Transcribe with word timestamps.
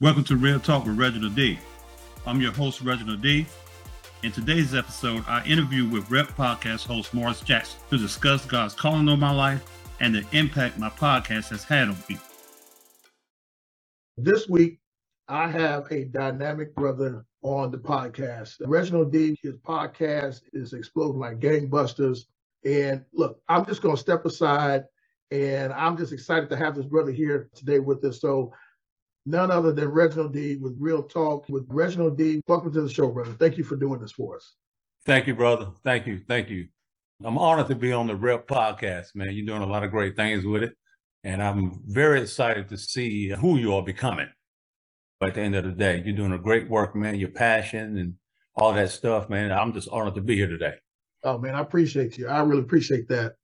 Welcome 0.00 0.24
to 0.24 0.36
Real 0.36 0.58
Talk 0.58 0.86
with 0.86 0.98
Reginald 0.98 1.36
D. 1.36 1.56
I'm 2.26 2.40
your 2.40 2.50
host, 2.50 2.80
Reginald 2.80 3.22
D. 3.22 3.46
In 4.24 4.32
today's 4.32 4.74
episode, 4.74 5.22
I 5.28 5.44
interview 5.46 5.88
with 5.88 6.10
Rep 6.10 6.26
Podcast 6.30 6.84
host 6.84 7.14
Morris 7.14 7.40
Jackson 7.40 7.78
to 7.90 7.98
discuss 7.98 8.44
God's 8.44 8.74
calling 8.74 9.08
on 9.08 9.20
my 9.20 9.30
life 9.30 9.64
and 10.00 10.12
the 10.12 10.26
impact 10.36 10.80
my 10.80 10.90
podcast 10.90 11.50
has 11.50 11.62
had 11.62 11.86
on 11.86 11.94
people. 12.08 12.26
This 14.16 14.48
week, 14.48 14.80
I 15.28 15.48
have 15.48 15.86
a 15.92 16.06
dynamic 16.06 16.74
brother 16.74 17.24
on 17.42 17.70
the 17.70 17.78
podcast. 17.78 18.56
Reginald 18.66 19.12
D, 19.12 19.38
his 19.44 19.54
podcast 19.58 20.40
is 20.52 20.72
exploding 20.72 21.20
like 21.20 21.38
gangbusters. 21.38 22.24
And 22.64 23.04
look, 23.12 23.40
I'm 23.48 23.64
just 23.64 23.80
going 23.80 23.94
to 23.94 24.02
step 24.02 24.24
aside 24.26 24.86
and 25.30 25.72
I'm 25.72 25.96
just 25.96 26.12
excited 26.12 26.50
to 26.50 26.56
have 26.56 26.74
this 26.74 26.86
brother 26.86 27.12
here 27.12 27.48
today 27.54 27.78
with 27.78 28.04
us. 28.04 28.20
So, 28.20 28.52
none 29.26 29.50
other 29.50 29.72
than 29.72 29.88
Reginald 29.88 30.32
D 30.32 30.56
with 30.56 30.76
Real 30.78 31.02
Talk 31.02 31.48
with 31.48 31.64
Reginald 31.68 32.18
D. 32.18 32.42
Welcome 32.46 32.72
to 32.72 32.82
the 32.82 32.88
show, 32.90 33.08
brother. 33.08 33.32
Thank 33.32 33.56
you 33.56 33.64
for 33.64 33.76
doing 33.76 34.00
this 34.00 34.12
for 34.12 34.36
us. 34.36 34.54
Thank 35.06 35.26
you, 35.26 35.34
brother. 35.34 35.68
Thank 35.82 36.06
you. 36.06 36.20
Thank 36.28 36.50
you. 36.50 36.68
I'm 37.22 37.38
honored 37.38 37.68
to 37.68 37.74
be 37.74 37.92
on 37.92 38.06
the 38.06 38.16
Rep 38.16 38.46
podcast, 38.46 39.14
man. 39.14 39.32
You're 39.32 39.46
doing 39.46 39.62
a 39.62 39.66
lot 39.66 39.84
of 39.84 39.90
great 39.90 40.16
things 40.16 40.44
with 40.44 40.62
it. 40.62 40.74
And 41.22 41.42
I'm 41.42 41.80
very 41.86 42.20
excited 42.20 42.68
to 42.68 42.76
see 42.76 43.28
who 43.30 43.56
you 43.56 43.74
are 43.74 43.82
becoming. 43.82 44.28
But 45.20 45.30
at 45.30 45.34
the 45.36 45.40
end 45.40 45.54
of 45.54 45.64
the 45.64 45.72
day, 45.72 46.02
you're 46.04 46.16
doing 46.16 46.32
a 46.32 46.38
great 46.38 46.68
work, 46.68 46.94
man. 46.94 47.14
Your 47.14 47.30
passion 47.30 47.96
and 47.96 48.14
all 48.56 48.74
that 48.74 48.90
stuff, 48.90 49.30
man. 49.30 49.52
I'm 49.52 49.72
just 49.72 49.88
honored 49.88 50.16
to 50.16 50.20
be 50.20 50.36
here 50.36 50.48
today. 50.48 50.74
Oh, 51.22 51.38
man, 51.38 51.54
I 51.54 51.60
appreciate 51.60 52.18
you. 52.18 52.28
I 52.28 52.42
really 52.42 52.60
appreciate 52.60 53.08
that. 53.08 53.34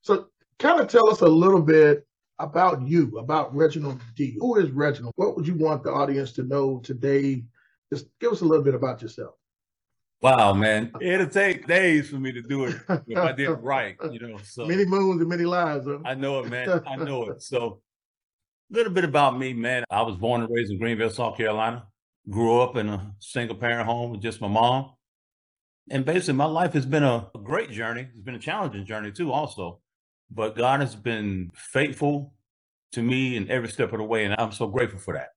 So, 0.00 0.28
kind 0.58 0.80
of 0.80 0.88
tell 0.88 1.10
us 1.10 1.20
a 1.20 1.26
little 1.26 1.60
bit 1.60 2.05
about 2.38 2.86
you, 2.86 3.18
about 3.18 3.54
Reginald 3.54 4.00
D. 4.14 4.36
Who 4.40 4.56
is 4.56 4.70
Reginald? 4.70 5.14
What 5.16 5.36
would 5.36 5.46
you 5.46 5.54
want 5.54 5.82
the 5.82 5.90
audience 5.90 6.32
to 6.32 6.42
know 6.42 6.80
today? 6.80 7.44
Just 7.92 8.06
give 8.20 8.32
us 8.32 8.40
a 8.40 8.44
little 8.44 8.64
bit 8.64 8.74
about 8.74 9.02
yourself. 9.02 9.34
Wow, 10.22 10.54
man. 10.54 10.92
It'll 11.00 11.28
take 11.28 11.66
days 11.66 12.08
for 12.08 12.16
me 12.16 12.32
to 12.32 12.42
do 12.42 12.64
it 12.64 12.76
if 13.06 13.18
I 13.18 13.32
did 13.32 13.50
it 13.50 13.52
right, 13.62 13.96
you 14.10 14.18
know. 14.18 14.38
So 14.42 14.66
many 14.66 14.84
moons 14.84 15.20
and 15.20 15.28
many 15.28 15.44
lives. 15.44 15.86
Huh? 15.86 15.98
I 16.04 16.14
know 16.14 16.40
it, 16.40 16.50
man. 16.50 16.82
I 16.86 16.96
know 17.04 17.28
it. 17.28 17.42
So 17.42 17.82
a 18.70 18.74
little 18.74 18.92
bit 18.92 19.04
about 19.04 19.38
me, 19.38 19.52
man. 19.52 19.84
I 19.90 20.02
was 20.02 20.16
born 20.16 20.42
and 20.42 20.50
raised 20.52 20.72
in 20.72 20.78
Greenville, 20.78 21.10
South 21.10 21.36
Carolina. 21.36 21.86
Grew 22.28 22.60
up 22.60 22.76
in 22.76 22.88
a 22.88 23.14
single 23.20 23.56
parent 23.56 23.86
home 23.86 24.10
with 24.10 24.20
just 24.20 24.40
my 24.40 24.48
mom. 24.48 24.92
And 25.90 26.04
basically 26.04 26.34
my 26.34 26.46
life 26.46 26.72
has 26.72 26.86
been 26.86 27.04
a, 27.04 27.28
a 27.34 27.38
great 27.38 27.70
journey. 27.70 28.08
It's 28.10 28.20
been 28.20 28.34
a 28.34 28.40
challenging 28.40 28.84
journey 28.84 29.12
too, 29.12 29.30
also. 29.30 29.80
But 30.30 30.56
God 30.56 30.80
has 30.80 30.94
been 30.94 31.50
faithful 31.54 32.34
to 32.92 33.02
me 33.02 33.36
in 33.36 33.50
every 33.50 33.68
step 33.68 33.92
of 33.92 33.98
the 33.98 34.04
way, 34.04 34.24
and 34.24 34.34
I'm 34.38 34.52
so 34.52 34.66
grateful 34.66 34.98
for 34.98 35.14
that. 35.14 35.28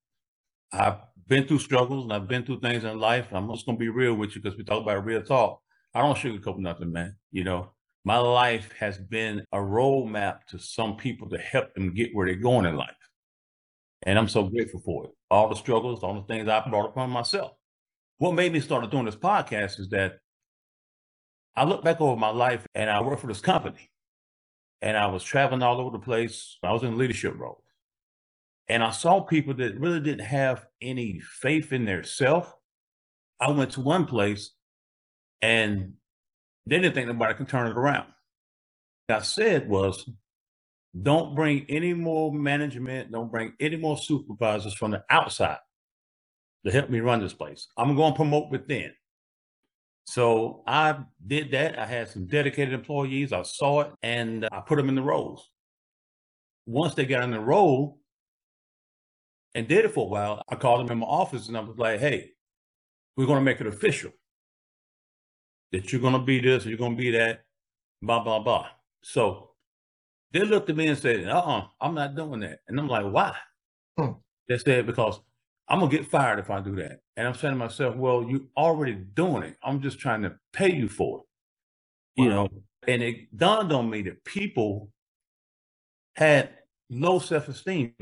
I've 0.71 0.97
been 1.27 1.47
through 1.47 1.59
struggles 1.59 2.03
and 2.03 2.13
I've 2.13 2.27
been 2.27 2.45
through 2.45 2.59
things 2.59 2.83
in 2.83 2.99
life. 2.99 3.27
I'm 3.31 3.49
just 3.51 3.65
gonna 3.65 3.77
be 3.77 3.89
real 3.89 4.15
with 4.15 4.35
you 4.35 4.41
because 4.41 4.57
we 4.57 4.63
talk 4.63 4.81
about 4.81 5.05
real 5.05 5.21
talk. 5.21 5.61
I 5.93 6.01
don't 6.01 6.17
sugarcoat 6.17 6.57
nothing, 6.57 6.91
man. 6.91 7.15
You 7.31 7.43
know, 7.43 7.71
my 8.03 8.17
life 8.17 8.71
has 8.79 8.97
been 8.97 9.43
a 9.51 9.57
roadmap 9.57 10.45
to 10.49 10.59
some 10.59 10.97
people 10.97 11.29
to 11.29 11.37
help 11.37 11.73
them 11.73 11.93
get 11.93 12.13
where 12.13 12.27
they're 12.27 12.35
going 12.35 12.65
in 12.65 12.75
life. 12.75 12.95
And 14.03 14.17
I'm 14.17 14.27
so 14.27 14.43
grateful 14.43 14.79
for 14.79 15.05
it. 15.05 15.11
All 15.29 15.49
the 15.49 15.55
struggles, 15.55 16.03
all 16.03 16.15
the 16.15 16.33
things 16.33 16.47
I 16.47 16.67
brought 16.67 16.89
upon 16.89 17.09
myself. 17.09 17.51
What 18.17 18.33
made 18.33 18.53
me 18.53 18.59
start 18.59 18.89
doing 18.89 19.05
this 19.05 19.15
podcast 19.15 19.79
is 19.79 19.89
that 19.89 20.19
I 21.55 21.63
look 21.65 21.83
back 21.83 21.99
over 21.99 22.15
my 22.15 22.29
life 22.29 22.65
and 22.73 22.89
I 22.89 23.01
work 23.01 23.19
for 23.19 23.27
this 23.27 23.41
company 23.41 23.89
and 24.81 24.97
I 24.97 25.07
was 25.07 25.23
traveling 25.23 25.61
all 25.61 25.79
over 25.79 25.91
the 25.91 26.03
place. 26.03 26.57
I 26.63 26.71
was 26.71 26.83
in 26.83 26.97
leadership 26.97 27.37
roles. 27.37 27.63
And 28.67 28.83
I 28.83 28.91
saw 28.91 29.21
people 29.21 29.55
that 29.55 29.79
really 29.79 29.99
didn't 29.99 30.25
have 30.25 30.65
any 30.81 31.19
faith 31.19 31.73
in 31.73 31.85
their 31.85 32.03
self. 32.03 32.53
I 33.39 33.49
went 33.51 33.71
to 33.71 33.81
one 33.81 34.05
place 34.05 34.51
and 35.41 35.93
they 36.67 36.79
didn't 36.79 36.93
think 36.93 37.07
nobody 37.07 37.33
could 37.33 37.49
turn 37.49 37.67
it 37.67 37.77
around. 37.77 38.07
What 39.07 39.19
I 39.19 39.21
said 39.21 39.67
was, 39.67 40.07
don't 41.01 41.35
bring 41.35 41.65
any 41.69 41.93
more 41.93 42.31
management, 42.31 43.11
don't 43.11 43.31
bring 43.31 43.53
any 43.59 43.75
more 43.75 43.97
supervisors 43.97 44.73
from 44.73 44.91
the 44.91 45.03
outside 45.09 45.57
to 46.65 46.71
help 46.71 46.89
me 46.89 46.99
run 46.99 47.21
this 47.21 47.33
place. 47.33 47.67
I'm 47.77 47.95
going 47.95 48.13
to 48.13 48.17
promote 48.17 48.51
within. 48.51 48.91
So 50.09 50.63
I 50.65 50.97
did 51.27 51.51
that. 51.51 51.77
I 51.77 51.85
had 51.85 52.09
some 52.09 52.25
dedicated 52.25 52.73
employees. 52.73 53.31
I 53.31 53.43
saw 53.43 53.81
it 53.81 53.91
and 54.01 54.49
I 54.51 54.61
put 54.61 54.77
them 54.77 54.89
in 54.89 54.95
the 54.95 55.03
roles. 55.03 55.51
Once 56.65 56.95
they 56.95 57.05
got 57.05 57.21
in 57.21 57.29
the 57.29 57.39
role 57.39 57.99
and 59.53 59.67
did 59.67 59.85
it 59.85 59.93
for 59.93 60.07
a 60.07 60.09
while, 60.09 60.41
I 60.49 60.55
called 60.55 60.79
them 60.79 60.91
in 60.91 60.97
my 60.97 61.05
office 61.05 61.47
and 61.47 61.55
I 61.55 61.59
was 61.59 61.77
like, 61.77 61.99
hey, 61.99 62.31
we're 63.15 63.27
going 63.27 63.37
to 63.37 63.45
make 63.45 63.61
it 63.61 63.67
official 63.67 64.09
that 65.73 65.91
you're 65.91 66.01
going 66.01 66.13
to 66.13 66.19
be 66.19 66.39
this, 66.39 66.65
or 66.65 66.69
you're 66.69 66.79
going 66.79 66.97
to 66.97 67.01
be 67.03 67.11
that, 67.11 67.41
blah, 68.01 68.23
blah, 68.23 68.39
blah. 68.39 68.65
So 69.03 69.51
they 70.31 70.39
looked 70.39 70.71
at 70.71 70.75
me 70.75 70.87
and 70.87 70.97
said, 70.97 71.27
uh 71.27 71.37
uh-uh, 71.37 71.59
uh, 71.59 71.67
i 71.81 71.87
am 71.87 71.93
not 71.93 72.15
doing 72.15 72.39
that. 72.39 72.61
And 72.67 72.79
I'm 72.79 72.87
like, 72.87 73.05
why? 73.05 73.35
Hmm. 73.95 74.13
They 74.47 74.57
said, 74.57 74.87
because 74.87 75.19
I'm 75.69 75.79
gonna 75.79 75.91
get 75.91 76.07
fired 76.07 76.39
if 76.39 76.49
I 76.49 76.61
do 76.61 76.75
that. 76.77 76.99
And 77.15 77.27
I'm 77.27 77.35
saying 77.35 77.53
to 77.53 77.57
myself, 77.59 77.95
well, 77.95 78.23
you 78.27 78.49
already 78.57 78.95
doing 78.95 79.43
it. 79.43 79.57
I'm 79.63 79.81
just 79.81 79.99
trying 79.99 80.23
to 80.23 80.35
pay 80.51 80.73
you 80.73 80.89
for 80.89 81.19
it. 81.19 82.21
Wow. 82.21 82.23
You 82.23 82.29
know, 82.29 82.49
and 82.87 83.03
it 83.03 83.37
dawned 83.37 83.71
on 83.71 83.89
me 83.89 84.01
that 84.03 84.23
people 84.23 84.89
had 86.15 86.49
low 86.89 87.19
self-esteem, 87.19 87.93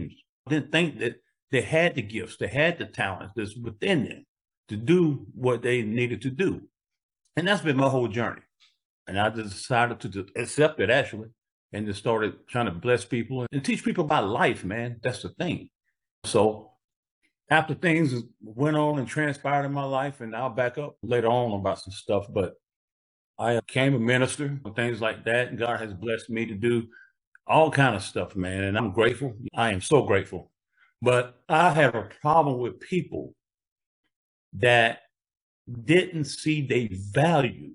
didn't 0.47 0.72
think 0.72 1.00
that 1.00 1.22
they 1.51 1.61
had 1.61 1.95
the 1.95 2.01
gifts, 2.01 2.38
they 2.38 2.47
had 2.47 2.78
the 2.78 2.85
talents 2.85 3.33
that's 3.35 3.55
within 3.55 4.05
them 4.05 4.25
to 4.69 4.78
do 4.78 5.25
what 5.34 5.61
they 5.61 5.81
needed 5.81 6.22
to 6.22 6.29
do. 6.29 6.61
And 7.35 7.47
that's 7.47 7.61
been 7.61 7.78
my 7.78 7.89
whole 7.89 8.07
journey. 8.07 8.41
And 9.07 9.19
I 9.19 9.29
just 9.29 9.53
decided 9.55 9.99
to 10.01 10.25
accept 10.35 10.79
it 10.79 10.89
actually 10.89 11.29
and 11.72 11.85
just 11.85 11.99
started 11.99 12.47
trying 12.47 12.66
to 12.66 12.72
bless 12.72 13.05
people 13.05 13.45
and 13.51 13.63
teach 13.63 13.84
people 13.84 14.05
about 14.05 14.28
life, 14.28 14.63
man. 14.63 14.99
That's 15.03 15.22
the 15.22 15.29
thing. 15.29 15.69
So 16.23 16.72
after 17.50 17.74
things 17.74 18.13
went 18.41 18.75
on 18.75 19.00
and 19.00 19.08
transpired 19.08 19.66
in 19.66 19.74
my 19.74 19.85
life, 19.85 20.22
and 20.22 20.35
I'll 20.35 20.50
back 20.50 20.78
up 20.78 20.97
later 21.02 21.28
on 21.28 21.59
about 21.59 21.80
some 21.80 21.94
stuff, 21.94 22.25
but 22.30 22.56
I 23.40 23.56
became 23.56 23.96
a 23.96 24.00
minister 24.00 24.59
and 24.66 24.75
things 24.75 25.00
like 25.00 25.24
that. 25.25 25.50
And 25.50 25.59
God 25.59 25.80
has 25.80 25.94
blessed 25.94 26.30
me 26.30 26.46
to 26.47 26.56
do 26.56 26.88
all 27.46 27.72
kind 27.72 27.96
of 27.96 28.03
stuff, 28.03 28.35
man. 28.35 28.63
And 28.63 28.78
I'm 28.78 28.91
grateful. 28.91 29.34
I 29.56 29.72
am 29.72 29.81
so 29.81 30.03
grateful. 30.03 30.52
But 31.02 31.40
I 31.47 31.69
have 31.69 31.96
a 31.96 32.09
problem 32.22 32.59
with 32.59 32.80
people 32.80 33.34
that 34.53 35.02
didn't 35.85 36.25
see 36.25 36.66
their 36.66 36.90
value, 36.91 37.74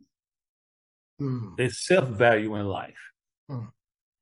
mm. 1.20 1.56
their 1.56 1.70
self 1.70 2.08
value 2.08 2.56
in 2.56 2.66
life. 2.66 2.98
Mm. 3.50 3.68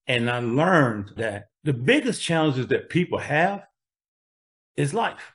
And 0.06 0.30
I 0.30 0.40
learned 0.40 1.12
that 1.16 1.46
the 1.64 1.72
biggest 1.72 2.22
challenges 2.22 2.66
that 2.68 2.88
people 2.88 3.18
have 3.18 3.64
is 4.76 4.92
life. 4.92 5.34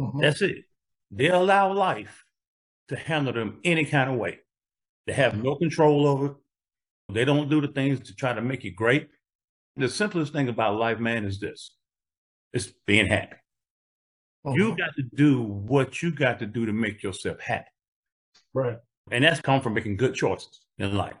Mm-hmm. 0.00 0.20
That's 0.20 0.40
it. 0.40 0.64
They 1.10 1.28
allow 1.28 1.72
life 1.72 2.24
to 2.88 2.96
handle 2.96 3.32
them 3.32 3.60
any 3.64 3.84
kind 3.84 4.10
of 4.10 4.16
way. 4.16 4.38
They 5.06 5.12
have 5.12 5.42
no 5.42 5.56
control 5.56 6.06
over 6.06 6.26
it. 6.26 6.32
They 7.12 7.24
don't 7.24 7.50
do 7.50 7.60
the 7.60 7.68
things 7.68 8.00
to 8.08 8.14
try 8.14 8.32
to 8.32 8.40
make 8.40 8.64
it 8.64 8.70
great. 8.70 9.08
The 9.76 9.88
simplest 9.88 10.32
thing 10.32 10.48
about 10.48 10.76
life, 10.76 10.98
man, 10.98 11.24
is 11.24 11.38
this 11.38 11.72
it's 12.52 12.72
being 12.86 13.06
happy. 13.06 13.36
Mm-hmm. 14.46 14.58
You 14.58 14.76
got 14.76 14.94
to 14.96 15.02
do 15.14 15.42
what 15.42 16.02
you 16.02 16.12
got 16.12 16.38
to 16.38 16.46
do 16.46 16.64
to 16.64 16.72
make 16.72 17.02
yourself 17.02 17.40
happy. 17.40 17.68
Right. 18.54 18.78
And 19.10 19.24
that's 19.24 19.40
come 19.40 19.60
from 19.60 19.74
making 19.74 19.96
good 19.96 20.14
choices 20.14 20.60
in 20.78 20.96
life. 20.96 21.16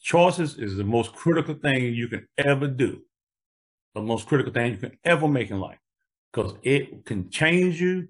Choices 0.00 0.58
is 0.58 0.76
the 0.76 0.84
most 0.84 1.12
critical 1.14 1.54
thing 1.54 1.94
you 1.94 2.08
can 2.08 2.26
ever 2.38 2.66
do. 2.66 3.02
The 3.94 4.00
most 4.00 4.26
critical 4.26 4.52
thing 4.52 4.72
you 4.72 4.78
can 4.78 4.98
ever 5.04 5.28
make 5.28 5.50
in 5.50 5.60
life 5.60 5.78
because 6.32 6.54
it 6.62 7.04
can 7.04 7.30
change 7.30 7.80
you 7.80 8.08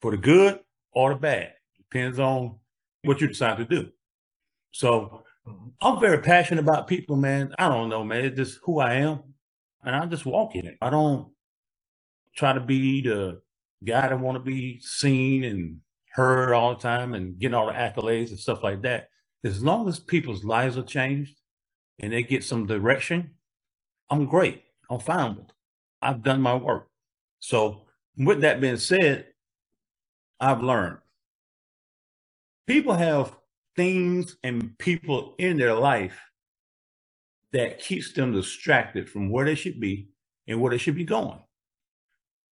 for 0.00 0.10
the 0.10 0.16
good 0.16 0.60
or 0.92 1.14
the 1.14 1.20
bad. 1.20 1.52
Depends 1.78 2.18
on 2.18 2.56
what 3.04 3.20
you 3.20 3.28
decide 3.28 3.58
to 3.58 3.64
do. 3.64 3.90
So 4.72 5.24
mm-hmm. 5.46 5.68
I'm 5.80 6.00
very 6.00 6.18
passionate 6.18 6.62
about 6.62 6.86
people, 6.86 7.16
man. 7.16 7.54
I 7.58 7.68
don't 7.68 7.88
know, 7.88 8.04
man. 8.04 8.24
It's 8.24 8.36
just 8.36 8.60
who 8.64 8.80
I 8.80 8.94
am. 8.94 9.20
And 9.82 9.96
I 9.96 10.04
just 10.06 10.26
walk 10.26 10.54
in 10.54 10.66
it. 10.66 10.76
I 10.80 10.90
don't 10.90 11.28
try 12.36 12.52
to 12.52 12.60
be 12.60 13.02
the 13.02 13.40
guy 13.84 14.08
that 14.08 14.20
want 14.20 14.36
to 14.36 14.40
be 14.40 14.78
seen 14.80 15.44
and 15.44 15.78
heard 16.12 16.52
all 16.52 16.74
the 16.74 16.80
time 16.80 17.14
and 17.14 17.38
getting 17.38 17.54
all 17.54 17.66
the 17.66 17.72
accolades 17.72 18.28
and 18.28 18.38
stuff 18.38 18.62
like 18.62 18.82
that. 18.82 19.08
As 19.42 19.62
long 19.62 19.88
as 19.88 19.98
people's 19.98 20.44
lives 20.44 20.76
are 20.76 20.82
changed 20.82 21.40
and 21.98 22.12
they 22.12 22.22
get 22.22 22.44
some 22.44 22.66
direction, 22.66 23.30
I'm 24.10 24.26
great. 24.26 24.62
I'm 24.90 25.00
fine 25.00 25.36
with 25.36 25.46
it. 25.46 25.52
I've 26.02 26.22
done 26.22 26.42
my 26.42 26.54
work. 26.54 26.89
So, 27.40 27.86
with 28.16 28.42
that 28.42 28.60
being 28.60 28.76
said, 28.76 29.26
I've 30.38 30.62
learned 30.62 30.98
people 32.70 32.94
have 32.94 33.34
things 33.74 34.36
and 34.44 34.78
people 34.78 35.34
in 35.38 35.58
their 35.58 35.74
life 35.74 36.16
that 37.52 37.80
keeps 37.80 38.12
them 38.12 38.32
distracted 38.32 39.08
from 39.08 39.28
where 39.28 39.44
they 39.44 39.56
should 39.56 39.80
be 39.80 40.08
and 40.46 40.60
where 40.60 40.70
they 40.70 40.78
should 40.78 40.94
be 40.94 41.04
going. 41.04 41.40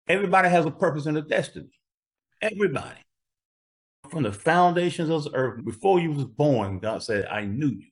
Everybody 0.07 0.49
has 0.49 0.65
a 0.65 0.71
purpose 0.71 1.05
and 1.05 1.17
a 1.17 1.21
destiny. 1.21 1.69
Everybody. 2.41 2.99
From 4.09 4.23
the 4.23 4.31
foundations 4.31 5.09
of 5.09 5.25
the 5.25 5.35
earth, 5.35 5.63
before 5.63 5.99
you 5.99 6.13
was 6.13 6.25
born, 6.25 6.79
God 6.79 7.03
said, 7.03 7.25
I 7.25 7.41
knew 7.41 7.67
you 7.67 7.91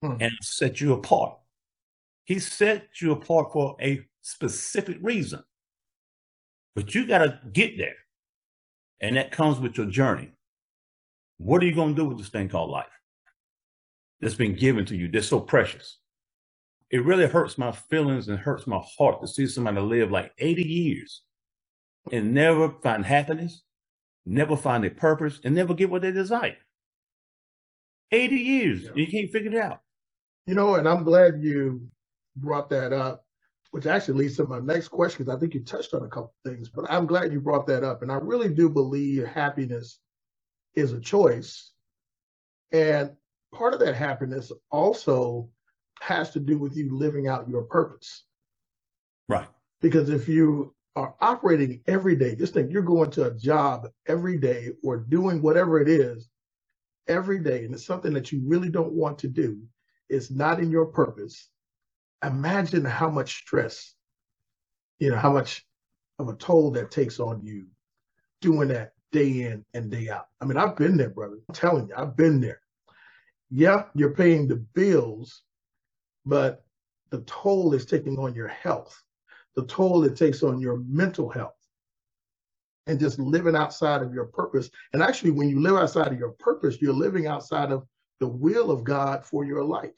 hmm. 0.00 0.16
and 0.20 0.32
set 0.40 0.80
you 0.80 0.94
apart. 0.94 1.36
He 2.24 2.38
set 2.38 2.86
you 3.02 3.12
apart 3.12 3.52
for 3.52 3.76
a 3.82 4.00
specific 4.22 4.96
reason. 5.02 5.42
But 6.74 6.94
you 6.94 7.06
got 7.06 7.18
to 7.18 7.40
get 7.52 7.78
there. 7.78 7.96
And 9.00 9.16
that 9.16 9.32
comes 9.32 9.58
with 9.60 9.76
your 9.76 9.86
journey. 9.86 10.32
What 11.38 11.62
are 11.62 11.66
you 11.66 11.74
going 11.74 11.94
to 11.94 12.02
do 12.02 12.08
with 12.08 12.18
this 12.18 12.28
thing 12.28 12.48
called 12.48 12.70
life? 12.70 12.86
That's 14.20 14.34
been 14.34 14.54
given 14.54 14.86
to 14.86 14.96
you. 14.96 15.08
That's 15.10 15.28
so 15.28 15.40
precious. 15.40 15.98
It 16.90 17.04
really 17.04 17.26
hurts 17.26 17.58
my 17.58 17.72
feelings 17.72 18.28
and 18.28 18.38
hurts 18.38 18.66
my 18.66 18.80
heart 18.96 19.20
to 19.20 19.28
see 19.28 19.46
somebody 19.46 19.80
live 19.80 20.10
like 20.10 20.32
80 20.38 20.62
years 20.62 21.22
and 22.12 22.32
never 22.34 22.70
find 22.82 23.04
happiness, 23.04 23.62
never 24.26 24.56
find 24.56 24.84
a 24.84 24.90
purpose, 24.90 25.40
and 25.44 25.54
never 25.54 25.74
get 25.74 25.90
what 25.90 26.02
they 26.02 26.12
desire. 26.12 26.56
80 28.12 28.36
years. 28.36 28.82
Yeah. 28.84 28.90
You 28.94 29.06
can't 29.08 29.30
figure 29.30 29.52
it 29.52 29.58
out. 29.58 29.80
You 30.46 30.54
know, 30.54 30.76
and 30.76 30.88
I'm 30.88 31.04
glad 31.04 31.42
you 31.42 31.88
brought 32.36 32.70
that 32.70 32.92
up, 32.92 33.23
which 33.74 33.86
actually 33.86 34.16
leads 34.16 34.36
to 34.36 34.46
my 34.46 34.60
next 34.60 34.86
question 34.86 35.24
because 35.24 35.34
I 35.34 35.40
think 35.40 35.52
you 35.52 35.58
touched 35.58 35.94
on 35.94 36.04
a 36.04 36.08
couple 36.08 36.32
things, 36.44 36.68
but 36.68 36.88
I'm 36.88 37.06
glad 37.06 37.32
you 37.32 37.40
brought 37.40 37.66
that 37.66 37.82
up. 37.82 38.02
And 38.02 38.12
I 38.12 38.14
really 38.14 38.48
do 38.48 38.68
believe 38.68 39.26
happiness 39.26 39.98
is 40.76 40.92
a 40.92 41.00
choice. 41.00 41.72
And 42.70 43.10
part 43.52 43.74
of 43.74 43.80
that 43.80 43.96
happiness 43.96 44.52
also 44.70 45.48
has 46.00 46.30
to 46.34 46.38
do 46.38 46.56
with 46.56 46.76
you 46.76 46.96
living 46.96 47.26
out 47.26 47.48
your 47.48 47.62
purpose. 47.62 48.22
Right. 49.28 49.48
Because 49.80 50.08
if 50.08 50.28
you 50.28 50.72
are 50.94 51.16
operating 51.20 51.80
every 51.88 52.14
day, 52.14 52.36
just 52.36 52.54
think 52.54 52.70
you're 52.70 52.80
going 52.80 53.10
to 53.10 53.24
a 53.24 53.34
job 53.34 53.88
every 54.06 54.38
day 54.38 54.70
or 54.84 54.98
doing 54.98 55.42
whatever 55.42 55.80
it 55.80 55.88
is 55.88 56.28
every 57.08 57.40
day, 57.40 57.64
and 57.64 57.74
it's 57.74 57.84
something 57.84 58.12
that 58.12 58.30
you 58.30 58.40
really 58.46 58.68
don't 58.68 58.92
want 58.92 59.18
to 59.18 59.26
do, 59.26 59.60
it's 60.08 60.30
not 60.30 60.60
in 60.60 60.70
your 60.70 60.86
purpose, 60.86 61.50
imagine 62.26 62.84
how 62.84 63.10
much 63.10 63.36
stress, 63.36 63.94
you 64.98 65.10
know, 65.10 65.16
how 65.16 65.32
much 65.32 65.64
of 66.18 66.28
a 66.28 66.36
toll 66.36 66.70
that 66.72 66.90
takes 66.90 67.18
on 67.20 67.44
you 67.44 67.66
doing 68.40 68.68
that 68.68 68.92
day 69.12 69.42
in 69.42 69.64
and 69.74 69.90
day 69.90 70.08
out. 70.08 70.26
I 70.40 70.44
mean, 70.44 70.56
I've 70.56 70.76
been 70.76 70.96
there, 70.96 71.10
brother. 71.10 71.38
I'm 71.48 71.54
telling 71.54 71.88
you, 71.88 71.94
I've 71.96 72.16
been 72.16 72.40
there. 72.40 72.60
Yeah, 73.50 73.84
you're 73.94 74.14
paying 74.14 74.48
the 74.48 74.56
bills, 74.56 75.42
but 76.26 76.64
the 77.10 77.20
toll 77.20 77.74
is 77.74 77.86
taking 77.86 78.18
on 78.18 78.34
your 78.34 78.48
health, 78.48 79.00
the 79.54 79.64
toll 79.66 80.04
it 80.04 80.16
takes 80.16 80.42
on 80.42 80.60
your 80.60 80.78
mental 80.88 81.28
health, 81.28 81.54
and 82.86 82.98
just 82.98 83.18
living 83.18 83.54
outside 83.54 84.02
of 84.02 84.12
your 84.12 84.26
purpose. 84.26 84.68
And 84.92 85.02
actually, 85.02 85.30
when 85.30 85.48
you 85.48 85.60
live 85.60 85.76
outside 85.76 86.12
of 86.12 86.18
your 86.18 86.32
purpose, 86.32 86.80
you're 86.80 86.92
living 86.92 87.26
outside 87.26 87.70
of 87.70 87.86
the 88.20 88.28
will 88.28 88.70
of 88.70 88.84
God 88.84 89.24
for 89.24 89.44
your 89.44 89.62
life. 89.62 89.94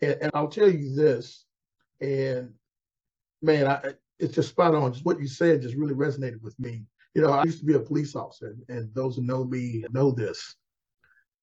And, 0.00 0.16
and 0.22 0.30
I'll 0.34 0.48
tell 0.48 0.68
you 0.68 0.94
this, 0.94 1.44
and 2.00 2.52
man, 3.42 3.66
I, 3.66 3.94
it's 4.18 4.34
just 4.34 4.50
spot 4.50 4.74
on. 4.74 4.92
Just 4.92 5.04
what 5.04 5.20
you 5.20 5.26
said 5.26 5.62
just 5.62 5.76
really 5.76 5.94
resonated 5.94 6.42
with 6.42 6.58
me. 6.58 6.84
You 7.14 7.22
know, 7.22 7.30
I 7.30 7.44
used 7.44 7.60
to 7.60 7.66
be 7.66 7.74
a 7.74 7.80
police 7.80 8.16
officer, 8.16 8.56
and 8.68 8.92
those 8.94 9.16
who 9.16 9.22
know 9.22 9.44
me 9.44 9.84
know 9.90 10.10
this. 10.10 10.56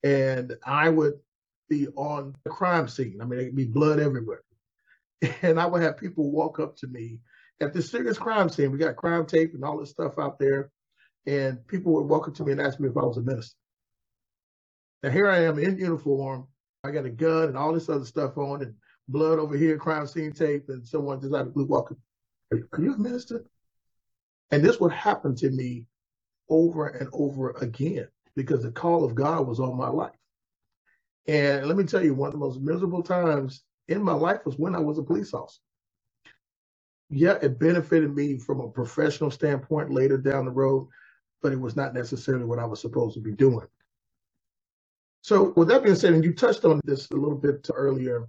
And 0.04 0.56
I 0.66 0.90
would 0.90 1.14
be 1.70 1.88
on 1.96 2.36
the 2.44 2.50
crime 2.50 2.88
scene. 2.88 3.20
I 3.22 3.26
mean, 3.26 3.40
there'd 3.40 3.56
be 3.56 3.66
blood 3.66 4.00
everywhere. 4.00 4.42
And 5.44 5.60
I 5.60 5.68
would 5.68 5.84
have 5.84 5.98
people 5.98 6.32
walk 6.32 6.60
up 6.60 6.76
to 6.78 6.88
me 6.88 7.20
at 7.62 7.74
this 7.74 7.92
serious 7.92 8.18
crime 8.18 8.50
scene. 8.50 8.72
We 8.72 8.80
got 8.80 8.96
crime 8.96 9.28
tape 9.28 9.54
and 9.54 9.64
all 9.64 9.80
this 9.80 9.92
stuff 9.92 10.18
out 10.18 10.40
there. 10.40 10.72
And 11.28 11.66
people 11.68 11.94
would 11.94 12.08
walk 12.08 12.28
up 12.28 12.34
to 12.36 12.44
me 12.44 12.54
and 12.54 12.62
ask 12.62 12.80
me 12.80 12.90
if 12.90 12.98
I 12.98 13.04
was 13.04 13.18
a 13.18 13.22
minister. 13.22 13.56
Now 15.04 15.12
here 15.12 15.30
I 15.30 15.44
am 15.44 15.60
in 15.60 15.78
uniform 15.78 16.48
I 16.84 16.90
got 16.90 17.06
a 17.06 17.10
gun 17.12 17.50
and 17.50 17.58
all 17.58 17.74
this 17.74 17.90
other 17.90 18.06
stuff 18.06 18.38
on 18.38 18.64
and 18.64 18.74
blood 19.08 19.38
over 19.38 19.56
here, 19.56 19.78
crime 19.78 20.08
scene 20.08 20.32
tape, 20.34 20.66
and 20.70 20.86
someone 20.88 21.22
just 21.22 21.34
out 21.34 21.48
of 21.48 21.54
blue 21.54 21.66
walking. 21.66 21.98
Are, 22.52 22.82
you 22.82 22.94
a 22.94 22.98
minister? 22.98 23.46
And 24.50 24.64
this 24.64 24.80
would 24.80 24.92
happen 24.92 25.36
to 25.36 25.52
me 25.52 25.86
over 26.50 26.88
and 26.88 27.08
over 27.14 27.52
again 27.62 28.08
because 28.36 28.64
the 28.64 28.72
call 28.72 29.04
of 29.04 29.14
God 29.16 29.48
was 29.48 29.60
on 29.60 29.78
my 29.78 29.90
life. 29.90 30.16
And 31.28 31.68
let 31.68 31.78
me 31.78 31.84
tell 31.84 32.04
you, 32.04 32.16
one 32.16 32.28
of 32.28 32.34
the 32.34 32.40
most 32.40 32.60
miserable 32.60 33.04
times 33.04 33.64
in 33.88 34.02
my 34.02 34.14
life 34.14 34.46
was 34.46 34.58
when 34.58 34.76
I 34.76 34.80
was 34.80 34.98
a 34.98 35.04
police 35.04 35.34
officer. 35.34 35.62
Yeah, 37.10 37.38
it 37.44 37.60
benefited 37.60 38.16
me 38.16 38.40
from 38.40 38.60
a 38.60 38.70
professional 38.70 39.30
standpoint 39.30 39.92
later 39.92 40.18
down 40.18 40.46
the 40.46 40.52
road, 40.52 40.88
but 41.44 41.52
it 41.52 41.60
was 41.60 41.76
not 41.76 41.94
necessarily 41.94 42.46
what 42.46 42.60
I 42.60 42.66
was 42.66 42.82
supposed 42.82 43.14
to 43.16 43.22
be 43.22 43.34
doing. 43.34 43.68
So, 45.22 45.54
with 45.56 45.68
that 45.68 45.84
being 45.84 45.96
said, 45.96 46.14
and 46.14 46.24
you 46.24 46.34
touched 46.34 46.66
on 46.66 46.82
this 46.84 47.10
a 47.12 47.16
little 47.16 47.38
bit 47.38 47.68
earlier. 47.74 48.28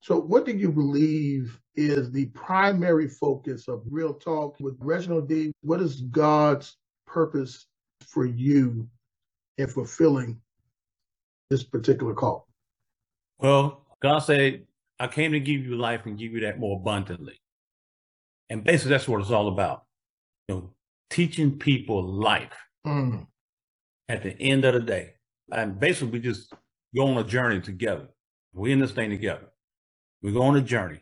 So, 0.00 0.20
what 0.20 0.44
do 0.44 0.52
you 0.52 0.70
believe 0.70 1.58
is 1.76 2.10
the 2.10 2.26
primary 2.26 3.08
focus 3.08 3.68
of 3.68 3.82
Real 3.88 4.14
Talk 4.14 4.56
with 4.60 4.76
Reginald 4.80 5.28
D? 5.28 5.52
What 5.62 5.80
is 5.80 6.02
God's 6.02 6.76
purpose 7.06 7.66
for 8.06 8.26
you 8.26 8.88
in 9.58 9.68
fulfilling 9.68 10.40
this 11.50 11.62
particular 11.62 12.14
call? 12.14 12.48
Well, 13.38 13.82
God 14.00 14.18
said, 14.18 14.66
I 14.98 15.06
came 15.06 15.32
to 15.32 15.40
give 15.40 15.64
you 15.64 15.76
life 15.76 16.06
and 16.06 16.18
give 16.18 16.32
you 16.32 16.40
that 16.40 16.58
more 16.58 16.78
abundantly. 16.78 17.40
And 18.50 18.62
basically, 18.62 18.90
that's 18.90 19.08
what 19.08 19.20
it's 19.20 19.30
all 19.30 19.48
about. 19.48 19.84
You 20.48 20.54
know, 20.54 20.70
teaching 21.10 21.58
people 21.58 22.02
life. 22.02 22.52
Mm. 22.86 23.26
At 24.08 24.22
the 24.22 24.38
end 24.38 24.66
of 24.66 24.74
the 24.74 24.80
day, 24.80 25.13
and 25.52 25.78
basically, 25.78 26.10
we 26.10 26.18
just 26.20 26.52
go 26.94 27.06
on 27.06 27.18
a 27.18 27.24
journey 27.24 27.60
together. 27.60 28.08
We 28.52 28.72
in 28.72 28.80
this 28.80 28.92
thing 28.92 29.10
together. 29.10 29.48
We 30.22 30.32
go 30.32 30.42
on 30.42 30.56
a 30.56 30.62
journey 30.62 31.00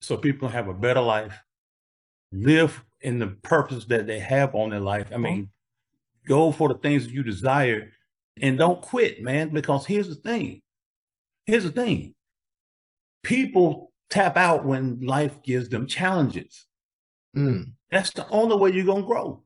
so 0.00 0.16
people 0.16 0.48
can 0.48 0.56
have 0.56 0.68
a 0.68 0.74
better 0.74 1.00
life, 1.00 1.38
live 2.32 2.82
in 3.00 3.18
the 3.18 3.28
purpose 3.28 3.84
that 3.86 4.06
they 4.06 4.18
have 4.18 4.54
on 4.54 4.70
their 4.70 4.80
life. 4.80 5.08
I 5.12 5.18
mean, 5.18 5.50
go 6.26 6.52
for 6.52 6.68
the 6.68 6.74
things 6.74 7.04
that 7.04 7.12
you 7.12 7.22
desire 7.22 7.92
and 8.40 8.58
don't 8.58 8.80
quit, 8.80 9.22
man, 9.22 9.50
because 9.50 9.86
here's 9.86 10.08
the 10.08 10.14
thing. 10.14 10.62
Here's 11.46 11.64
the 11.64 11.70
thing. 11.70 12.14
People 13.22 13.92
tap 14.08 14.36
out 14.36 14.64
when 14.64 15.00
life 15.00 15.42
gives 15.42 15.68
them 15.68 15.86
challenges. 15.86 16.66
Mm. 17.36 17.72
That's 17.90 18.10
the 18.10 18.28
only 18.28 18.56
way 18.56 18.70
you're 18.70 18.84
going 18.84 19.02
to 19.02 19.06
grow. 19.06 19.42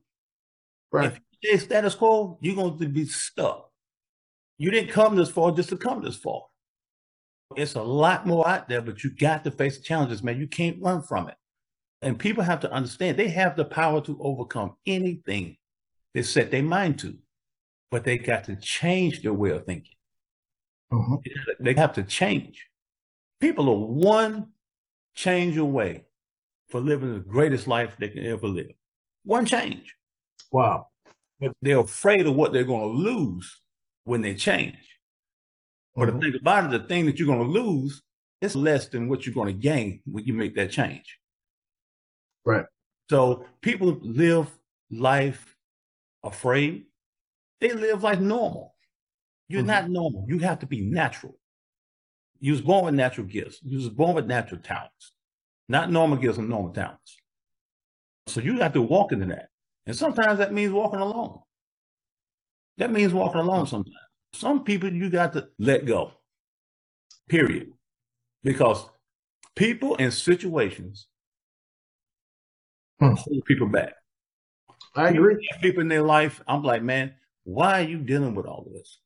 Right. 0.91 1.07
If 1.07 1.19
you 1.41 1.57
stay 1.57 1.65
status 1.65 1.95
quo, 1.95 2.37
you're 2.41 2.55
going 2.55 2.79
to 2.79 2.87
be 2.87 3.05
stuck. 3.05 3.64
You 4.57 4.71
didn't 4.71 4.91
come 4.91 5.15
this 5.15 5.29
far 5.29 5.51
just 5.51 5.69
to 5.69 5.77
come 5.77 6.03
this 6.03 6.15
far. 6.15 6.43
It's 7.55 7.75
a 7.75 7.81
lot 7.81 8.25
more 8.25 8.47
out 8.47 8.67
there, 8.67 8.81
but 8.81 9.03
you 9.03 9.11
got 9.11 9.43
to 9.43 9.51
face 9.51 9.77
the 9.77 9.83
challenges, 9.83 10.23
man. 10.23 10.39
You 10.39 10.47
can't 10.47 10.81
run 10.81 11.01
from 11.01 11.29
it. 11.29 11.35
And 12.01 12.19
people 12.19 12.43
have 12.43 12.59
to 12.61 12.71
understand 12.71 13.17
they 13.17 13.29
have 13.29 13.55
the 13.55 13.65
power 13.65 14.01
to 14.01 14.17
overcome 14.21 14.75
anything 14.85 15.57
they 16.13 16.21
set 16.21 16.51
their 16.51 16.63
mind 16.63 16.99
to, 16.99 17.17
but 17.91 18.03
they 18.03 18.17
got 18.17 18.45
to 18.45 18.55
change 18.55 19.21
their 19.21 19.33
way 19.33 19.51
of 19.51 19.65
thinking. 19.65 19.95
Mm-hmm. 20.91 21.15
They 21.59 21.73
have 21.73 21.93
to 21.93 22.03
change. 22.03 22.67
People 23.39 23.69
are 23.69 23.87
one 23.87 24.47
change 25.13 25.57
away 25.57 26.05
for 26.69 26.79
living 26.79 27.13
the 27.13 27.19
greatest 27.19 27.67
life 27.67 27.95
they 27.99 28.09
can 28.09 28.25
ever 28.25 28.47
live. 28.47 28.71
One 29.23 29.45
change. 29.45 29.95
Wow. 30.51 30.87
But 31.39 31.53
they're 31.61 31.79
afraid 31.79 32.27
of 32.27 32.35
what 32.35 32.53
they're 32.53 32.63
going 32.63 32.95
to 32.95 32.97
lose 32.97 33.61
when 34.05 34.21
they 34.21 34.33
change. 34.33 34.77
But 35.95 36.09
mm-hmm. 36.09 36.19
the 36.19 36.25
thing 36.25 36.39
about 36.39 36.73
it, 36.73 36.81
the 36.81 36.87
thing 36.87 37.05
that 37.05 37.19
you're 37.19 37.27
going 37.27 37.45
to 37.45 37.59
lose 37.59 38.01
is 38.41 38.55
less 38.55 38.87
than 38.87 39.09
what 39.09 39.25
you're 39.25 39.35
going 39.35 39.47
to 39.47 39.61
gain 39.61 40.01
when 40.05 40.23
you 40.23 40.33
make 40.33 40.55
that 40.55 40.71
change. 40.71 41.19
Right. 42.45 42.65
So 43.09 43.45
people 43.61 43.97
live 44.01 44.49
life 44.91 45.55
afraid. 46.23 46.85
They 47.61 47.73
live 47.73 48.03
life 48.03 48.19
normal. 48.19 48.75
You're 49.47 49.61
mm-hmm. 49.61 49.67
not 49.67 49.89
normal. 49.89 50.25
You 50.27 50.39
have 50.39 50.59
to 50.59 50.65
be 50.65 50.81
natural. 50.81 51.37
You 52.39 52.51
was 52.51 52.61
born 52.61 52.85
with 52.85 52.95
natural 52.95 53.27
gifts. 53.27 53.59
You 53.63 53.77
was 53.77 53.89
born 53.89 54.15
with 54.15 54.25
natural 54.25 54.61
talents, 54.61 55.13
not 55.69 55.91
normal 55.91 56.17
gifts 56.17 56.37
and 56.37 56.49
normal 56.49 56.73
talents. 56.73 57.17
So 58.27 58.41
you 58.41 58.59
have 58.59 58.73
to 58.73 58.81
walk 58.81 59.11
into 59.11 59.27
that. 59.27 59.49
And 59.85 59.95
sometimes 59.95 60.39
that 60.39 60.53
means 60.53 60.73
walking 60.73 60.99
alone. 60.99 61.39
That 62.77 62.91
means 62.91 63.13
walking 63.13 63.41
alone 63.41 63.67
sometimes. 63.67 63.95
Some 64.33 64.63
people 64.63 64.91
you 64.91 65.09
got 65.09 65.33
to 65.33 65.47
let 65.59 65.85
go, 65.85 66.11
period. 67.29 67.71
Because 68.43 68.85
people 69.55 69.95
and 69.97 70.13
situations 70.13 71.07
hmm. 72.99 73.13
hold 73.13 73.45
people 73.45 73.67
back. 73.67 73.93
I 74.95 75.09
agree. 75.09 75.47
People 75.61 75.81
in 75.81 75.87
their 75.87 76.03
life, 76.03 76.41
I'm 76.47 76.63
like, 76.63 76.83
man, 76.83 77.13
why 77.43 77.81
are 77.81 77.87
you 77.87 77.97
dealing 77.99 78.35
with 78.35 78.45
all 78.45 78.67
this? 78.71 78.99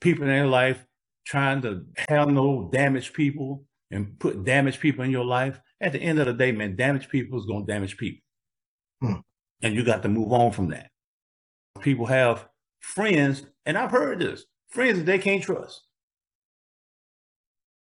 People 0.00 0.24
in 0.24 0.30
their 0.30 0.46
life 0.46 0.84
trying 1.26 1.62
to 1.62 1.84
handle 2.08 2.68
damaged 2.68 3.14
people 3.14 3.64
and 3.90 4.18
put 4.18 4.44
damaged 4.44 4.80
people 4.80 5.04
in 5.04 5.10
your 5.10 5.24
life. 5.24 5.60
At 5.80 5.92
the 5.92 6.00
end 6.00 6.18
of 6.18 6.26
the 6.26 6.32
day, 6.32 6.52
man, 6.52 6.76
damaged 6.76 7.10
people 7.10 7.38
is 7.38 7.46
going 7.46 7.66
to 7.66 7.72
damage 7.72 7.96
people. 7.96 8.22
Hmm. 9.00 9.14
And 9.62 9.74
you 9.74 9.84
got 9.84 10.02
to 10.02 10.08
move 10.08 10.32
on 10.32 10.52
from 10.52 10.68
that. 10.68 10.90
People 11.80 12.06
have 12.06 12.48
friends, 12.86 13.44
and 13.64 13.76
I've 13.76 13.90
heard 13.90 14.20
this 14.20 14.44
friends 14.68 14.98
that 14.98 15.06
they 15.06 15.18
can't 15.18 15.42
trust. 15.42 15.82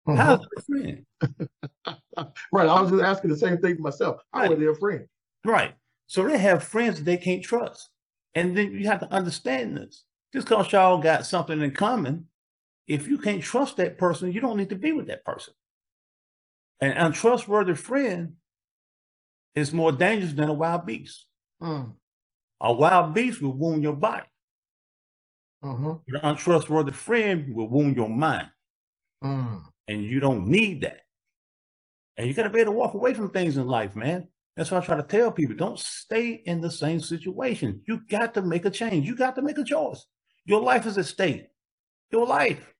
Mm-hmm. 0.08 0.18
How's 0.18 0.40
a 0.40 0.62
friend? 0.62 1.06
right. 2.52 2.68
I 2.68 2.80
was 2.80 2.90
just 2.90 3.02
asking 3.02 3.30
the 3.30 3.36
same 3.36 3.58
thing 3.58 3.80
myself. 3.80 4.20
How 4.32 4.42
right. 4.42 4.52
are 4.52 4.56
they 4.56 4.66
a 4.66 4.74
friend? 4.74 5.06
Right. 5.44 5.74
So 6.06 6.26
they 6.26 6.38
have 6.38 6.62
friends 6.62 6.96
that 6.96 7.04
they 7.04 7.16
can't 7.16 7.42
trust. 7.42 7.90
And 8.34 8.56
then 8.56 8.72
you 8.72 8.86
have 8.86 9.00
to 9.00 9.12
understand 9.12 9.76
this. 9.76 10.04
Just 10.32 10.48
because 10.48 10.70
y'all 10.72 10.98
got 10.98 11.26
something 11.26 11.60
in 11.60 11.72
common, 11.72 12.26
if 12.86 13.08
you 13.08 13.18
can't 13.18 13.42
trust 13.42 13.76
that 13.76 13.98
person, 13.98 14.32
you 14.32 14.40
don't 14.40 14.56
need 14.56 14.70
to 14.70 14.76
be 14.76 14.92
with 14.92 15.08
that 15.08 15.24
person. 15.24 15.54
An 16.80 16.92
untrustworthy 16.92 17.74
friend 17.74 18.34
is 19.54 19.72
more 19.72 19.92
dangerous 19.92 20.34
than 20.34 20.48
a 20.48 20.54
wild 20.54 20.86
beast. 20.86 21.26
Mm. 21.60 21.94
A 22.60 22.72
wild 22.72 23.14
beast 23.14 23.42
will 23.42 23.52
wound 23.52 23.82
your 23.82 23.96
body. 23.96 24.26
Mm-hmm. 25.64 26.14
An 26.14 26.20
untrustworthy 26.22 26.92
friend 26.92 27.54
will 27.54 27.68
wound 27.68 27.96
your 27.96 28.08
mind. 28.08 28.48
Mm. 29.24 29.62
And 29.88 30.04
you 30.04 30.20
don't 30.20 30.46
need 30.46 30.82
that. 30.82 31.00
And 32.16 32.26
you 32.26 32.34
got 32.34 32.44
to 32.44 32.50
be 32.50 32.60
able 32.60 32.72
to 32.72 32.78
walk 32.78 32.94
away 32.94 33.14
from 33.14 33.30
things 33.30 33.56
in 33.56 33.66
life, 33.66 33.94
man. 33.94 34.28
That's 34.56 34.70
why 34.70 34.78
I 34.78 34.80
try 34.80 34.96
to 34.96 35.02
tell 35.02 35.30
people 35.30 35.54
don't 35.54 35.78
stay 35.78 36.42
in 36.46 36.60
the 36.60 36.70
same 36.70 37.00
situation. 37.00 37.82
You 37.86 38.00
got 38.08 38.32
to 38.34 38.42
make 38.42 38.64
a 38.64 38.70
change. 38.70 39.06
You 39.06 39.14
got 39.14 39.34
to 39.36 39.42
make 39.42 39.58
a 39.58 39.64
choice. 39.64 40.06
Your 40.46 40.62
life 40.62 40.86
is 40.86 40.96
at 40.96 41.06
stake. 41.06 41.46
Your 42.10 42.26
life. 42.26 42.72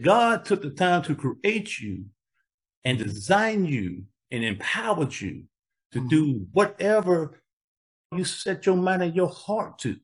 God 0.00 0.44
took 0.44 0.62
the 0.62 0.70
time 0.70 1.02
to 1.02 1.14
create 1.14 1.80
you 1.80 2.04
and 2.84 2.98
design 2.98 3.64
you 3.64 4.04
and 4.30 4.44
empowered 4.44 5.20
you 5.20 5.44
to 5.92 5.98
mm-hmm. 5.98 6.08
do 6.08 6.46
whatever 6.52 7.42
you 8.14 8.24
set 8.24 8.66
your 8.66 8.76
mind 8.76 9.02
and 9.02 9.16
your 9.16 9.28
heart 9.28 9.78
to. 9.80 9.96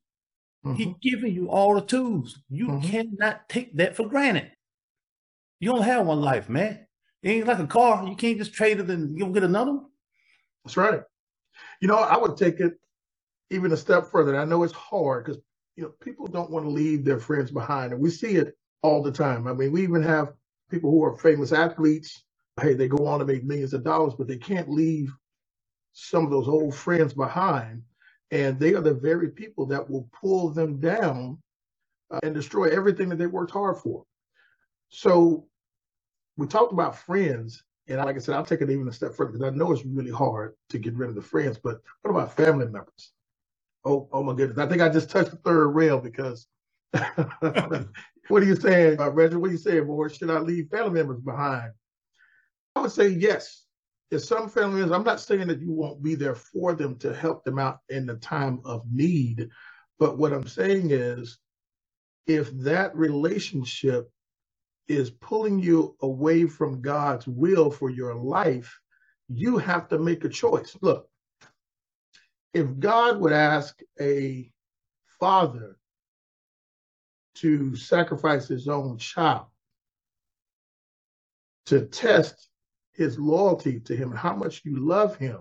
Mm-hmm. 0.65 0.75
He's 0.75 0.95
giving 1.01 1.35
you 1.35 1.51
all 1.51 1.75
the 1.75 1.81
tools. 1.81 2.41
You 2.49 2.69
mm-hmm. 2.69 2.89
cannot 2.89 3.49
take 3.49 3.77
that 3.77 3.97
for 3.97 4.09
granted. 4.09 4.51
You 5.61 5.71
don't 5.71 5.83
have 5.83 6.07
one 6.07 6.21
life, 6.21 6.49
man. 6.49 6.87
It 7.23 7.31
ain't 7.31 7.47
like 7.47 7.59
a 7.59 7.67
car. 7.67 8.07
You 8.07 8.17
can't 8.17 8.39
just 8.39 8.53
trade 8.53 8.81
it 8.81 8.91
and 8.91 9.19
you'll 9.19 9.33
get 9.33 9.43
another 9.43 9.73
one. 9.73 9.87
That's 10.65 10.77
right. 10.77 11.03
You 11.81 11.89
know, 11.89 11.97
I 11.97 12.17
would 12.17 12.37
take 12.37 12.61
it 12.61 12.75
even 13.51 13.73
a 13.73 13.77
step 13.77 14.07
further. 14.11 14.39
I 14.39 14.45
know 14.45 14.63
it's 14.63 14.73
hard 14.73 15.25
because 15.25 15.41
you 15.77 15.85
know 15.85 15.93
people 16.03 16.27
don't 16.27 16.51
want 16.51 16.65
to 16.65 16.71
leave 16.71 17.05
their 17.05 17.19
friends 17.19 17.51
behind, 17.51 17.93
and 17.93 18.01
we 18.01 18.11
see 18.11 18.37
it 18.37 18.57
all 18.83 19.03
the 19.03 19.13
time. 19.13 19.47
I 19.47 19.53
mean, 19.53 19.73
we 19.73 19.83
even 19.83 20.03
have 20.03 20.33
people 20.71 20.91
who 20.91 21.03
are 21.05 21.17
famous 21.17 21.53
athletes. 21.53 22.25
Hey, 22.61 22.75
they 22.75 22.89
go 22.89 23.07
on 23.07 23.21
to 23.21 23.25
make 23.25 23.45
millions 23.45 23.75
of 23.75 23.85
dollars, 23.85 24.15
but 24.17 24.27
they 24.27 24.37
can't 24.37 24.69
leave 24.69 25.13
some 25.93 26.25
of 26.25 26.31
those 26.31 26.49
old 26.49 26.75
friends 26.75 27.15
behind, 27.15 27.83
and 28.31 28.59
they 28.59 28.75
are 28.75 28.81
the 28.81 28.95
very 28.95 29.31
people 29.31 29.67
that 29.67 29.89
will 29.89 30.09
pull 30.13 30.51
them 30.51 30.79
down 30.81 31.39
uh, 32.11 32.21
and 32.23 32.35
destroy 32.35 32.65
everything 32.65 33.09
that 33.09 33.17
they 33.17 33.27
worked 33.27 33.53
hard 33.53 33.79
for. 33.79 34.05
So 34.91 35.47
we 36.37 36.47
talked 36.47 36.73
about 36.73 36.99
friends, 36.99 37.63
and 37.89 37.99
like 37.99 38.17
I 38.17 38.19
said, 38.19 38.35
I'll 38.35 38.45
take 38.45 38.61
it 38.61 38.71
even 38.71 38.89
a 38.89 38.93
step 38.93 39.15
further 39.15 39.33
because 39.33 39.47
I 39.47 39.55
know 39.55 39.73
it's 39.73 39.85
really 39.85 40.11
hard 40.11 40.55
to 40.71 40.79
get 40.79 40.95
rid 40.95 41.09
of 41.09 41.15
the 41.15 41.23
friends. 41.23 41.59
But 41.63 41.81
what 42.03 42.11
about 42.11 42.37
family 42.37 42.67
members? 42.67 43.13
Oh, 43.85 44.09
oh 44.13 44.23
my 44.23 44.35
goodness! 44.35 44.59
I 44.59 44.67
think 44.67 44.83
I 44.83 44.89
just 44.89 45.11
touched 45.11 45.31
the 45.31 45.37
third 45.39 45.69
rail 45.69 45.99
because. 45.99 46.47
what 48.29 48.43
are 48.43 48.47
you 48.47 48.57
saying, 48.57 48.99
uh, 48.99 49.11
Reggie? 49.11 49.37
What 49.37 49.51
are 49.51 49.53
you 49.53 49.59
saying, 49.59 49.87
boy? 49.87 50.09
Should 50.09 50.31
I 50.31 50.39
leave 50.39 50.69
family 50.71 50.93
members 50.93 51.21
behind? 51.21 51.73
I 52.75 52.81
would 52.81 52.93
say 52.93 53.09
yes. 53.09 53.65
If 54.11 54.25
some 54.25 54.49
family 54.49 54.81
members, 54.81 54.93
I'm 54.93 55.05
not 55.05 55.21
saying 55.21 55.49
that 55.49 55.61
you 55.61 55.73
won't 55.73 56.03
be 56.03 56.15
there 56.15 56.35
for 56.35 56.75
them 56.75 56.97
to 57.01 57.15
help 57.15 57.45
them 57.45 57.59
out 57.59 57.81
in 57.91 58.07
the 58.07 58.17
time 58.17 58.61
of 58.65 58.83
need, 58.91 59.51
but 59.99 60.17
what 60.17 60.33
I'm 60.33 60.47
saying 60.47 60.91
is, 60.91 61.39
if 62.27 62.51
that 62.59 62.95
relationship 62.97 64.11
is 64.87 65.11
pulling 65.11 65.59
you 65.59 65.97
away 66.01 66.47
from 66.47 66.81
God's 66.81 67.27
will 67.27 67.71
for 67.71 67.91
your 67.91 68.15
life, 68.15 68.79
you 69.29 69.59
have 69.59 69.89
to 69.89 69.99
make 69.99 70.25
a 70.25 70.29
choice. 70.29 70.77
Look, 70.81 71.09
if 72.55 72.79
God 72.79 73.21
would 73.21 73.33
ask 73.33 73.79
a 74.01 74.51
father 75.21 75.79
to 77.37 77.77
sacrifice 77.77 78.49
his 78.49 78.69
own 78.69 78.99
child 78.99 79.47
to 81.67 81.83
test 81.87 82.49
his 82.99 83.19
loyalty 83.19 83.79
to 83.79 83.97
him 83.97 84.11
and 84.11 84.19
how 84.19 84.35
much 84.35 84.63
you 84.65 84.77
love 84.77 85.17
him, 85.17 85.39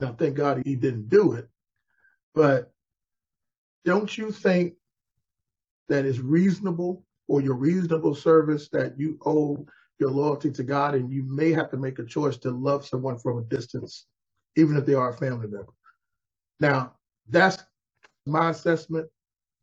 now 0.00 0.12
thank 0.12 0.36
God 0.36 0.62
he 0.64 0.76
didn't 0.76 1.08
do 1.08 1.32
it, 1.32 1.48
but 2.34 2.72
don't 3.84 4.16
you 4.16 4.30
think 4.30 4.74
that 5.88 6.04
is 6.04 6.20
reasonable 6.20 7.04
or 7.26 7.40
your 7.40 7.54
reasonable 7.54 8.14
service 8.14 8.68
that 8.68 8.98
you 8.98 9.18
owe 9.24 9.66
your 9.98 10.10
loyalty 10.10 10.50
to 10.50 10.62
God, 10.62 10.94
and 10.94 11.10
you 11.12 11.22
may 11.22 11.52
have 11.52 11.70
to 11.70 11.76
make 11.76 11.98
a 11.98 12.04
choice 12.04 12.36
to 12.38 12.50
love 12.50 12.86
someone 12.86 13.18
from 13.18 13.38
a 13.38 13.42
distance, 13.42 14.06
even 14.56 14.76
if 14.76 14.86
they 14.86 14.94
are 14.94 15.10
a 15.10 15.16
family 15.16 15.46
member. 15.46 15.72
Now, 16.58 16.94
that's 17.28 17.62
my 18.26 18.50
assessment. 18.50 19.08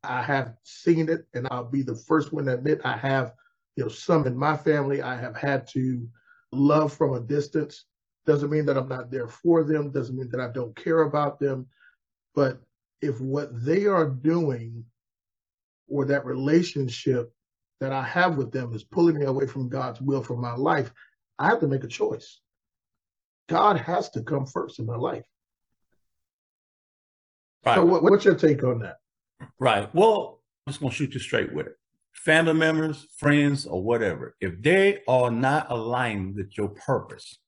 I 0.04 0.22
have 0.22 0.56
seen 0.64 1.10
it, 1.10 1.26
and 1.34 1.48
I'll 1.50 1.66
be 1.66 1.82
the 1.82 1.96
first 1.96 2.34
one 2.34 2.46
to 2.46 2.54
admit 2.54 2.82
I 2.84 2.98
have, 2.98 3.34
you 3.76 3.84
know, 3.84 3.90
some 3.90 4.28
in 4.28 4.38
my 4.38 4.56
family 4.56 5.02
I 5.02 5.16
have 5.16 5.36
had 5.36 5.68
to 5.70 6.08
love 6.52 6.94
from 6.94 7.14
a 7.14 7.20
distance. 7.20 7.86
Doesn't 8.26 8.50
mean 8.50 8.66
that 8.66 8.78
I'm 8.78 8.90
not 8.90 9.12
there 9.12 9.28
for 9.28 9.64
them. 9.64 9.92
Doesn't 9.92 10.18
mean 10.18 10.30
that 10.32 10.42
I 10.42 10.52
don't 10.52 10.76
care 10.76 11.02
about 11.02 11.40
them. 11.40 11.68
But 12.36 12.60
if 13.02 13.20
what 13.22 13.50
they 13.66 13.86
are 13.86 14.10
doing 14.10 14.84
or 15.88 16.06
that 16.06 16.26
relationship 16.26 17.32
that 17.80 17.94
I 17.94 18.04
have 18.04 18.38
with 18.38 18.52
them 18.52 18.74
is 18.74 18.84
pulling 18.84 19.20
me 19.20 19.26
away 19.26 19.48
from 19.48 19.70
God's 19.70 20.02
will 20.02 20.24
for 20.24 20.36
my 20.36 20.56
life, 20.56 20.92
I 21.40 21.48
have 21.48 21.60
to 21.62 21.68
make 21.68 21.84
a 21.84 21.88
choice. 21.88 22.40
God 23.48 23.78
has 23.78 24.10
to 24.12 24.22
come 24.22 24.46
first 24.46 24.80
in 24.80 24.86
my 24.86 24.98
life. 24.98 25.26
Right. 27.66 27.76
So, 27.76 27.86
what, 27.86 28.04
what's 28.04 28.26
your 28.26 28.36
take 28.36 28.64
on 28.64 28.80
that? 28.80 28.98
Right. 29.60 29.94
Well, 29.94 30.42
I'm 30.66 30.72
just 30.72 30.82
going 30.82 30.92
to 30.92 30.96
shoot 30.96 31.14
you 31.14 31.20
straight 31.20 31.54
with 31.54 31.68
it. 31.68 31.78
Family 32.18 32.54
members, 32.54 33.08
friends, 33.18 33.66
or 33.66 33.82
whatever, 33.82 34.36
if 34.42 34.62
they 34.62 35.02
are 35.08 35.32
not 35.32 35.68
aligned 35.70 36.36
with 36.36 36.58
your 36.58 36.70
purpose 36.70 37.40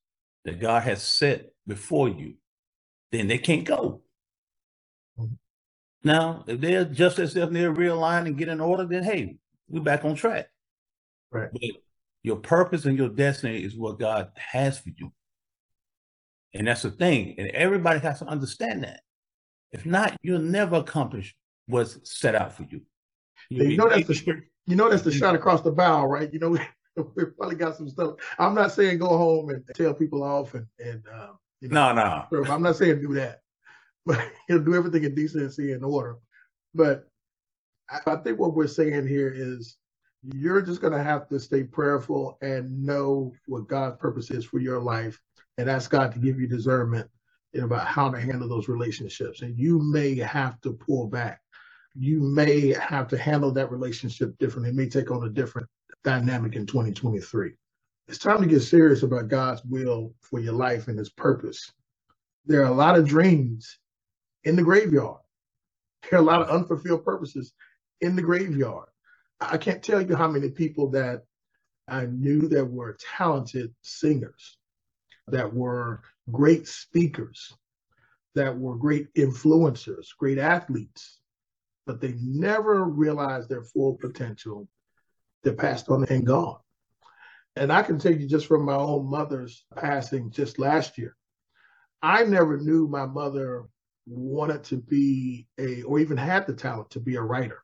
that 0.45 0.59
God 0.59 0.83
has 0.83 1.03
set 1.03 1.51
before 1.67 2.07
you, 2.07 2.35
then 3.11 3.27
they 3.27 3.37
can't 3.37 3.65
go. 3.65 4.01
Mm-hmm. 5.19 5.33
Now, 6.03 6.45
if 6.47 6.61
they're 6.61 6.85
just 6.85 7.19
as 7.19 7.35
if 7.35 7.49
they're 7.49 7.73
realigned 7.73 8.27
and 8.27 8.37
get 8.37 8.47
in 8.47 8.61
order, 8.61 8.85
then 8.85 9.03
hey, 9.03 9.37
we're 9.67 9.81
back 9.81 10.05
on 10.05 10.15
track. 10.15 10.47
Right. 11.31 11.49
But 11.51 11.61
your 12.23 12.37
purpose 12.37 12.85
and 12.85 12.97
your 12.97 13.09
destiny 13.09 13.63
is 13.63 13.75
what 13.75 13.99
God 13.99 14.31
has 14.35 14.79
for 14.79 14.89
you. 14.97 15.11
And 16.53 16.67
that's 16.67 16.83
the 16.83 16.91
thing. 16.91 17.35
And 17.37 17.49
everybody 17.49 17.99
has 17.99 18.19
to 18.19 18.25
understand 18.25 18.83
that. 18.83 19.01
If 19.71 19.85
not, 19.85 20.17
you'll 20.23 20.39
never 20.39 20.77
accomplish 20.77 21.35
what's 21.67 21.99
set 22.03 22.33
out 22.33 22.53
for 22.53 22.63
you. 22.63 22.81
You, 23.49 23.63
you 23.65 23.77
know 23.77 23.89
that's 23.89 24.07
the 24.07 24.41
you 24.65 24.75
know 24.75 24.89
that's 24.89 25.03
the 25.03 25.11
shot 25.11 25.35
across 25.35 25.61
the 25.61 25.71
bow, 25.71 26.05
right? 26.05 26.31
You 26.31 26.39
know 26.39 26.49
we 27.15 27.25
probably 27.37 27.55
got 27.55 27.75
some 27.75 27.89
stuff. 27.89 28.15
I'm 28.37 28.55
not 28.55 28.71
saying 28.71 28.99
go 28.99 29.17
home 29.17 29.49
and 29.49 29.63
tell 29.75 29.93
people 29.93 30.23
off 30.23 30.53
and 30.53 30.67
and 30.79 31.03
uh, 31.11 31.33
you 31.61 31.69
know, 31.69 31.93
no 31.93 32.27
no. 32.31 32.51
I'm 32.51 32.61
not 32.61 32.75
saying 32.75 33.01
do 33.01 33.13
that, 33.15 33.41
but 34.05 34.19
he'll 34.47 34.63
do 34.63 34.75
everything 34.75 35.03
in 35.03 35.15
decency 35.15 35.73
and 35.73 35.83
order. 35.83 36.17
But 36.73 37.07
I 38.05 38.15
think 38.17 38.39
what 38.39 38.53
we're 38.53 38.67
saying 38.67 39.07
here 39.07 39.33
is 39.35 39.77
you're 40.21 40.61
just 40.61 40.81
going 40.81 40.93
to 40.93 41.03
have 41.03 41.27
to 41.29 41.39
stay 41.39 41.63
prayerful 41.63 42.37
and 42.41 42.83
know 42.83 43.33
what 43.45 43.67
God's 43.67 43.97
purpose 43.97 44.29
is 44.31 44.45
for 44.45 44.59
your 44.59 44.79
life 44.79 45.19
and 45.57 45.69
ask 45.69 45.89
God 45.89 46.13
to 46.13 46.19
give 46.19 46.39
you 46.39 46.47
discernment 46.47 47.09
about 47.59 47.87
how 47.87 48.09
to 48.09 48.19
handle 48.19 48.47
those 48.47 48.67
relationships. 48.67 49.41
And 49.41 49.57
you 49.57 49.79
may 49.79 50.15
have 50.15 50.59
to 50.61 50.73
pull 50.73 51.07
back. 51.07 51.41
You 51.95 52.19
may 52.19 52.73
have 52.73 53.07
to 53.09 53.17
handle 53.17 53.51
that 53.53 53.71
relationship 53.71 54.37
differently. 54.37 54.69
It 54.69 54.75
may 54.75 54.89
take 54.89 55.11
on 55.11 55.23
a 55.25 55.29
different 55.29 55.67
dynamic 56.03 56.55
in 56.55 56.65
2023. 56.65 57.51
It's 58.07 58.17
time 58.17 58.41
to 58.41 58.47
get 58.47 58.61
serious 58.61 59.03
about 59.03 59.27
God's 59.27 59.63
will 59.65 60.13
for 60.21 60.39
your 60.39 60.53
life 60.53 60.87
and 60.87 60.97
his 60.97 61.09
purpose. 61.09 61.71
There 62.45 62.61
are 62.61 62.71
a 62.71 62.75
lot 62.75 62.97
of 62.97 63.07
dreams 63.07 63.77
in 64.43 64.55
the 64.55 64.63
graveyard. 64.63 65.19
There 66.09 66.19
are 66.19 66.23
a 66.23 66.25
lot 66.25 66.41
of 66.41 66.49
unfulfilled 66.49 67.03
purposes 67.03 67.53
in 68.01 68.15
the 68.15 68.21
graveyard. 68.21 68.87
I 69.41 69.57
can't 69.57 69.83
tell 69.83 70.01
you 70.01 70.15
how 70.15 70.27
many 70.27 70.49
people 70.49 70.89
that 70.91 71.23
I 71.87 72.05
knew 72.05 72.47
that 72.49 72.65
were 72.65 72.97
talented 73.17 73.73
singers, 73.81 74.57
that 75.27 75.53
were 75.53 76.01
great 76.31 76.67
speakers, 76.67 77.53
that 78.35 78.57
were 78.57 78.75
great 78.75 79.13
influencers, 79.15 80.07
great 80.17 80.37
athletes, 80.37 81.19
but 81.89 81.99
they 81.99 82.13
never 82.21 82.83
realized 82.83 83.49
their 83.49 83.63
full 83.63 83.95
potential. 83.95 84.67
They 85.41 85.53
passed 85.53 85.89
on 85.89 86.03
and 86.03 86.23
gone. 86.23 86.59
And 87.55 87.73
I 87.73 87.81
can 87.81 87.97
tell 87.97 88.13
you 88.13 88.27
just 88.27 88.45
from 88.45 88.63
my 88.63 88.75
own 88.75 89.09
mother's 89.09 89.65
passing 89.75 90.29
just 90.29 90.59
last 90.59 90.99
year, 90.99 91.15
I 91.99 92.25
never 92.25 92.59
knew 92.59 92.87
my 92.87 93.07
mother 93.07 93.63
wanted 94.05 94.65
to 94.65 94.77
be 94.77 95.47
a, 95.59 95.81
or 95.81 95.97
even 95.97 96.15
had 96.15 96.45
the 96.45 96.53
talent 96.53 96.91
to 96.91 96.99
be 96.99 97.15
a 97.15 97.23
writer. 97.23 97.63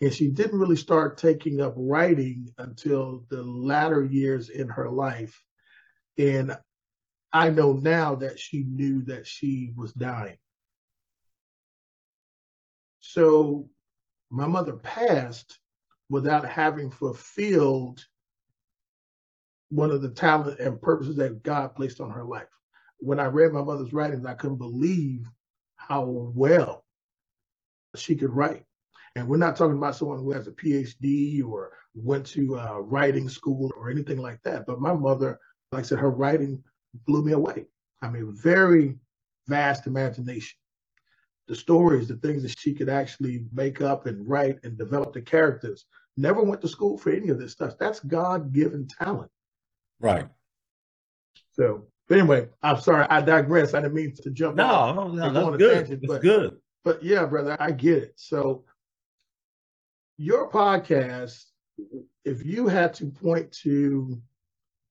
And 0.00 0.14
she 0.14 0.28
didn't 0.28 0.58
really 0.58 0.74
start 0.74 1.18
taking 1.18 1.60
up 1.60 1.74
writing 1.76 2.48
until 2.56 3.26
the 3.28 3.42
latter 3.42 4.02
years 4.02 4.48
in 4.48 4.70
her 4.70 4.88
life. 4.88 5.38
And 6.16 6.56
I 7.34 7.50
know 7.50 7.74
now 7.74 8.14
that 8.14 8.40
she 8.40 8.64
knew 8.64 9.02
that 9.02 9.26
she 9.26 9.74
was 9.76 9.92
dying. 9.92 10.38
So 13.00 13.68
my 14.30 14.46
mother 14.46 14.74
passed 14.74 15.58
without 16.10 16.44
having 16.44 16.90
fulfilled 16.90 18.04
one 19.70 19.90
of 19.90 20.02
the 20.02 20.10
talent 20.10 20.58
and 20.60 20.80
purposes 20.80 21.16
that 21.16 21.42
God 21.42 21.74
placed 21.74 22.00
on 22.00 22.10
her 22.10 22.24
life. 22.24 22.48
When 23.00 23.20
I 23.20 23.26
read 23.26 23.52
my 23.52 23.62
mother's 23.62 23.92
writings, 23.92 24.24
I 24.26 24.34
couldn't 24.34 24.56
believe 24.56 25.26
how 25.76 26.04
well 26.04 26.84
she 27.94 28.16
could 28.16 28.30
write. 28.30 28.64
And 29.14 29.28
we're 29.28 29.36
not 29.36 29.56
talking 29.56 29.76
about 29.76 29.96
someone 29.96 30.18
who 30.18 30.32
has 30.32 30.46
a 30.46 30.52
PhD 30.52 31.44
or 31.44 31.72
went 31.94 32.26
to 32.26 32.56
writing 32.80 33.28
school 33.28 33.70
or 33.76 33.90
anything 33.90 34.18
like 34.18 34.40
that. 34.42 34.66
But 34.66 34.80
my 34.80 34.92
mother, 34.92 35.38
like 35.72 35.80
I 35.80 35.86
said, 35.86 35.98
her 35.98 36.10
writing 36.10 36.62
blew 37.06 37.22
me 37.22 37.32
away. 37.32 37.66
I 38.02 38.08
mean, 38.08 38.34
very 38.34 38.96
vast 39.46 39.86
imagination. 39.86 40.58
The 41.48 41.56
stories, 41.56 42.08
the 42.08 42.16
things 42.16 42.42
that 42.42 42.58
she 42.58 42.74
could 42.74 42.88
actually 42.88 43.46
make 43.52 43.80
up 43.80 44.06
and 44.06 44.28
write 44.28 44.58
and 44.64 44.76
develop 44.76 45.14
the 45.14 45.22
characters. 45.22 45.86
Never 46.16 46.42
went 46.42 46.60
to 46.62 46.68
school 46.68 46.98
for 46.98 47.10
any 47.10 47.28
of 47.30 47.38
this 47.38 47.52
stuff. 47.52 47.74
That's 47.78 48.00
God 48.00 48.52
given 48.52 48.86
talent. 48.86 49.30
Right. 50.00 50.28
So, 51.52 51.86
but 52.08 52.18
anyway, 52.18 52.48
I'm 52.62 52.80
sorry. 52.80 53.06
I 53.08 53.20
digress. 53.20 53.74
I 53.74 53.80
didn't 53.80 53.94
mean 53.94 54.14
to 54.22 54.30
jump. 54.30 54.56
No, 54.56 55.10
no, 55.10 55.30
no 55.30 55.50
that's 55.50 55.56
good. 55.56 55.86
Tangent, 55.86 56.04
but, 56.06 56.22
good. 56.22 56.56
But 56.84 57.02
yeah, 57.02 57.24
brother, 57.24 57.56
I 57.58 57.72
get 57.72 57.98
it. 57.98 58.12
So, 58.16 58.64
your 60.16 60.50
podcast, 60.50 61.44
if 62.24 62.44
you 62.44 62.66
had 62.68 62.94
to 62.94 63.06
point 63.06 63.52
to 63.62 64.20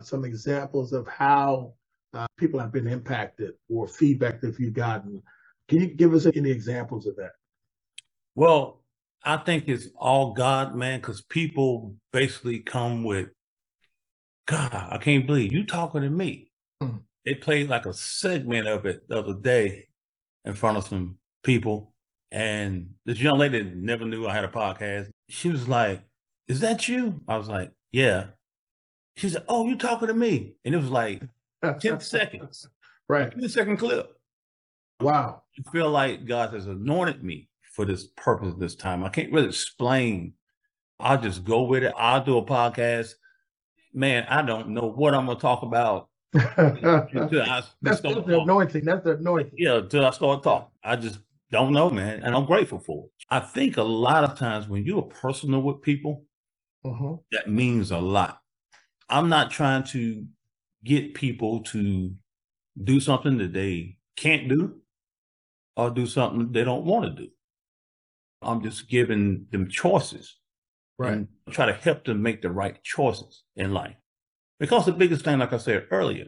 some 0.01 0.25
examples 0.25 0.93
of 0.93 1.07
how 1.07 1.73
uh, 2.13 2.27
people 2.37 2.59
have 2.59 2.71
been 2.71 2.87
impacted 2.87 3.53
or 3.69 3.87
feedback 3.87 4.41
that 4.41 4.59
you've 4.59 4.73
gotten, 4.73 5.21
can 5.67 5.81
you 5.81 5.87
give 5.87 6.13
us 6.13 6.25
any 6.25 6.49
examples 6.49 7.05
of 7.05 7.15
that? 7.17 7.31
Well, 8.35 8.81
I 9.23 9.37
think 9.37 9.67
it's 9.67 9.87
all 9.97 10.33
God, 10.33 10.75
man, 10.75 10.99
because 10.99 11.21
people 11.21 11.95
basically 12.13 12.59
come 12.59 13.03
with 13.03 13.29
God, 14.47 14.73
I 14.73 14.97
can't 14.97 15.27
believe 15.27 15.51
you 15.51 15.65
talking 15.65 16.01
to 16.01 16.09
me. 16.09 16.51
Mm. 16.81 17.01
They 17.25 17.35
played 17.35 17.67
like 17.67 17.85
a 17.85 17.93
segment 17.93 18.67
of 18.67 18.85
it 18.85 19.07
the 19.09 19.19
other 19.19 19.33
day 19.33 19.89
in 20.45 20.53
front 20.53 20.77
of 20.77 20.87
some 20.87 21.17
people. 21.43 21.93
And 22.31 22.91
this 23.05 23.19
young 23.19 23.37
lady 23.37 23.63
never 23.63 24.05
knew 24.05 24.27
I 24.27 24.33
had 24.33 24.45
a 24.45 24.49
podcast. 24.49 25.09
She 25.29 25.49
was 25.49 25.67
like, 25.67 26.01
Is 26.47 26.61
that 26.61 26.87
you? 26.87 27.21
I 27.27 27.37
was 27.37 27.49
like, 27.49 27.71
Yeah. 27.91 28.27
She 29.17 29.29
said, 29.29 29.43
Oh, 29.49 29.67
you 29.67 29.75
talking 29.75 30.07
to 30.07 30.13
me. 30.13 30.55
And 30.63 30.73
it 30.73 30.77
was 30.77 30.89
like 30.89 31.21
10 31.81 31.99
seconds. 31.99 32.69
Right. 33.09 33.31
10 33.31 33.49
second 33.49 33.77
clip. 33.77 34.16
Wow. 34.99 35.43
I 35.57 35.71
feel 35.71 35.89
like 35.89 36.25
God 36.25 36.53
has 36.53 36.67
anointed 36.67 37.23
me 37.23 37.49
for 37.73 37.85
this 37.85 38.07
purpose 38.15 38.53
this 38.57 38.75
time. 38.75 39.03
I 39.03 39.09
can't 39.09 39.31
really 39.31 39.47
explain. 39.47 40.33
I'll 40.99 41.21
just 41.21 41.43
go 41.43 41.63
with 41.63 41.83
it. 41.83 41.93
I'll 41.97 42.23
do 42.23 42.37
a 42.37 42.45
podcast 42.45 43.13
man, 43.97 44.25
I 44.29 44.41
don't 44.43 44.69
know 44.69 44.91
what 44.91 45.13
I'm 45.13 45.25
gonna 45.25 45.39
talk 45.39 45.63
about. 45.63 46.09
I, 46.35 47.63
that's, 47.81 48.01
the 48.01 48.39
anointing. 48.41 48.85
That's 48.85 49.03
the 49.03 49.17
anointing. 49.17 49.53
Yeah, 49.57 49.77
until 49.77 50.05
I 50.05 50.11
start 50.11 50.43
talking. 50.43 50.69
I 50.83 50.95
just 50.95 51.19
don't 51.51 51.73
know, 51.73 51.89
man. 51.89 52.21
And 52.23 52.35
I'm 52.35 52.45
grateful 52.45 52.79
for 52.79 53.05
it. 53.05 53.11
I 53.29 53.39
think 53.39 53.77
a 53.77 53.83
lot 53.83 54.23
of 54.23 54.37
times 54.37 54.67
when 54.67 54.85
you're 54.85 55.01
personal 55.01 55.61
with 55.61 55.81
people, 55.81 56.25
mm-hmm. 56.85 57.15
that 57.31 57.49
means 57.49 57.91
a 57.91 57.97
lot. 57.97 58.39
I'm 59.09 59.29
not 59.29 59.51
trying 59.51 59.83
to 59.85 60.25
get 60.83 61.15
people 61.15 61.63
to 61.63 62.13
do 62.83 62.99
something 62.99 63.37
that 63.39 63.53
they 63.53 63.97
can't 64.15 64.47
do 64.47 64.75
or 65.77 65.91
do 65.91 66.07
something 66.07 66.51
they 66.51 66.63
don't 66.63 66.85
want 66.85 67.05
to 67.05 67.23
do. 67.23 67.29
I'm 68.41 68.61
just 68.61 68.89
giving 68.89 69.45
them 69.51 69.69
choices 69.69 70.35
right. 70.97 71.13
and 71.13 71.27
try 71.51 71.67
to 71.67 71.73
help 71.73 72.03
them 72.03 72.21
make 72.21 72.41
the 72.41 72.51
right 72.51 72.83
choices 72.83 73.43
in 73.55 73.73
life. 73.73 73.95
Because 74.59 74.85
the 74.85 74.91
biggest 74.91 75.23
thing, 75.23 75.37
like 75.37 75.53
I 75.53 75.57
said 75.57 75.87
earlier, 75.91 76.27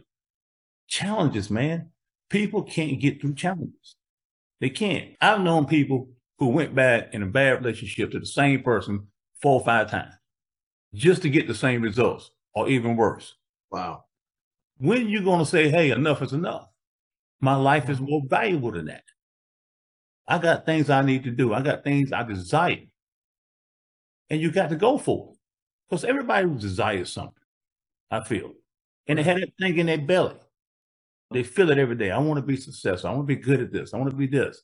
challenges, 0.87 1.49
man. 1.49 1.89
People 2.29 2.61
can't 2.61 2.99
get 2.99 3.19
through 3.19 3.33
challenges. 3.33 3.95
They 4.61 4.69
can't. 4.69 5.15
I've 5.19 5.41
known 5.41 5.65
people 5.65 6.09
who 6.37 6.49
went 6.49 6.75
back 6.75 7.13
in 7.13 7.23
a 7.23 7.25
bad 7.25 7.63
relationship 7.63 8.11
to 8.11 8.19
the 8.19 8.25
same 8.25 8.61
person 8.61 9.07
four 9.41 9.59
or 9.59 9.65
five 9.65 9.89
times 9.89 10.13
just 10.93 11.23
to 11.23 11.29
get 11.29 11.47
the 11.47 11.55
same 11.55 11.81
results 11.81 12.29
or 12.53 12.69
even 12.69 12.95
worse. 12.95 13.33
Wow. 13.71 14.05
When 14.77 15.07
are 15.07 15.09
you 15.09 15.23
going 15.23 15.39
to 15.39 15.45
say, 15.45 15.69
hey, 15.69 15.89
enough 15.89 16.21
is 16.21 16.33
enough? 16.33 16.67
My 17.41 17.55
life 17.55 17.89
is 17.89 17.99
more 17.99 18.21
valuable 18.27 18.71
than 18.71 18.85
that. 18.85 19.03
I 20.29 20.37
got 20.37 20.65
things 20.65 20.89
I 20.89 21.01
need 21.01 21.23
to 21.25 21.31
do. 21.31 21.53
I 21.53 21.61
got 21.61 21.83
things 21.83 22.13
I 22.13 22.23
desire 22.23 22.85
and 24.29 24.39
you 24.39 24.51
got 24.51 24.69
to 24.69 24.75
go 24.75 24.97
for 24.97 25.31
it. 25.31 25.37
Because 25.89 26.05
everybody 26.05 26.47
desires 26.47 27.11
something, 27.11 27.33
I 28.11 28.23
feel. 28.23 28.51
And 29.07 29.17
they 29.17 29.23
had 29.23 29.37
that 29.37 29.53
thing 29.59 29.79
in 29.79 29.87
their 29.87 29.97
belly. 29.97 30.35
They 31.31 31.41
feel 31.41 31.71
it 31.71 31.79
every 31.79 31.95
day. 31.95 32.11
I 32.11 32.19
want 32.19 32.37
to 32.37 32.45
be 32.45 32.57
successful. 32.57 33.09
I 33.09 33.13
want 33.13 33.27
to 33.27 33.35
be 33.35 33.41
good 33.41 33.59
at 33.59 33.71
this. 33.71 33.93
I 33.93 33.97
want 33.97 34.11
to 34.11 34.15
be 34.15 34.27
this. 34.27 34.61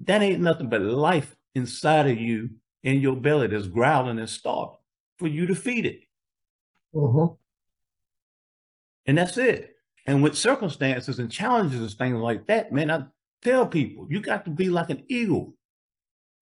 That 0.00 0.22
ain't 0.22 0.40
nothing 0.40 0.70
but 0.70 0.80
life 0.80 1.36
inside 1.54 2.08
of 2.08 2.18
you 2.18 2.50
in 2.82 3.00
your 3.00 3.16
belly 3.16 3.48
that's 3.48 3.66
growling 3.66 4.18
and 4.18 4.28
starving 4.28 4.76
for 5.18 5.28
you 5.28 5.46
to 5.46 5.54
feed 5.54 5.84
it. 5.84 6.00
Uh-huh. 6.94 7.28
And 9.06 9.18
that's 9.18 9.36
it. 9.36 9.74
And 10.06 10.22
with 10.22 10.38
circumstances 10.38 11.18
and 11.18 11.30
challenges 11.30 11.80
and 11.80 11.90
things 11.90 12.18
like 12.18 12.46
that, 12.46 12.72
man, 12.72 12.90
I 12.90 13.04
tell 13.42 13.66
people 13.66 14.06
you 14.10 14.20
got 14.20 14.44
to 14.44 14.50
be 14.50 14.68
like 14.68 14.90
an 14.90 15.04
eagle. 15.08 15.54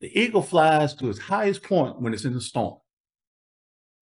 The 0.01 0.19
eagle 0.19 0.43
flies 0.43 0.95
to 0.95 1.09
its 1.09 1.19
highest 1.19 1.63
point 1.63 2.01
when 2.01 2.13
it's 2.13 2.25
in 2.25 2.35
the 2.35 2.41
storm. 2.41 2.79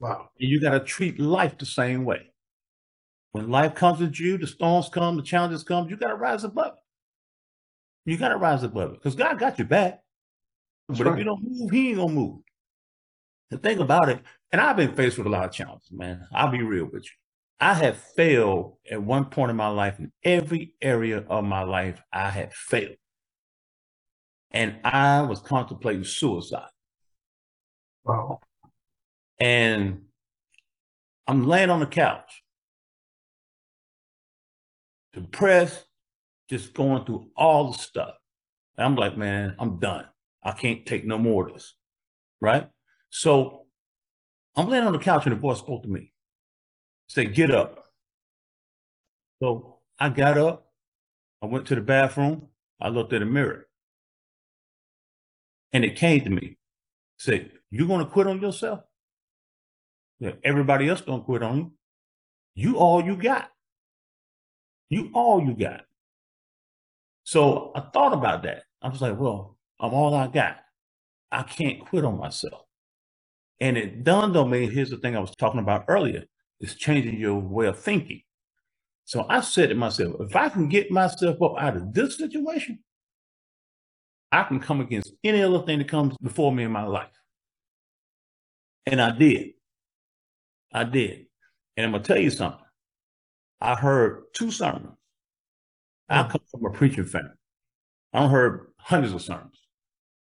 Wow. 0.01 0.31
And 0.41 0.51
you 0.51 0.61
got 0.61 0.73
to 0.73 0.81
treat 0.81 1.21
life 1.21 1.59
the 1.59 1.67
same 1.67 2.05
way. 2.05 2.33
When 3.33 3.49
life 3.49 3.75
comes 3.75 4.03
at 4.03 4.19
you, 4.19 4.37
the 4.37 4.47
storms 4.47 4.89
come, 4.89 5.17
the 5.17 5.23
challenges 5.23 5.63
come, 5.63 5.89
you 5.89 5.97
got 5.97 6.09
to 6.09 6.17
rise 6.17 6.45
above 6.45 6.75
it. 6.75 8.11
You 8.11 8.17
got 8.17 8.31
to 8.31 8.37
rise 8.37 8.63
above 8.63 8.91
it 8.91 8.95
because 8.95 9.15
God 9.15 9.39
got 9.39 9.59
your 9.59 9.69
back. 9.69 10.01
That's 10.89 10.99
but 10.99 11.07
right. 11.07 11.13
if 11.13 11.19
you 11.19 11.25
don't 11.25 11.43
move, 11.43 11.71
He 11.71 11.89
ain't 11.89 11.97
going 11.97 12.09
to 12.09 12.15
move. 12.15 12.41
And 13.51 13.63
think 13.63 13.81
about 13.81 14.09
it, 14.09 14.19
and 14.51 14.61
I've 14.61 14.77
been 14.77 14.95
faced 14.95 15.19
with 15.19 15.27
a 15.27 15.31
lot 15.31 15.45
of 15.45 15.53
challenges, 15.53 15.93
man. 15.93 16.27
I'll 16.33 16.51
be 16.51 16.63
real 16.63 16.87
with 16.87 17.05
you. 17.05 17.11
I 17.61 17.75
have 17.75 17.97
failed 17.99 18.79
at 18.91 19.03
one 19.03 19.27
point 19.27 19.51
in 19.51 19.57
my 19.57 19.69
life, 19.69 19.99
in 19.99 20.13
every 20.25 20.75
area 20.83 21.25
of 21.29 21.45
my 21.45 21.63
life, 21.63 22.03
I 22.13 22.31
had 22.31 22.53
failed 22.53 22.97
and 24.53 24.77
I 24.85 25.23
was 25.23 25.41
contemplating 25.41 26.05
suicide. 26.05 26.69
Wow. 28.05 28.41
And 29.39 30.03
I'm 31.27 31.47
laying 31.47 31.71
on 31.71 31.81
the 31.81 31.87
couch, 31.87 32.43
depressed, 35.13 35.85
just 36.51 36.75
going 36.75 37.05
through 37.05 37.31
all 37.37 37.73
the 37.73 37.79
stuff. 37.79 38.15
And 38.77 38.85
I'm 38.85 38.97
like, 38.97 39.17
man, 39.17 39.57
I'm 39.59 39.79
done. 39.79 40.07
I 40.43 40.53
can't 40.53 40.85
take 40.85 41.07
no 41.07 41.19
more 41.19 41.49
of 41.49 41.55
this. 41.55 41.75
Right? 42.41 42.69
So 43.11 43.67
I'm 44.57 44.69
laying 44.69 44.85
on 44.85 44.93
the 44.93 44.99
couch 44.99 45.27
and 45.27 45.35
the 45.35 45.41
voice 45.41 45.59
spoke 45.59 45.85
to 45.85 45.89
me. 45.89 46.12
Said, 47.13 47.35
get 47.35 47.51
up. 47.53 47.87
So 49.43 49.79
I 49.99 50.11
got 50.11 50.39
up. 50.39 50.69
I 51.43 51.47
went 51.47 51.67
to 51.69 51.75
the 51.75 51.83
bathroom. 51.83 52.49
I 52.81 52.89
looked 52.89 53.13
at 53.13 53.21
the 53.21 53.27
mirror. 53.27 53.67
And 55.73 55.85
it 55.85 55.97
came 55.97 56.23
to 56.23 56.31
me, 56.31 56.59
say, 57.19 57.51
you're 57.71 57.89
going 57.89 58.05
to 58.05 58.11
quit 58.11 58.27
on 58.29 58.41
yourself? 58.41 58.81
Yeah, 60.21 60.33
everybody 60.45 60.89
else 60.89 61.03
to 61.03 61.21
quit 61.21 61.43
on 61.43 61.57
you. 61.59 61.73
You 62.55 62.79
all 62.79 63.05
you 63.05 63.17
got. 63.17 63.51
You 64.91 65.11
all 65.15 65.43
you 65.45 65.55
got. 65.55 65.83
So 67.25 67.73
I 67.75 67.81
thought 67.81 68.15
about 68.15 68.45
that. 68.45 68.65
I 68.83 68.89
was 68.89 69.03
like, 69.03 69.19
well, 69.19 69.59
I'm 69.81 69.95
all 69.95 70.15
I 70.15 70.29
got. 70.29 70.59
I 71.33 71.45
can't 71.45 71.81
quit 71.81 72.05
on 72.05 72.19
myself. 72.19 72.63
And 73.61 73.77
it 73.79 74.05
dawned 74.05 74.37
on 74.37 74.51
me, 74.51 74.69
here's 74.69 74.91
the 74.91 74.99
thing 74.99 75.17
I 75.17 75.21
was 75.21 75.35
talking 75.37 75.61
about 75.61 75.87
earlier, 75.89 76.25
is 76.63 76.75
changing 76.77 77.19
your 77.19 77.39
way 77.39 77.67
of 77.67 77.79
thinking. 77.79 78.23
So 79.05 79.27
I 79.29 79.41
said 79.41 79.69
to 79.69 79.75
myself, 79.75 80.15
if 80.21 80.35
I 80.35 80.49
can 80.49 80.69
get 80.69 80.91
myself 80.91 81.43
up 81.43 81.57
out 81.59 81.77
of 81.77 81.93
this 81.93 82.17
situation, 82.17 82.79
I 84.31 84.45
can 84.45 84.61
come 84.61 84.81
against 84.81 85.13
any 85.23 85.43
other 85.43 85.63
thing 85.63 85.79
that 85.79 85.89
comes 85.89 86.17
before 86.23 86.53
me 86.53 86.65
in 86.65 86.73
my 86.73 86.87
life. 86.87 87.11
And 88.87 89.03
I 89.03 89.11
did. 89.11 89.51
I 90.73 90.85
did. 90.85 91.27
And 91.77 91.85
I'm 91.85 91.93
going 91.93 92.03
to 92.03 92.07
tell 92.07 92.23
you 92.23 92.31
something. 92.31 92.65
I 93.61 93.75
heard 93.75 94.23
two 94.35 94.51
sermons. 94.51 94.97
I 96.09 96.23
hmm. 96.23 96.31
come 96.31 96.41
from 96.51 96.65
a 96.65 96.71
preaching 96.71 97.05
family. 97.05 97.31
I've 98.13 98.31
heard 98.31 98.69
hundreds 98.79 99.15
of 99.15 99.23
sermons, 99.23 99.59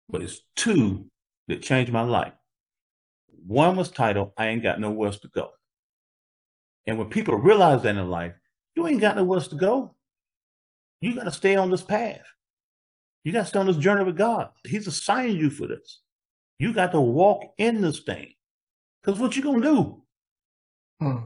but 0.09 0.21
it's 0.21 0.41
two 0.55 1.05
that 1.47 1.61
changed 1.61 1.91
my 1.91 2.01
life. 2.01 2.33
One 3.45 3.75
was 3.75 3.89
titled, 3.89 4.31
I 4.37 4.47
Ain't 4.47 4.61
Got 4.61 4.79
Nowhere 4.79 5.07
Else 5.07 5.19
to 5.19 5.27
Go. 5.29 5.49
And 6.87 6.97
when 6.97 7.09
people 7.09 7.35
realize 7.35 7.83
that 7.83 7.95
in 7.95 8.09
life, 8.09 8.33
you 8.75 8.87
ain't 8.87 9.01
got 9.01 9.15
nowhere 9.15 9.37
else 9.37 9.47
to 9.49 9.55
go. 9.55 9.95
You 11.01 11.15
got 11.15 11.25
to 11.25 11.31
stay 11.31 11.55
on 11.55 11.69
this 11.69 11.81
path. 11.81 12.21
You 13.23 13.31
got 13.31 13.41
to 13.41 13.45
stay 13.47 13.59
on 13.59 13.67
this 13.67 13.77
journey 13.77 14.03
with 14.03 14.17
God. 14.17 14.49
He's 14.65 14.87
assigned 14.87 15.37
you 15.37 15.49
for 15.49 15.67
this. 15.67 16.01
You 16.59 16.73
got 16.73 16.91
to 16.91 17.01
walk 17.01 17.43
in 17.57 17.81
this 17.81 17.99
thing. 17.99 18.33
Because 19.01 19.19
what 19.19 19.35
you 19.35 19.43
going 19.43 19.61
to 19.61 19.67
do? 19.67 20.03
Hmm. 20.99 21.25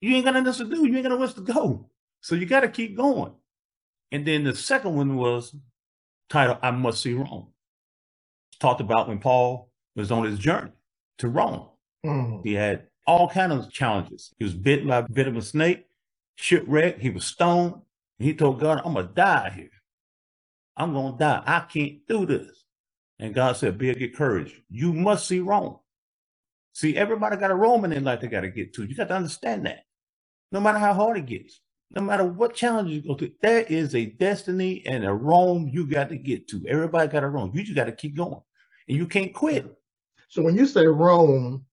You 0.00 0.16
ain't 0.16 0.24
got 0.24 0.34
nothing 0.34 0.46
else 0.48 0.58
to 0.58 0.64
do. 0.64 0.86
You 0.86 0.94
ain't 0.94 1.04
got 1.04 1.10
nowhere 1.10 1.26
else 1.26 1.34
to 1.34 1.42
go. 1.42 1.90
So 2.20 2.34
you 2.34 2.46
got 2.46 2.60
to 2.60 2.68
keep 2.68 2.96
going. 2.96 3.32
And 4.10 4.26
then 4.26 4.44
the 4.44 4.54
second 4.54 4.94
one 4.94 5.16
was 5.16 5.54
titled, 6.28 6.58
I 6.62 6.70
Must 6.70 7.02
See 7.02 7.14
Rome. 7.14 7.48
Talked 8.60 8.80
about 8.80 9.08
when 9.08 9.18
Paul 9.18 9.70
was 9.96 10.10
on 10.10 10.24
his 10.24 10.38
journey 10.38 10.72
to 11.18 11.28
Rome. 11.28 11.68
Hmm. 12.04 12.38
He 12.42 12.54
had 12.54 12.86
all 13.06 13.28
kinds 13.28 13.66
of 13.66 13.72
challenges. 13.72 14.32
He 14.38 14.44
was 14.44 14.54
bitten 14.54 14.88
by 14.88 15.02
bit 15.02 15.28
of 15.28 15.36
a 15.36 15.42
snake, 15.42 15.86
shipwrecked, 16.36 17.00
he 17.00 17.10
was 17.10 17.24
stoned. 17.24 17.74
He 18.18 18.34
told 18.34 18.60
God, 18.60 18.82
I'm 18.84 18.94
gonna 18.94 19.08
die 19.08 19.52
here. 19.54 19.70
I'm 20.76 20.92
gonna 20.94 21.18
die. 21.18 21.42
I 21.46 21.60
can't 21.60 22.06
do 22.08 22.26
this. 22.26 22.64
And 23.18 23.34
God 23.34 23.56
said, 23.56 23.78
Bill, 23.78 23.94
get 23.94 24.16
courage. 24.16 24.62
You 24.70 24.92
must 24.92 25.28
see 25.28 25.40
Rome. 25.40 25.78
See, 26.74 26.96
everybody 26.96 27.36
got 27.36 27.50
a 27.50 27.54
Rome 27.54 27.84
in 27.84 28.04
life 28.04 28.20
they 28.20 28.28
got 28.28 28.42
to 28.42 28.50
get 28.50 28.74
to. 28.74 28.84
You 28.84 28.94
got 28.94 29.08
to 29.08 29.14
understand 29.14 29.66
that. 29.66 29.84
No 30.52 30.60
matter 30.60 30.78
how 30.78 30.94
hard 30.94 31.18
it 31.18 31.26
gets, 31.26 31.60
no 31.90 32.02
matter 32.02 32.24
what 32.24 32.54
challenges 32.54 32.94
you 32.96 33.02
go 33.02 33.14
through, 33.14 33.32
there 33.42 33.62
is 33.62 33.94
a 33.94 34.06
destiny 34.06 34.82
and 34.86 35.04
a 35.04 35.12
Rome 35.12 35.68
you 35.72 35.86
got 35.86 36.08
to 36.10 36.16
get 36.16 36.48
to. 36.48 36.64
Everybody 36.68 37.08
got 37.08 37.24
a 37.24 37.28
Rome. 37.28 37.52
You 37.54 37.62
just 37.62 37.76
got 37.76 37.84
to 37.84 37.92
keep 37.92 38.16
going. 38.16 38.40
And 38.88 38.96
you 38.96 39.06
can't 39.06 39.34
quit. 39.34 39.66
So 40.28 40.42
when 40.42 40.56
you 40.56 40.66
say 40.66 40.86
Rome, 40.86 41.64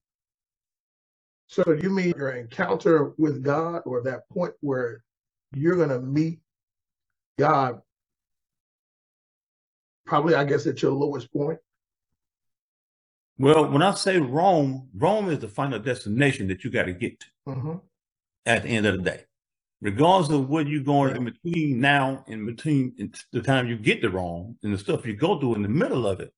so 1.50 1.64
you 1.72 1.90
mean 1.90 2.14
your 2.16 2.30
encounter 2.30 3.12
with 3.18 3.42
God 3.42 3.82
or 3.84 4.00
that 4.02 4.28
point 4.28 4.52
where 4.60 5.02
you're 5.52 5.74
going 5.74 5.88
to 5.88 6.00
meet 6.00 6.38
God 7.40 7.82
probably, 10.06 10.36
I 10.36 10.44
guess, 10.44 10.68
at 10.68 10.80
your 10.80 10.92
lowest 10.92 11.32
point? 11.32 11.58
Well, 13.36 13.68
when 13.68 13.82
I 13.82 13.94
say 13.94 14.18
Rome, 14.18 14.90
Rome 14.94 15.28
is 15.28 15.40
the 15.40 15.48
final 15.48 15.80
destination 15.80 16.46
that 16.48 16.62
you 16.62 16.70
got 16.70 16.84
to 16.84 16.92
get 16.92 17.18
to 17.18 17.26
hmm 17.46 17.76
at 18.46 18.62
the 18.62 18.68
end 18.68 18.86
of 18.86 18.96
the 18.96 19.10
day. 19.10 19.24
Regardless 19.82 20.30
of 20.30 20.48
what 20.48 20.68
you're 20.68 20.82
going 20.82 21.16
in 21.16 21.24
between 21.24 21.80
now 21.80 22.24
and 22.28 22.46
between 22.46 23.12
the 23.32 23.42
time 23.42 23.66
you 23.66 23.76
get 23.76 24.02
to 24.02 24.08
Rome 24.08 24.56
and 24.62 24.72
the 24.72 24.78
stuff 24.78 25.04
you 25.04 25.14
go 25.14 25.38
through 25.38 25.56
in 25.56 25.62
the 25.62 25.68
middle 25.68 26.06
of 26.06 26.20
it, 26.20 26.32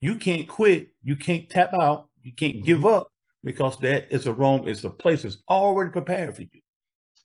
you 0.00 0.14
can't 0.16 0.48
quit. 0.48 0.88
You 1.02 1.16
can't 1.16 1.50
tap 1.50 1.74
out. 1.74 2.08
You 2.22 2.32
can't 2.32 2.64
give 2.64 2.86
up 2.86 3.08
because 3.44 3.78
that 3.78 4.12
is 4.12 4.26
a 4.26 4.32
Rome. 4.32 4.66
It's 4.66 4.84
a 4.84 4.90
place 4.90 5.22
that's 5.22 5.38
already 5.48 5.90
prepared 5.90 6.36
for 6.36 6.42
you. 6.42 6.60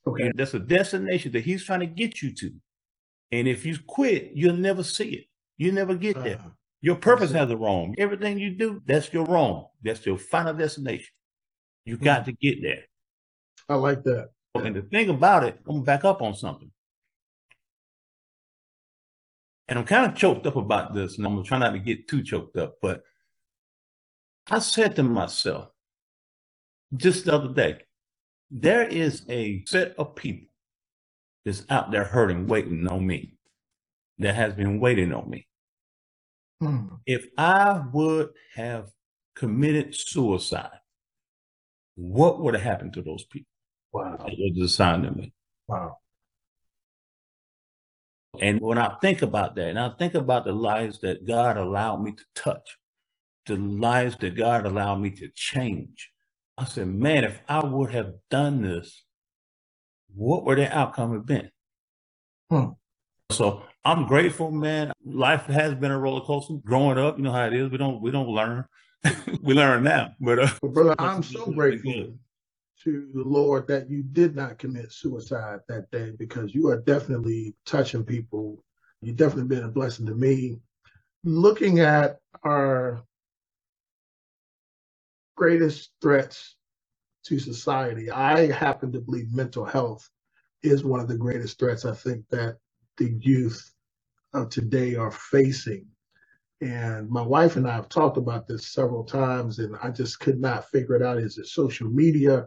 Okay. 0.06 0.26
And 0.26 0.38
that's 0.38 0.54
a 0.54 0.58
destination 0.58 1.32
that 1.32 1.44
he's 1.44 1.64
trying 1.64 1.80
to 1.80 1.86
get 1.86 2.22
you 2.22 2.34
to. 2.34 2.52
And 3.32 3.48
if 3.48 3.64
you 3.64 3.78
quit, 3.86 4.30
you'll 4.34 4.56
never 4.56 4.82
see 4.82 5.10
it. 5.10 5.24
You 5.56 5.72
never 5.72 5.94
get 5.94 6.22
there. 6.22 6.38
Uh, 6.38 6.50
Your 6.80 6.96
purpose 6.96 7.32
has 7.32 7.50
a 7.50 7.56
Rome. 7.56 7.94
Everything 7.98 8.38
you 8.38 8.50
do, 8.50 8.82
that's 8.86 9.12
your 9.12 9.24
Rome. 9.24 9.66
That's 9.82 10.04
your 10.04 10.18
final 10.18 10.54
destination. 10.54 11.08
You 11.84 11.96
got 11.96 12.24
to 12.26 12.32
get 12.32 12.62
there. 12.62 12.84
I 13.68 13.74
like 13.76 14.02
that. 14.04 14.28
And 14.54 14.76
the 14.76 14.82
thing 14.82 15.08
about 15.08 15.44
it, 15.44 15.58
I'm 15.66 15.76
gonna 15.76 15.84
back 15.84 16.04
up 16.04 16.22
on 16.22 16.34
something. 16.34 16.70
And 19.66 19.78
I'm 19.78 19.84
kind 19.84 20.10
of 20.10 20.16
choked 20.16 20.46
up 20.46 20.56
about 20.56 20.94
this, 20.94 21.16
and 21.16 21.26
I'm 21.26 21.42
gonna 21.42 21.58
not 21.58 21.72
to 21.72 21.78
get 21.78 22.06
too 22.06 22.22
choked 22.22 22.56
up, 22.56 22.76
but 22.80 23.02
I 24.50 24.58
said 24.58 24.94
to 24.96 25.02
myself 25.02 25.70
just 26.96 27.24
the 27.24 27.34
other 27.34 27.52
day, 27.52 27.80
there 28.50 28.86
is 28.86 29.24
a 29.28 29.64
set 29.66 29.94
of 29.98 30.14
people 30.14 30.48
that's 31.44 31.64
out 31.70 31.90
there 31.90 32.04
hurting, 32.04 32.46
waiting 32.46 32.86
on 32.88 33.06
me, 33.06 33.34
that 34.18 34.34
has 34.34 34.54
been 34.54 34.80
waiting 34.80 35.12
on 35.12 35.28
me. 35.28 35.46
Hmm. 36.60 36.86
If 37.06 37.26
I 37.36 37.82
would 37.92 38.30
have 38.54 38.88
committed 39.34 39.94
suicide, 39.94 40.78
what 41.96 42.40
would 42.40 42.54
have 42.54 42.62
happened 42.62 42.92
to 42.94 43.02
those 43.02 43.24
people 43.24 43.48
Wow. 43.92 44.16
that 44.16 44.34
was 44.38 44.72
assigned 44.72 45.04
to 45.04 45.10
me? 45.12 45.32
Wow. 45.68 45.98
And 48.40 48.60
when 48.60 48.78
I 48.78 48.96
think 49.00 49.22
about 49.22 49.54
that, 49.56 49.68
and 49.68 49.78
I 49.78 49.90
think 49.90 50.14
about 50.14 50.44
the 50.44 50.52
lives 50.52 51.00
that 51.00 51.24
God 51.26 51.56
allowed 51.56 52.02
me 52.02 52.12
to 52.12 52.24
touch, 52.34 52.76
the 53.46 53.56
lives 53.56 54.16
that 54.18 54.36
God 54.36 54.66
allowed 54.66 54.96
me 54.96 55.10
to 55.10 55.28
change, 55.34 56.10
I 56.56 56.64
said, 56.64 56.88
man, 56.88 57.24
if 57.24 57.40
I 57.48 57.64
would 57.64 57.90
have 57.90 58.14
done 58.30 58.62
this, 58.62 59.04
what 60.14 60.44
would 60.44 60.58
the 60.58 60.76
outcome 60.76 61.12
have 61.14 61.26
been? 61.26 61.50
Hmm. 62.50 62.70
So 63.30 63.64
I'm 63.84 64.06
grateful, 64.06 64.50
man. 64.50 64.92
Life 65.04 65.46
has 65.46 65.74
been 65.74 65.90
a 65.90 65.98
roller 65.98 66.20
coaster. 66.20 66.54
Growing 66.64 66.98
up, 66.98 67.16
you 67.16 67.24
know 67.24 67.32
how 67.32 67.46
it 67.46 67.54
is. 67.54 67.70
We 67.70 67.78
don't 67.78 68.00
we 68.00 68.10
don't 68.10 68.28
learn. 68.28 68.64
we 69.42 69.54
learn 69.54 69.82
now. 69.82 70.12
But 70.20 70.38
uh, 70.38 70.48
But 70.62 70.72
brother, 70.72 70.94
I'm 70.98 71.22
so 71.22 71.46
grateful 71.46 72.14
to 72.84 73.10
the 73.14 73.24
Lord 73.24 73.66
that 73.68 73.90
you 73.90 74.02
did 74.02 74.36
not 74.36 74.58
commit 74.58 74.92
suicide 74.92 75.60
that 75.68 75.90
day 75.90 76.12
because 76.18 76.54
you 76.54 76.68
are 76.68 76.80
definitely 76.80 77.56
touching 77.66 78.04
people. 78.04 78.62
You've 79.00 79.16
definitely 79.16 79.54
been 79.56 79.64
a 79.64 79.70
blessing 79.70 80.06
to 80.06 80.14
me. 80.14 80.58
Looking 81.24 81.80
at 81.80 82.18
our 82.44 83.02
greatest 85.36 85.90
threats 86.00 86.56
to 87.24 87.38
society, 87.38 88.10
I 88.10 88.50
happen 88.52 88.92
to 88.92 89.00
believe 89.00 89.32
mental 89.32 89.64
health 89.64 90.08
is 90.62 90.84
one 90.84 91.00
of 91.00 91.08
the 91.08 91.16
greatest 91.16 91.58
threats 91.58 91.84
I 91.84 91.94
think 91.94 92.24
that 92.30 92.58
the 92.96 93.18
youth 93.20 93.72
of 94.32 94.48
today 94.48 94.94
are 94.94 95.10
facing. 95.10 95.86
And 96.60 97.10
my 97.10 97.22
wife 97.22 97.56
and 97.56 97.68
I 97.68 97.74
have 97.74 97.88
talked 97.88 98.16
about 98.16 98.46
this 98.46 98.68
several 98.68 99.04
times, 99.04 99.58
and 99.58 99.76
I 99.82 99.90
just 99.90 100.20
could 100.20 100.40
not 100.40 100.68
figure 100.70 100.94
it 100.94 101.02
out. 101.02 101.18
Is 101.18 101.36
it 101.38 101.46
social 101.46 101.88
media? 101.88 102.46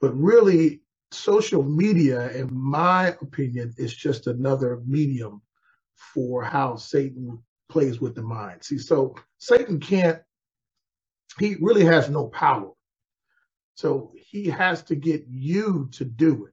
But 0.00 0.14
really, 0.14 0.82
social 1.12 1.62
media, 1.62 2.30
in 2.32 2.48
my 2.52 3.16
opinion, 3.22 3.72
is 3.78 3.94
just 3.94 4.26
another 4.26 4.82
medium 4.86 5.40
for 5.94 6.42
how 6.42 6.76
Satan 6.76 7.38
plays 7.68 8.00
with 8.00 8.14
the 8.14 8.22
mind. 8.22 8.62
See, 8.62 8.78
so 8.78 9.14
Satan 9.38 9.80
can't, 9.80 10.20
he 11.38 11.56
really 11.60 11.84
has 11.84 12.08
no 12.08 12.28
power. 12.28 12.70
So 13.74 14.12
he 14.16 14.46
has 14.46 14.82
to 14.84 14.94
get 14.94 15.24
you 15.28 15.88
to 15.92 16.04
do 16.04 16.46
it. 16.46 16.52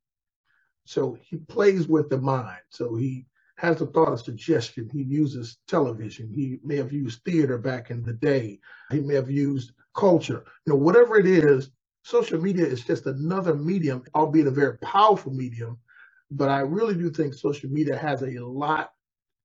So 0.86 1.18
he 1.22 1.38
plays 1.38 1.88
with 1.88 2.10
the 2.10 2.18
mind. 2.18 2.62
So 2.70 2.96
he 2.96 3.28
has 3.58 3.80
a 3.82 3.86
thought 3.86 4.12
of 4.12 4.22
suggestion. 4.22 4.90
He 4.92 5.04
uses 5.04 5.58
television. 5.68 6.32
He 6.34 6.60
may 6.64 6.78
have 6.78 6.92
used 6.92 7.22
theater 7.24 7.58
back 7.60 7.92
in 7.92 8.02
the 8.02 8.14
day. 8.14 8.60
He 8.90 9.00
may 9.02 9.14
have 9.14 9.30
used 9.30 9.74
culture. 9.96 10.44
You 10.66 10.74
know, 10.74 10.80
whatever 10.80 11.18
it 11.18 11.28
is, 11.28 11.70
social 12.04 12.42
media 12.42 12.66
is 12.66 12.84
just 12.84 13.06
another 13.06 13.54
medium, 13.54 14.04
albeit 14.16 14.48
a 14.48 14.52
very 14.52 14.80
powerful 14.80 15.32
medium. 15.32 15.78
But 16.32 16.50
I 16.50 16.62
really 16.62 16.96
do 16.96 17.12
think 17.12 17.36
social 17.36 17.70
media 17.70 17.96
has 17.96 18.24
a 18.24 18.40
lot 18.40 18.94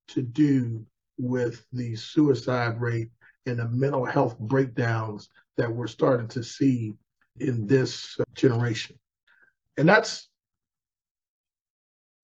to 0.08 0.22
do 0.22 0.86
with 1.18 1.66
the 1.72 1.96
suicide 1.96 2.80
rate 2.80 3.10
and 3.46 3.58
the 3.58 3.68
mental 3.68 4.04
health 4.04 4.38
breakdowns 4.38 5.30
that 5.56 5.72
we're 5.72 5.86
starting 5.86 6.28
to 6.28 6.42
see 6.42 6.94
in 7.38 7.66
this 7.66 8.16
uh, 8.20 8.24
generation. 8.34 8.98
And 9.76 9.88
that's 9.88 10.28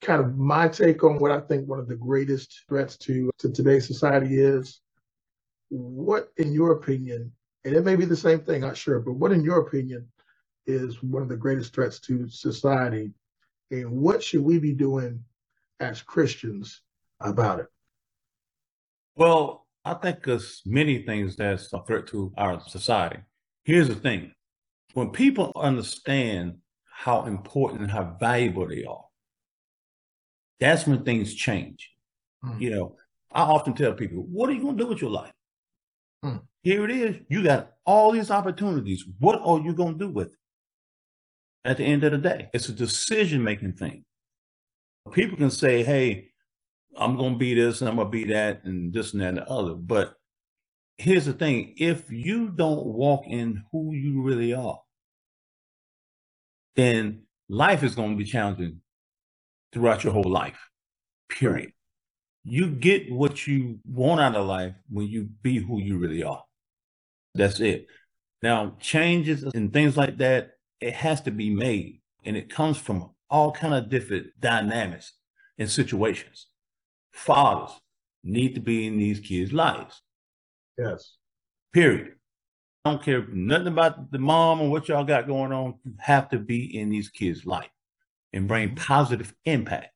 kind 0.01 0.21
of 0.21 0.37
my 0.37 0.69
take 0.69 1.05
on 1.05 1.19
what 1.19 1.31
I 1.31 1.41
think 1.41 1.69
one 1.69 1.79
of 1.79 1.89
the 1.89 1.97
greatest 1.97 2.63
threats 2.69 2.97
to, 2.99 3.31
to 3.39 3.51
today's 3.51 3.87
society 3.87 4.41
is. 4.41 4.81
What, 5.69 6.29
in 6.37 6.53
your 6.53 6.73
opinion, 6.73 7.33
and 7.65 7.75
it 7.75 7.85
may 7.85 7.97
be 7.97 8.05
the 8.05 8.17
same 8.17 8.41
thing, 8.41 8.63
I'm 8.63 8.69
not 8.69 8.77
sure, 8.77 9.01
but 9.01 9.15
what, 9.15 9.33
in 9.33 9.43
your 9.43 9.61
opinion, 9.61 10.07
is 10.67 11.03
one 11.03 11.23
of 11.23 11.29
the 11.29 11.37
greatest 11.37 11.75
threats 11.75 11.99
to 12.01 12.29
society? 12.29 13.13
And 13.71 13.91
what 13.91 14.23
should 14.23 14.43
we 14.43 14.59
be 14.59 14.75
doing 14.75 15.25
as 15.81 16.03
Christians 16.03 16.83
about 17.21 17.61
it? 17.61 17.69
Well, 19.17 19.62
I 19.85 19.95
think 19.95 20.25
there's 20.25 20.63
many 20.65 21.03
things 21.03 21.37
that's 21.37 21.73
a 21.73 21.83
threat 21.85 22.07
to 22.09 22.33
our 22.37 22.61
society. 22.61 23.21
Here's 23.65 23.89
the 23.89 23.95
thing. 23.95 24.33
When 24.95 25.11
people 25.11 25.53
understand 25.57 26.59
how 26.85 27.25
important 27.25 27.83
and 27.83 27.91
how 27.91 28.17
valuable 28.21 28.69
they 28.69 28.85
are, 28.85 29.05
that's 30.61 30.87
when 30.87 31.05
things 31.05 31.35
change. 31.35 31.91
Mm. 32.45 32.61
You 32.61 32.71
know, 32.71 32.97
I 33.33 33.43
often 33.43 33.75
tell 33.75 33.95
people, 33.95 34.25
what 34.31 34.49
are 34.51 34.53
you 34.53 34.63
going 34.63 34.77
to 34.77 34.85
do 34.85 34.89
with 34.89 35.01
your 35.01 35.11
life? 35.11 35.33
Hmm. 36.23 36.37
Here 36.63 36.85
it 36.85 36.91
is. 36.91 37.17
You 37.29 37.43
got 37.43 37.73
all 37.85 38.13
these 38.13 38.31
opportunities. 38.31 39.05
What 39.19 39.41
are 39.43 39.59
you 39.59 39.73
going 39.73 39.99
to 39.99 40.07
do 40.07 40.11
with 40.11 40.29
it? 40.29 40.39
At 41.65 41.79
the 41.79 41.85
end 41.85 42.05
of 42.05 42.13
the 42.13 42.19
day, 42.19 42.51
it's 42.53 42.69
a 42.69 42.73
decision 42.73 43.43
making 43.43 43.73
thing. 43.73 44.05
People 45.13 45.37
can 45.37 45.51
say, 45.51 45.83
hey, 45.83 46.32
I'm 46.97 47.17
gonna 47.17 47.37
be 47.37 47.55
this 47.55 47.81
and 47.81 47.89
I'm 47.89 47.97
gonna 47.97 48.11
be 48.11 48.25
that 48.25 48.65
and 48.65 48.93
this 48.93 49.13
and 49.13 49.23
that 49.23 49.29
and 49.29 49.39
the 49.39 49.49
other. 49.49 49.75
But 49.75 50.15
here's 50.99 51.27
the 51.27 51.33
thing: 51.33 51.75
if 51.79 52.11
you 52.11 52.49
don't 52.49 52.87
walk 52.87 53.25
in 53.27 53.63
who 53.73 53.93
you 53.95 54.23
really 54.23 54.53
are, 54.55 54.81
then 56.77 57.23
life 57.49 57.83
is 57.83 57.95
gonna 57.95 58.17
be 58.17 58.25
challenging 58.25 58.81
throughout 59.73 60.05
your 60.05 60.13
whole 60.13 60.31
life. 60.31 60.59
Period. 61.29 61.73
You 62.45 62.69
get 62.69 63.11
what 63.11 63.47
you 63.47 63.79
want 63.85 64.21
out 64.21 64.35
of 64.35 64.47
life 64.47 64.75
when 64.91 65.07
you 65.07 65.29
be 65.43 65.59
who 65.59 65.81
you 65.81 65.99
really 65.99 66.23
are. 66.23 66.45
That's 67.35 67.61
it. 67.61 67.87
Now, 68.43 68.77
changes 68.81 69.45
and 69.45 69.73
things 69.73 69.97
like 69.97 70.19
that, 70.19 70.53
it 70.81 70.93
has 70.95 71.21
to 71.23 71.31
be 71.31 71.51
made. 71.51 72.01
And 72.25 72.37
it 72.37 72.51
comes 72.51 72.79
from 72.79 73.11
all 73.31 73.53
kind 73.53 73.75
of 73.75 73.89
different 73.89 74.27
dynamics 74.41 75.15
and 75.59 75.71
situations. 75.71 76.49
Fathers 77.13 77.79
need 78.25 78.55
to 78.55 78.61
be 78.61 78.87
in 78.87 78.99
these 78.99 79.21
kids' 79.21 79.53
lives. 79.53 80.03
Yes. 80.79 81.17
Period. 81.73 82.13
I 82.85 82.91
don't 82.91 83.03
care 83.03 83.27
nothing 83.29 83.69
about 83.69 84.11
the 84.11 84.19
mom 84.19 84.61
or 84.61 84.71
what 84.71 84.89
y'all 84.89 85.05
got 85.05 85.27
going 85.27 85.53
on. 85.53 85.75
You 85.85 85.95
have 85.99 86.29
to 86.31 86.39
be 86.39 86.79
in 86.79 86.91
these 86.91 87.09
kids' 87.09 87.47
life 87.47 87.71
and 88.33 88.49
bring 88.49 88.69
mm-hmm. 88.69 88.77
positive 88.77 89.35
impact. 89.45 89.89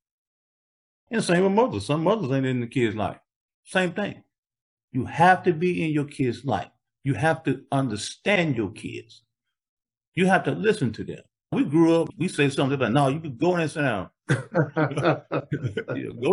And 1.10 1.22
same 1.22 1.44
with 1.44 1.52
mothers. 1.52 1.86
Some 1.86 2.04
mothers 2.04 2.30
ain't 2.30 2.46
in 2.46 2.60
the 2.60 2.66
kids' 2.66 2.96
life. 2.96 3.18
Same 3.64 3.92
thing. 3.92 4.22
You 4.92 5.04
have 5.06 5.42
to 5.44 5.52
be 5.52 5.84
in 5.84 5.90
your 5.90 6.04
kids' 6.04 6.44
life. 6.44 6.70
You 7.04 7.14
have 7.14 7.42
to 7.44 7.62
understand 7.70 8.56
your 8.56 8.70
kids. 8.70 9.22
You 10.14 10.26
have 10.26 10.44
to 10.44 10.52
listen 10.52 10.92
to 10.94 11.04
them. 11.04 11.22
We 11.52 11.64
grew 11.64 12.02
up, 12.02 12.08
we 12.18 12.28
say 12.28 12.50
something 12.50 12.78
like, 12.78 12.92
no, 12.92 13.08
you 13.08 13.20
can 13.20 13.36
go 13.36 13.54
in 13.54 13.60
and 13.62 13.70
sit 13.70 13.82
down. 13.82 14.10
go 14.28 14.34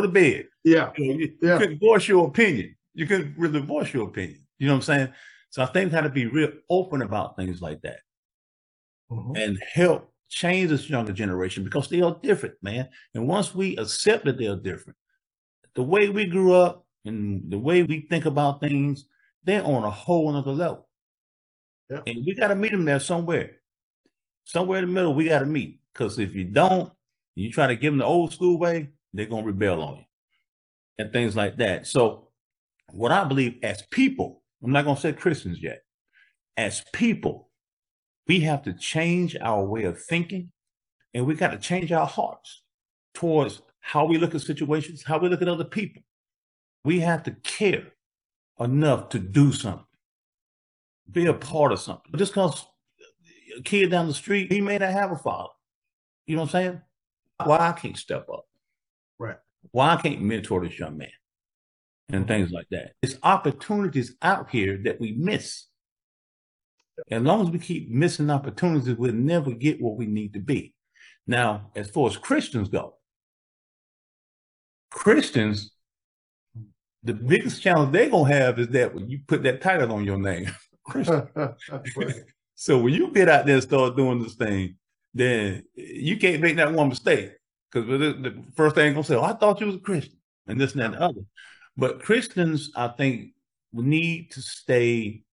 to 0.01 0.07
bed. 0.11 0.47
Yeah. 0.63 0.91
You, 0.97 1.07
know, 1.13 1.19
you, 1.19 1.33
Yeah. 1.41 1.57
couldn't 1.59 1.79
voice 1.79 2.07
your 2.07 2.27
opinion. 2.27 2.75
You 2.93 3.05
couldn't 3.07 3.35
really 3.37 3.61
voice 3.61 3.93
your 3.93 4.07
opinion. 4.07 4.45
You 4.57 4.67
know 4.67 4.73
what 4.73 4.77
I'm 4.77 4.81
saying? 4.83 5.13
So 5.49 5.61
I 5.61 5.67
think 5.67 5.91
we 5.91 5.95
have 5.95 6.05
to 6.05 6.09
be 6.09 6.25
real 6.25 6.51
open 6.69 7.01
about 7.03 7.35
things 7.37 7.61
like 7.61 7.81
that 7.83 7.99
Mhm. 9.11 9.37
and 9.37 9.59
help 9.73 10.11
change 10.29 10.69
this 10.71 10.89
younger 10.89 11.13
generation 11.13 11.63
because 11.63 11.89
they 11.89 12.01
are 12.01 12.17
different, 12.23 12.55
man. 12.63 12.89
And 13.13 13.27
once 13.27 13.53
we 13.53 13.77
accept 13.77 14.25
that 14.25 14.37
they 14.39 14.47
are 14.47 14.55
different, 14.55 14.97
the 15.75 15.83
way 15.83 16.09
we 16.09 16.25
grew 16.25 16.53
up 16.53 16.87
and 17.05 17.51
the 17.51 17.59
way 17.59 17.83
we 17.83 18.07
think 18.09 18.25
about 18.25 18.61
things, 18.61 19.05
they're 19.43 19.63
on 19.63 19.83
a 19.83 19.91
whole 19.91 20.29
another 20.29 20.53
level. 20.53 20.89
Yeah. 21.89 22.01
And 22.07 22.25
we 22.25 22.33
got 22.33 22.47
to 22.47 22.55
meet 22.55 22.71
them 22.71 22.85
there 22.85 22.99
somewhere. 22.99 23.57
Somewhere 24.45 24.79
in 24.79 24.85
the 24.87 24.91
middle, 24.91 25.13
we 25.13 25.29
got 25.29 25.39
to 25.39 25.45
meet. 25.45 25.79
Because 25.93 26.19
if 26.19 26.33
you 26.35 26.43
don't, 26.43 26.91
you 27.35 27.51
try 27.51 27.67
to 27.67 27.75
give 27.75 27.93
them 27.93 27.99
the 27.99 28.05
old 28.05 28.33
school 28.33 28.57
way, 28.57 28.89
they're 29.13 29.25
going 29.25 29.43
to 29.43 29.47
rebel 29.47 29.81
on 29.81 29.97
you 29.97 30.05
and 30.97 31.11
things 31.11 31.35
like 31.35 31.57
that. 31.57 31.87
So, 31.87 32.29
what 32.91 33.11
I 33.11 33.23
believe 33.23 33.55
as 33.63 33.83
people, 33.91 34.43
I'm 34.63 34.71
not 34.71 34.85
going 34.85 34.95
to 34.95 35.01
say 35.01 35.13
Christians 35.13 35.61
yet, 35.61 35.83
as 36.57 36.83
people, 36.93 37.49
we 38.27 38.41
have 38.41 38.63
to 38.63 38.73
change 38.73 39.35
our 39.41 39.63
way 39.63 39.83
of 39.83 40.01
thinking 40.01 40.51
and 41.13 41.25
we 41.25 41.35
got 41.35 41.51
to 41.51 41.57
change 41.57 41.91
our 41.91 42.07
hearts 42.07 42.63
towards 43.13 43.61
how 43.79 44.05
we 44.05 44.17
look 44.17 44.33
at 44.35 44.41
situations, 44.41 45.03
how 45.03 45.17
we 45.17 45.29
look 45.29 45.41
at 45.41 45.47
other 45.47 45.63
people. 45.63 46.01
We 46.85 46.99
have 47.01 47.23
to 47.23 47.31
care 47.31 47.87
enough 48.59 49.09
to 49.09 49.19
do 49.19 49.51
something, 49.51 49.85
be 51.11 51.25
a 51.25 51.33
part 51.33 51.71
of 51.71 51.79
something. 51.79 52.11
Just 52.15 52.33
because 52.33 52.65
a 53.57 53.61
kid 53.61 53.91
down 53.91 54.07
the 54.07 54.13
street, 54.13 54.51
he 54.51 54.61
may 54.61 54.77
not 54.77 54.91
have 54.91 55.11
a 55.11 55.17
father. 55.17 55.53
You 56.25 56.35
know 56.35 56.43
what 56.43 56.55
I'm 56.55 56.61
saying? 56.61 56.81
Uh-huh. 57.39 57.49
Why 57.49 57.69
I 57.69 57.71
can't 57.73 57.97
step 57.97 58.27
up? 58.31 58.45
Right. 59.19 59.37
Why 59.71 59.93
I 59.93 60.01
can't 60.01 60.21
mentor 60.21 60.63
this 60.63 60.77
young 60.77 60.97
man? 60.97 61.09
And 62.09 62.27
things 62.27 62.51
like 62.51 62.67
that. 62.71 62.91
There's 63.01 63.17
opportunities 63.23 64.15
out 64.21 64.49
here 64.49 64.79
that 64.83 64.99
we 64.99 65.13
miss. 65.13 65.65
As 67.09 67.21
long 67.21 67.41
as 67.41 67.49
we 67.49 67.59
keep 67.59 67.89
missing 67.89 68.29
opportunities, 68.29 68.95
we'll 68.95 69.13
never 69.13 69.51
get 69.51 69.81
what 69.81 69.97
we 69.97 70.05
need 70.05 70.33
to 70.33 70.39
be. 70.39 70.73
Now, 71.25 71.71
as 71.75 71.89
far 71.89 72.07
as 72.07 72.17
Christians 72.17 72.69
go, 72.69 72.95
Christians, 74.91 75.71
the 77.01 77.13
biggest 77.13 77.61
challenge 77.61 77.91
they're 77.93 78.09
gonna 78.09 78.33
have 78.33 78.59
is 78.59 78.67
that 78.69 78.93
when 78.93 79.09
you 79.09 79.19
put 79.27 79.43
that 79.43 79.61
title 79.61 79.91
on 79.93 80.03
your 80.03 80.17
name, 80.17 80.51
Christian. 80.85 81.27
So 82.55 82.77
when 82.79 82.93
you 82.93 83.11
get 83.11 83.29
out 83.29 83.45
there 83.45 83.55
and 83.55 83.63
start 83.63 83.97
doing 83.97 84.21
this 84.21 84.35
thing, 84.35 84.75
then 85.13 85.63
you 85.75 86.17
can't 86.17 86.41
make 86.41 86.55
that 86.57 86.71
one 86.73 86.89
mistake. 86.89 87.31
Because 87.71 87.87
the, 87.87 88.43
first 88.55 88.75
thing 88.75 88.93
gonna 88.93 89.03
say, 89.03 89.15
oh, 89.15 89.23
I 89.23 89.33
thought 89.33 89.59
you 89.59 89.67
was 89.67 89.75
a 89.75 89.79
Christian, 89.79 90.17
and 90.47 90.59
this 90.59 90.73
and 90.73 90.81
that 90.81 90.85
and 90.85 90.93
the 90.95 91.01
other. 91.01 91.21
But 91.75 92.01
Christians, 92.03 92.71
I 92.75 92.89
think, 92.89 93.31
need 93.71 94.31
to 94.31 94.41
stay 94.41 95.23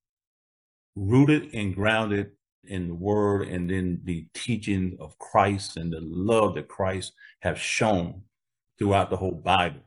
rooted 0.96 1.54
and 1.54 1.74
grounded 1.74 2.30
in 2.64 2.88
the 2.88 2.94
word 2.94 3.48
and 3.48 3.68
then 3.68 4.00
the 4.04 4.26
teaching 4.34 4.96
of 5.00 5.18
Christ 5.18 5.76
and 5.76 5.92
the 5.92 6.00
love 6.00 6.54
that 6.54 6.68
Christ 6.68 7.12
have 7.40 7.58
shown 7.58 8.22
throughout 8.78 9.10
the 9.10 9.16
whole 9.16 9.32
Bible. 9.32 9.80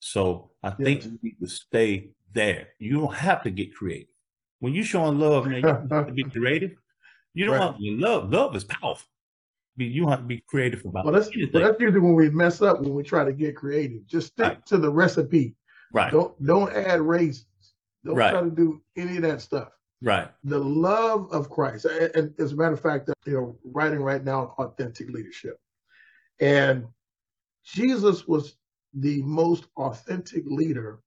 So 0.00 0.52
I 0.62 0.70
think 0.70 1.02
Yes. 1.02 1.12
we 1.12 1.18
need 1.22 1.40
to 1.40 1.48
stay 1.48 2.10
there. 2.32 2.68
You 2.78 3.00
don't 3.00 3.14
have 3.14 3.42
to 3.42 3.50
get 3.50 3.74
creative. 3.74 4.08
When 4.60 4.74
you're 4.74 4.84
showing 4.84 5.18
love, 5.18 5.46
man, 5.46 5.62
you 5.62 5.68
have 5.68 6.06
to 6.08 6.12
be 6.12 6.24
creative. 6.30 6.72
You 7.34 7.46
don't 7.46 7.58
Right. 7.58 7.76
to 7.78 7.96
love. 7.98 8.30
Love 8.32 8.56
is 8.56 8.64
powerful. 8.64 9.06
Be- 9.76 9.86
You 9.86 10.08
have 10.08 10.20
to 10.20 10.24
be 10.24 10.42
creative 10.48 10.84
about 10.84 11.04
Well, 11.04 11.14
that's, 11.14 11.30
well, 11.52 11.62
that's 11.62 11.80
usually 11.80 12.00
when 12.00 12.14
we 12.14 12.30
mess 12.30 12.60
up 12.62 12.80
when 12.80 12.94
we 12.94 13.02
try 13.04 13.24
to 13.24 13.32
get 13.32 13.54
creative. 13.56 14.04
Just 14.06 14.28
stick 14.28 14.46
Right. 14.46 14.66
to 14.66 14.78
the 14.78 14.90
recipe. 14.90 15.54
right, 15.92 16.12
Don't 16.12 16.44
don't 16.44 16.70
add 16.74 17.00
raisins. 17.00 17.46
Don't 18.04 18.16
Right. 18.16 18.30
try 18.30 18.42
to 18.42 18.50
do 18.50 18.82
any 18.96 19.16
of 19.16 19.22
that 19.22 19.40
stuff. 19.40 19.70
right, 20.02 20.30
The 20.44 20.58
love 20.58 21.28
of 21.32 21.48
Christ. 21.50 21.84
And, 21.86 22.14
and 22.14 22.34
as 22.40 22.52
a 22.52 22.56
matter 22.56 22.74
of 22.74 22.80
fact, 22.80 23.08
uh, 23.08 23.14
you 23.26 23.32
know, 23.34 23.58
writing 23.64 24.00
right 24.00 24.22
now 24.22 24.54
on 24.58 24.66
authentic 24.66 25.08
leadership. 25.10 25.58
And 26.40 26.86
Jesus 27.64 28.26
was 28.28 28.56
the 28.94 29.22
most 29.22 29.66
authentic 29.76 30.44
leader 30.46 31.00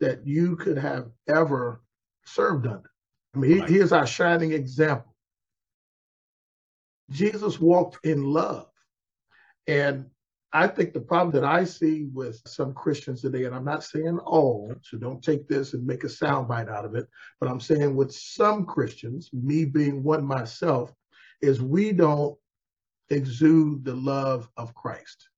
that 0.00 0.26
you 0.26 0.56
could 0.56 0.78
have 0.78 1.10
ever 1.28 1.82
served 2.24 2.66
under. 2.66 2.90
I 3.38 3.40
mean, 3.40 3.68
he, 3.68 3.74
he 3.74 3.78
is 3.78 3.92
our 3.92 4.06
shining 4.06 4.52
example. 4.52 5.14
Jesus 7.10 7.60
walked 7.60 8.04
in 8.04 8.24
love. 8.24 8.66
And 9.68 10.06
I 10.52 10.66
think 10.66 10.92
the 10.92 11.00
problem 11.00 11.30
that 11.40 11.48
I 11.48 11.62
see 11.62 12.08
with 12.12 12.42
some 12.48 12.74
Christians 12.74 13.22
today, 13.22 13.44
and 13.44 13.54
I'm 13.54 13.64
not 13.64 13.84
saying 13.84 14.18
all, 14.24 14.74
so 14.82 14.98
don't 14.98 15.22
take 15.22 15.46
this 15.46 15.72
and 15.72 15.86
make 15.86 16.02
a 16.02 16.08
soundbite 16.08 16.68
out 16.68 16.84
of 16.84 16.96
it, 16.96 17.06
but 17.38 17.48
I'm 17.48 17.60
saying 17.60 17.94
with 17.94 18.12
some 18.12 18.66
Christians, 18.66 19.30
me 19.32 19.64
being 19.64 20.02
one 20.02 20.24
myself, 20.24 20.92
is 21.40 21.62
we 21.62 21.92
don't 21.92 22.36
exude 23.10 23.84
the 23.84 23.94
love 23.94 24.50
of 24.56 24.74
Christ. 24.74 25.28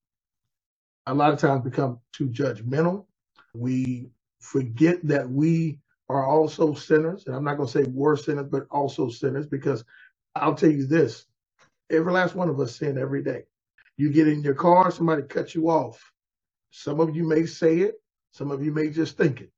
A 1.06 1.12
lot 1.12 1.34
of 1.34 1.38
times 1.38 1.64
become 1.64 1.98
too 2.14 2.28
judgmental. 2.28 3.04
We 3.52 4.08
forget 4.40 5.06
that 5.06 5.28
we 5.28 5.80
are 6.10 6.26
also 6.26 6.74
sinners. 6.74 7.24
And 7.28 7.36
I'm 7.36 7.44
not 7.44 7.56
going 7.58 7.68
to 7.68 7.72
say 7.72 7.84
we're 7.90 8.16
sinners, 8.16 8.48
but 8.50 8.66
also 8.70 9.10
sinners, 9.10 9.46
because 9.48 9.84
I'll 10.36 10.56
tell 10.56 10.70
you 10.72 10.86
this 10.86 11.26
every 11.90 12.12
last 12.12 12.34
one 12.34 12.48
of 12.48 12.60
us 12.60 12.76
sin 12.76 12.98
every 12.98 13.22
day. 13.22 13.44
You 13.96 14.10
get 14.10 14.28
in 14.28 14.42
your 14.42 14.54
car, 14.54 14.90
somebody 14.90 15.22
cuts 15.22 15.54
you 15.54 15.70
off. 15.70 16.12
Some 16.70 17.00
of 17.00 17.16
you 17.16 17.26
may 17.28 17.46
say 17.46 17.78
it, 17.80 17.96
some 18.32 18.50
of 18.50 18.64
you 18.64 18.72
may 18.72 18.90
just 18.90 19.16
think 19.18 19.40
it. 19.42 19.52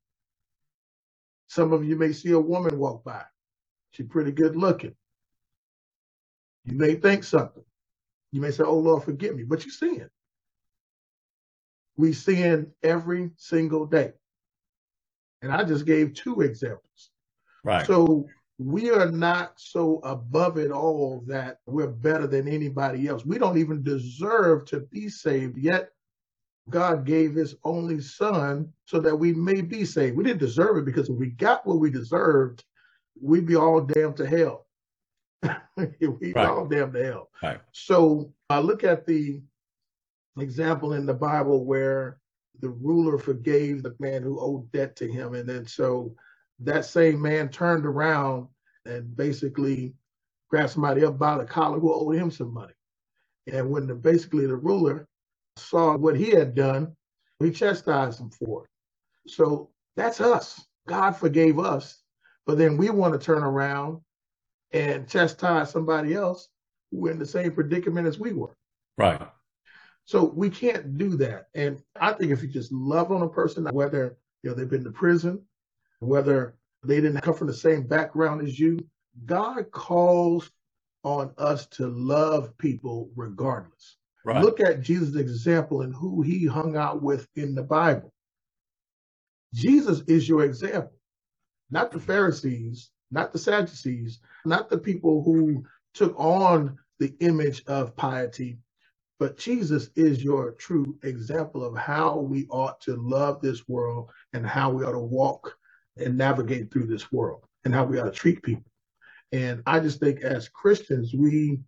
Some 1.48 1.72
of 1.72 1.84
you 1.84 1.96
may 1.96 2.12
see 2.12 2.32
a 2.32 2.40
woman 2.40 2.78
walk 2.78 3.04
by. 3.04 3.24
She's 3.92 4.06
pretty 4.08 4.32
good 4.32 4.56
looking. 4.56 4.94
You 6.64 6.76
may 6.78 6.96
think 6.96 7.24
something. 7.24 7.64
You 8.32 8.40
may 8.42 8.52
say, 8.52 8.64
Oh 8.64 8.78
Lord, 8.78 9.04
forgive 9.04 9.36
me, 9.36 9.44
but 9.44 9.64
you 9.64 9.70
sin. 9.72 10.10
We 11.96 12.12
sin 12.14 12.72
every 12.82 13.32
single 13.36 13.86
day. 13.86 14.12
And 15.42 15.52
I 15.52 15.64
just 15.64 15.84
gave 15.86 16.14
two 16.14 16.40
examples. 16.40 17.10
right, 17.64 17.86
So 17.86 18.28
we 18.58 18.90
are 18.90 19.10
not 19.10 19.58
so 19.58 19.98
above 20.04 20.56
it 20.56 20.70
all 20.70 21.24
that 21.26 21.58
we're 21.66 21.88
better 21.88 22.26
than 22.28 22.46
anybody 22.48 23.08
else. 23.08 23.26
We 23.26 23.38
don't 23.38 23.58
even 23.58 23.82
deserve 23.82 24.66
to 24.66 24.80
be 24.80 25.08
saved, 25.08 25.58
yet 25.58 25.90
God 26.70 27.04
gave 27.04 27.34
his 27.34 27.56
only 27.64 28.00
son 28.00 28.72
so 28.86 29.00
that 29.00 29.16
we 29.16 29.32
may 29.32 29.62
be 29.62 29.84
saved. 29.84 30.16
We 30.16 30.22
didn't 30.24 30.38
deserve 30.38 30.76
it 30.78 30.84
because 30.84 31.08
if 31.08 31.16
we 31.16 31.28
got 31.30 31.66
what 31.66 31.80
we 31.80 31.90
deserved, 31.90 32.64
we'd 33.20 33.46
be 33.46 33.56
all 33.56 33.80
damned 33.80 34.16
to 34.18 34.26
hell. 34.28 34.66
we'd 35.76 36.20
be 36.20 36.32
Right. 36.34 36.46
all 36.46 36.66
damned 36.66 36.94
to 36.94 37.04
hell. 37.04 37.30
Right. 37.42 37.60
So 37.72 38.32
I 38.48 38.60
look 38.60 38.84
at 38.84 39.06
the 39.06 39.42
example 40.38 40.92
in 40.92 41.04
the 41.04 41.14
Bible 41.14 41.64
where 41.64 42.18
the 42.60 42.70
ruler 42.70 43.18
forgave 43.18 43.82
the 43.82 43.94
man 43.98 44.22
who 44.22 44.40
owed 44.40 44.70
debt 44.72 44.96
to 44.96 45.08
him. 45.08 45.34
And 45.34 45.48
then 45.48 45.66
so 45.66 46.14
that 46.60 46.84
same 46.84 47.20
man 47.20 47.48
turned 47.48 47.86
around 47.86 48.48
and 48.84 49.16
basically 49.16 49.94
grabbed 50.48 50.70
somebody 50.70 51.04
up 51.04 51.18
by 51.18 51.38
the 51.38 51.44
collar 51.44 51.78
who 51.78 51.92
owed 51.92 52.16
him 52.16 52.30
some 52.30 52.52
money. 52.52 52.74
And 53.52 53.70
when 53.70 53.86
the, 53.86 53.94
basically 53.94 54.46
the 54.46 54.56
ruler 54.56 55.08
saw 55.56 55.96
what 55.96 56.16
he 56.16 56.30
had 56.30 56.54
done, 56.54 56.94
he 57.40 57.50
chastised 57.50 58.20
him 58.20 58.30
for 58.30 58.64
it. 58.64 59.30
So 59.30 59.70
that's 59.96 60.20
us. 60.20 60.64
God 60.86 61.12
forgave 61.12 61.58
us, 61.58 62.02
but 62.46 62.58
then 62.58 62.76
we 62.76 62.90
want 62.90 63.14
to 63.14 63.24
turn 63.24 63.42
around 63.42 64.00
and 64.72 65.08
chastise 65.08 65.70
somebody 65.70 66.14
else 66.14 66.48
who 66.90 67.08
in 67.08 67.18
the 67.18 67.26
same 67.26 67.52
predicament 67.52 68.06
as 68.06 68.18
we 68.18 68.32
were. 68.32 68.54
Right. 68.98 69.20
So 70.04 70.24
we 70.24 70.50
can't 70.50 70.98
do 70.98 71.16
that. 71.18 71.46
And 71.54 71.82
I 72.00 72.12
think 72.12 72.32
if 72.32 72.42
you 72.42 72.48
just 72.48 72.72
love 72.72 73.12
on 73.12 73.22
a 73.22 73.28
person, 73.28 73.66
whether 73.72 74.16
you 74.42 74.50
know 74.50 74.56
they've 74.56 74.68
been 74.68 74.84
to 74.84 74.90
prison, 74.90 75.42
whether 76.00 76.56
they 76.84 77.00
didn't 77.00 77.20
come 77.20 77.34
from 77.34 77.46
the 77.46 77.54
same 77.54 77.86
background 77.86 78.46
as 78.46 78.58
you, 78.58 78.78
God 79.24 79.70
calls 79.70 80.50
on 81.04 81.32
us 81.38 81.66
to 81.66 81.86
love 81.86 82.56
people 82.58 83.10
regardless. 83.14 83.96
Right. 84.24 84.42
Look 84.42 84.60
at 84.60 84.82
Jesus' 84.82 85.16
example 85.16 85.82
and 85.82 85.94
who 85.94 86.22
he 86.22 86.46
hung 86.46 86.76
out 86.76 87.02
with 87.02 87.26
in 87.34 87.54
the 87.54 87.62
Bible. 87.62 88.12
Jesus 89.54 90.02
is 90.06 90.28
your 90.28 90.44
example, 90.44 90.96
not 91.70 91.90
the 91.90 92.00
Pharisees, 92.00 92.90
not 93.10 93.32
the 93.32 93.38
Sadducees, 93.38 94.20
not 94.44 94.70
the 94.70 94.78
people 94.78 95.22
who 95.22 95.64
took 95.92 96.18
on 96.18 96.78
the 96.98 97.14
image 97.20 97.62
of 97.66 97.96
piety, 97.96 98.58
but 99.22 99.38
Jesus 99.38 99.88
is 99.94 100.24
your 100.24 100.50
true 100.50 100.98
example 101.04 101.64
of 101.64 101.76
how 101.76 102.18
we 102.18 102.44
ought 102.50 102.80
to 102.80 102.96
love 102.96 103.40
this 103.40 103.68
world 103.68 104.10
and 104.32 104.44
how 104.44 104.68
we 104.68 104.84
ought 104.84 104.90
to 104.90 104.98
walk 104.98 105.56
and 105.96 106.18
navigate 106.18 106.72
through 106.72 106.88
this 106.88 107.12
world 107.12 107.44
and 107.64 107.72
how 107.72 107.84
we 107.84 108.00
ought 108.00 108.06
to 108.06 108.10
treat 108.10 108.42
people. 108.42 108.68
And 109.30 109.62
I 109.64 109.78
just 109.78 110.00
think 110.00 110.22
as 110.22 110.48
Christians, 110.48 111.14
we 111.14 111.60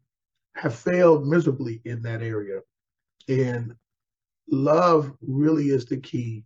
have 0.57 0.75
failed 0.75 1.29
miserably 1.29 1.81
in 1.85 2.03
that 2.03 2.23
area. 2.23 2.59
And 3.29 3.77
love 4.51 5.13
really 5.23 5.69
is 5.69 5.87
the 5.87 5.99
key. 5.99 6.43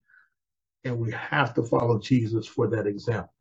And 0.84 0.98
we 0.98 1.10
have 1.12 1.54
to 1.54 1.62
follow 1.62 1.98
Jesus 1.98 2.46
for 2.46 2.68
that 2.68 2.86
example. 2.86 3.32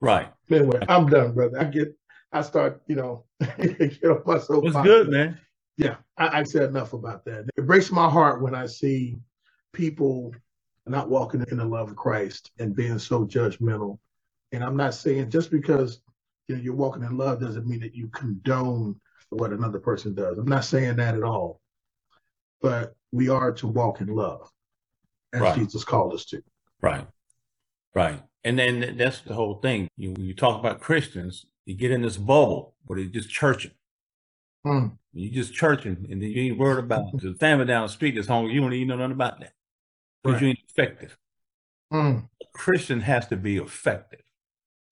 Right. 0.00 0.32
Anyway, 0.50 0.80
I'm 0.88 1.10
done, 1.10 1.34
brother. 1.34 1.60
I 1.60 1.64
get, 1.64 1.94
I 2.32 2.40
start, 2.40 2.80
you 2.86 2.96
know, 2.96 3.24
get 3.58 4.02
off 4.04 4.24
my 4.24 4.38
soapbox. 4.38 4.76
It's 4.76 4.82
good, 4.86 5.10
man. 5.10 5.38
Yeah, 5.76 5.96
I, 6.16 6.40
I 6.40 6.42
said 6.42 6.64
enough 6.64 6.92
about 6.92 7.24
that. 7.24 7.46
It 7.56 7.66
breaks 7.66 7.90
my 7.90 8.08
heart 8.08 8.42
when 8.42 8.54
I 8.54 8.66
see 8.66 9.16
people 9.72 10.34
not 10.86 11.08
walking 11.08 11.44
in 11.50 11.58
the 11.58 11.64
love 11.64 11.90
of 11.90 11.96
Christ 11.96 12.50
and 12.58 12.74
being 12.74 12.98
so 12.98 13.26
judgmental. 13.26 13.98
And 14.52 14.64
I'm 14.64 14.76
not 14.76 14.94
saying 14.94 15.30
just 15.30 15.50
because 15.50 16.00
you 16.48 16.56
know 16.56 16.62
you're 16.62 16.74
walking 16.74 17.04
in 17.04 17.16
love 17.16 17.40
doesn't 17.40 17.66
mean 17.66 17.80
that 17.80 17.94
you 17.94 18.08
condone 18.08 19.00
what 19.30 19.52
another 19.52 19.78
person 19.78 20.14
does. 20.14 20.38
I'm 20.38 20.48
not 20.48 20.64
saying 20.64 20.96
that 20.96 21.14
at 21.14 21.22
all. 21.22 21.60
But 22.60 22.94
we 23.12 23.28
are 23.28 23.52
to 23.52 23.66
walk 23.66 24.00
in 24.00 24.08
love 24.08 24.50
as 25.32 25.40
Right. 25.40 25.58
Jesus 25.58 25.84
called 25.84 26.12
us 26.12 26.24
to. 26.26 26.42
Right. 26.82 27.06
Right. 27.94 28.22
And 28.44 28.58
then 28.58 28.96
that's 28.96 29.20
the 29.20 29.34
whole 29.34 29.60
thing. 29.60 29.88
You 29.96 30.12
when 30.12 30.24
you 30.24 30.34
talk 30.34 30.58
about 30.58 30.80
Christians, 30.80 31.46
you 31.64 31.74
get 31.74 31.90
in 31.90 32.02
this 32.02 32.16
bubble 32.16 32.74
where 32.84 32.98
they're 32.98 33.08
just 33.08 33.30
churching. 33.30 33.72
Hmm. 34.64 34.88
You 35.12 35.30
just 35.30 35.54
churching, 35.54 36.06
and 36.10 36.22
then 36.22 36.30
you 36.30 36.42
ain't 36.42 36.58
worried 36.58 36.84
about 36.84 37.12
the 37.20 37.34
family 37.34 37.64
down 37.66 37.82
the 37.82 37.88
street 37.88 38.14
that's 38.14 38.28
hungry. 38.28 38.52
You 38.54 38.60
don't 38.60 38.72
even 38.72 38.88
know 38.88 38.96
nothing 38.96 39.12
about 39.12 39.40
that 39.40 39.52
because 40.22 40.34
Right. 40.34 40.42
you 40.42 40.48
ain't 40.48 40.58
effective. 40.68 41.16
Hmm. 41.90 42.18
A 42.42 42.44
Christian 42.52 43.00
has 43.00 43.26
to 43.28 43.36
be 43.36 43.56
effective. 43.56 44.20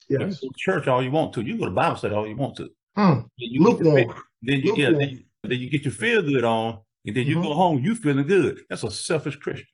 You 0.08 0.18
Yes. 0.20 0.40
go 0.40 0.48
to 0.48 0.54
church 0.56 0.88
all 0.88 1.02
you 1.02 1.10
want 1.10 1.34
to. 1.34 1.42
You 1.42 1.58
go 1.58 1.66
to 1.66 1.70
Bible 1.70 1.96
study 1.96 2.14
all 2.14 2.26
you 2.26 2.36
want 2.36 2.56
to. 2.56 2.70
Hmm. 2.96 3.20
Then 3.20 3.28
you, 3.36 3.62
Lukewarm. 3.62 4.22
then 4.42 4.60
you, 4.60 4.74
yeah, 4.76 4.90
then, 4.90 5.08
you- 5.10 5.24
then 5.44 5.58
you 5.60 5.70
get 5.70 5.84
your 5.84 5.92
feel 5.92 6.22
good 6.22 6.42
on, 6.44 6.80
and 7.06 7.14
then 7.16 7.26
you 7.26 7.36
Mhm. 7.36 7.42
go 7.44 7.54
home. 7.54 7.84
You 7.84 7.94
feeling 7.94 8.26
good. 8.26 8.64
That's 8.68 8.82
a 8.82 8.90
selfish 8.90 9.36
Christian. 9.36 9.68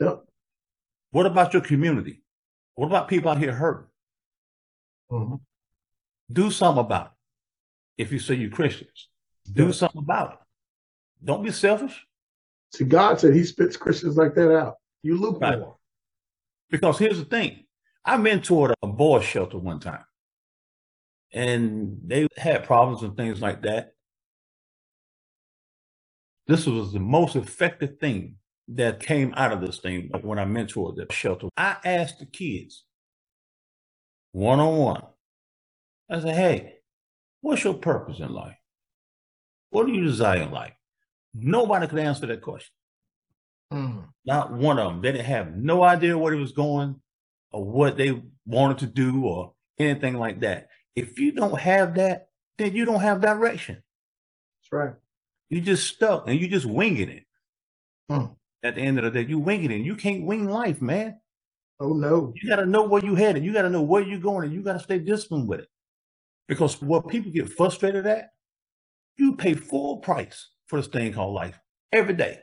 Yep. 0.00 0.24
What 1.10 1.26
about 1.26 1.52
your 1.52 1.62
community? 1.62 2.22
What 2.76 2.86
about 2.86 3.08
people 3.08 3.30
out 3.30 3.38
here 3.38 3.52
hurting? 3.52 3.90
Mhm. 5.10 5.40
Do 6.32 6.50
something 6.50 6.82
about 6.84 7.06
it. 7.08 7.12
If 8.04 8.12
you 8.12 8.18
say 8.20 8.36
you're 8.36 8.48
Christians, 8.50 9.09
do 9.52 9.72
something 9.72 10.00
about 10.00 10.32
it. 10.32 10.38
Don't 11.24 11.42
be 11.42 11.50
selfish. 11.50 12.06
See, 12.72 12.84
God 12.84 13.20
said 13.20 13.34
He 13.34 13.44
spits 13.44 13.76
Christians 13.76 14.16
like 14.16 14.34
that 14.34 14.54
out. 14.54 14.76
You 15.02 15.16
lukewarm. 15.16 15.60
Right. 15.60 15.68
Because 16.70 16.98
here's 16.98 17.18
the 17.18 17.24
thing 17.24 17.64
I 18.04 18.16
mentored 18.16 18.74
a 18.82 18.86
boy 18.86 19.20
shelter 19.20 19.58
one 19.58 19.80
time, 19.80 20.04
and 21.32 21.98
they 22.04 22.28
had 22.36 22.64
problems 22.64 23.02
and 23.02 23.16
things 23.16 23.40
like 23.40 23.62
that. 23.62 23.92
This 26.46 26.66
was 26.66 26.92
the 26.92 27.00
most 27.00 27.36
effective 27.36 27.98
thing 27.98 28.36
that 28.68 29.00
came 29.00 29.32
out 29.36 29.52
of 29.52 29.60
this 29.60 29.78
thing 29.78 30.10
when 30.22 30.38
I 30.38 30.44
mentored 30.44 30.96
the 30.96 31.12
shelter. 31.12 31.48
I 31.56 31.76
asked 31.84 32.20
the 32.20 32.26
kids 32.26 32.84
one 34.32 34.60
on 34.60 34.76
one, 34.76 35.02
I 36.08 36.20
said, 36.20 36.36
Hey, 36.36 36.74
what's 37.40 37.64
your 37.64 37.74
purpose 37.74 38.20
in 38.20 38.32
life? 38.32 38.56
What 39.70 39.86
do 39.86 39.92
you 39.92 40.04
desire 40.04 40.42
in 40.42 40.50
life? 40.50 40.74
Nobody 41.34 41.86
could 41.86 41.98
answer 42.00 42.26
that 42.26 42.42
question. 42.42 42.72
Hmm. 43.70 44.00
Not 44.24 44.52
one 44.52 44.78
of 44.78 44.92
them. 44.92 45.00
They 45.00 45.12
didn't 45.12 45.26
have 45.26 45.54
no 45.54 45.82
idea 45.82 46.18
where 46.18 46.34
it 46.34 46.40
was 46.40 46.52
going 46.52 47.00
or 47.52 47.64
what 47.64 47.96
they 47.96 48.20
wanted 48.46 48.78
to 48.78 48.86
do 48.86 49.24
or 49.24 49.52
anything 49.78 50.14
like 50.14 50.40
that. 50.40 50.68
If 50.96 51.18
you 51.18 51.32
don't 51.32 51.58
have 51.58 51.94
that, 51.94 52.28
then 52.58 52.74
you 52.74 52.84
don't 52.84 53.00
have 53.00 53.20
direction. 53.20 53.76
That's 53.76 54.72
right. 54.72 54.94
You 55.48 55.60
just 55.60 55.86
stuck 55.86 56.28
and 56.28 56.38
you 56.38 56.48
just 56.48 56.66
winging 56.66 57.08
it. 57.08 57.24
Hmm. 58.08 58.26
At 58.62 58.74
the 58.74 58.82
end 58.82 58.98
of 58.98 59.04
the 59.04 59.10
day, 59.10 59.28
you 59.28 59.38
winging 59.38 59.70
it. 59.70 59.82
You 59.82 59.96
can't 59.96 60.26
wing 60.26 60.48
life, 60.48 60.82
man. 60.82 61.18
Oh 61.78 61.94
no. 61.94 62.32
You 62.36 62.48
got 62.48 62.56
to 62.56 62.66
know 62.66 62.82
where 62.82 63.04
you 63.04 63.14
headed. 63.14 63.44
You 63.44 63.52
got 63.52 63.62
to 63.62 63.70
know 63.70 63.82
where 63.82 64.02
you're 64.02 64.20
going, 64.20 64.44
and 64.44 64.52
you 64.52 64.62
got 64.62 64.74
to 64.74 64.80
stay 64.80 64.98
disciplined 64.98 65.48
with 65.48 65.60
it. 65.60 65.68
Because 66.46 66.80
what 66.82 67.08
people 67.08 67.32
get 67.32 67.52
frustrated 67.52 68.06
at, 68.06 68.30
you 69.16 69.36
pay 69.36 69.54
full 69.54 69.98
price 69.98 70.48
for 70.66 70.76
this 70.80 70.88
thing 70.88 71.12
called 71.12 71.34
life 71.34 71.58
every 71.92 72.14
day. 72.14 72.38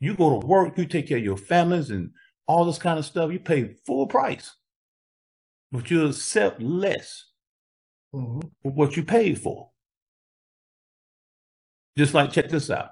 You 0.00 0.14
go 0.14 0.40
to 0.40 0.46
work, 0.46 0.78
you 0.78 0.86
take 0.86 1.08
care 1.08 1.18
of 1.18 1.24
your 1.24 1.36
families 1.36 1.90
and 1.90 2.10
all 2.46 2.64
this 2.64 2.78
kind 2.78 2.98
of 2.98 3.04
stuff. 3.04 3.32
You 3.32 3.40
pay 3.40 3.74
full 3.86 4.06
price, 4.06 4.54
but 5.72 5.90
you 5.90 6.06
accept 6.06 6.62
less 6.62 7.24
hmm 8.12 8.40
for 8.62 8.72
what 8.72 8.96
you 8.96 9.02
paid 9.02 9.40
for. 9.40 9.70
Just 11.96 12.14
like 12.14 12.32
check 12.32 12.48
this 12.48 12.70
out. 12.70 12.90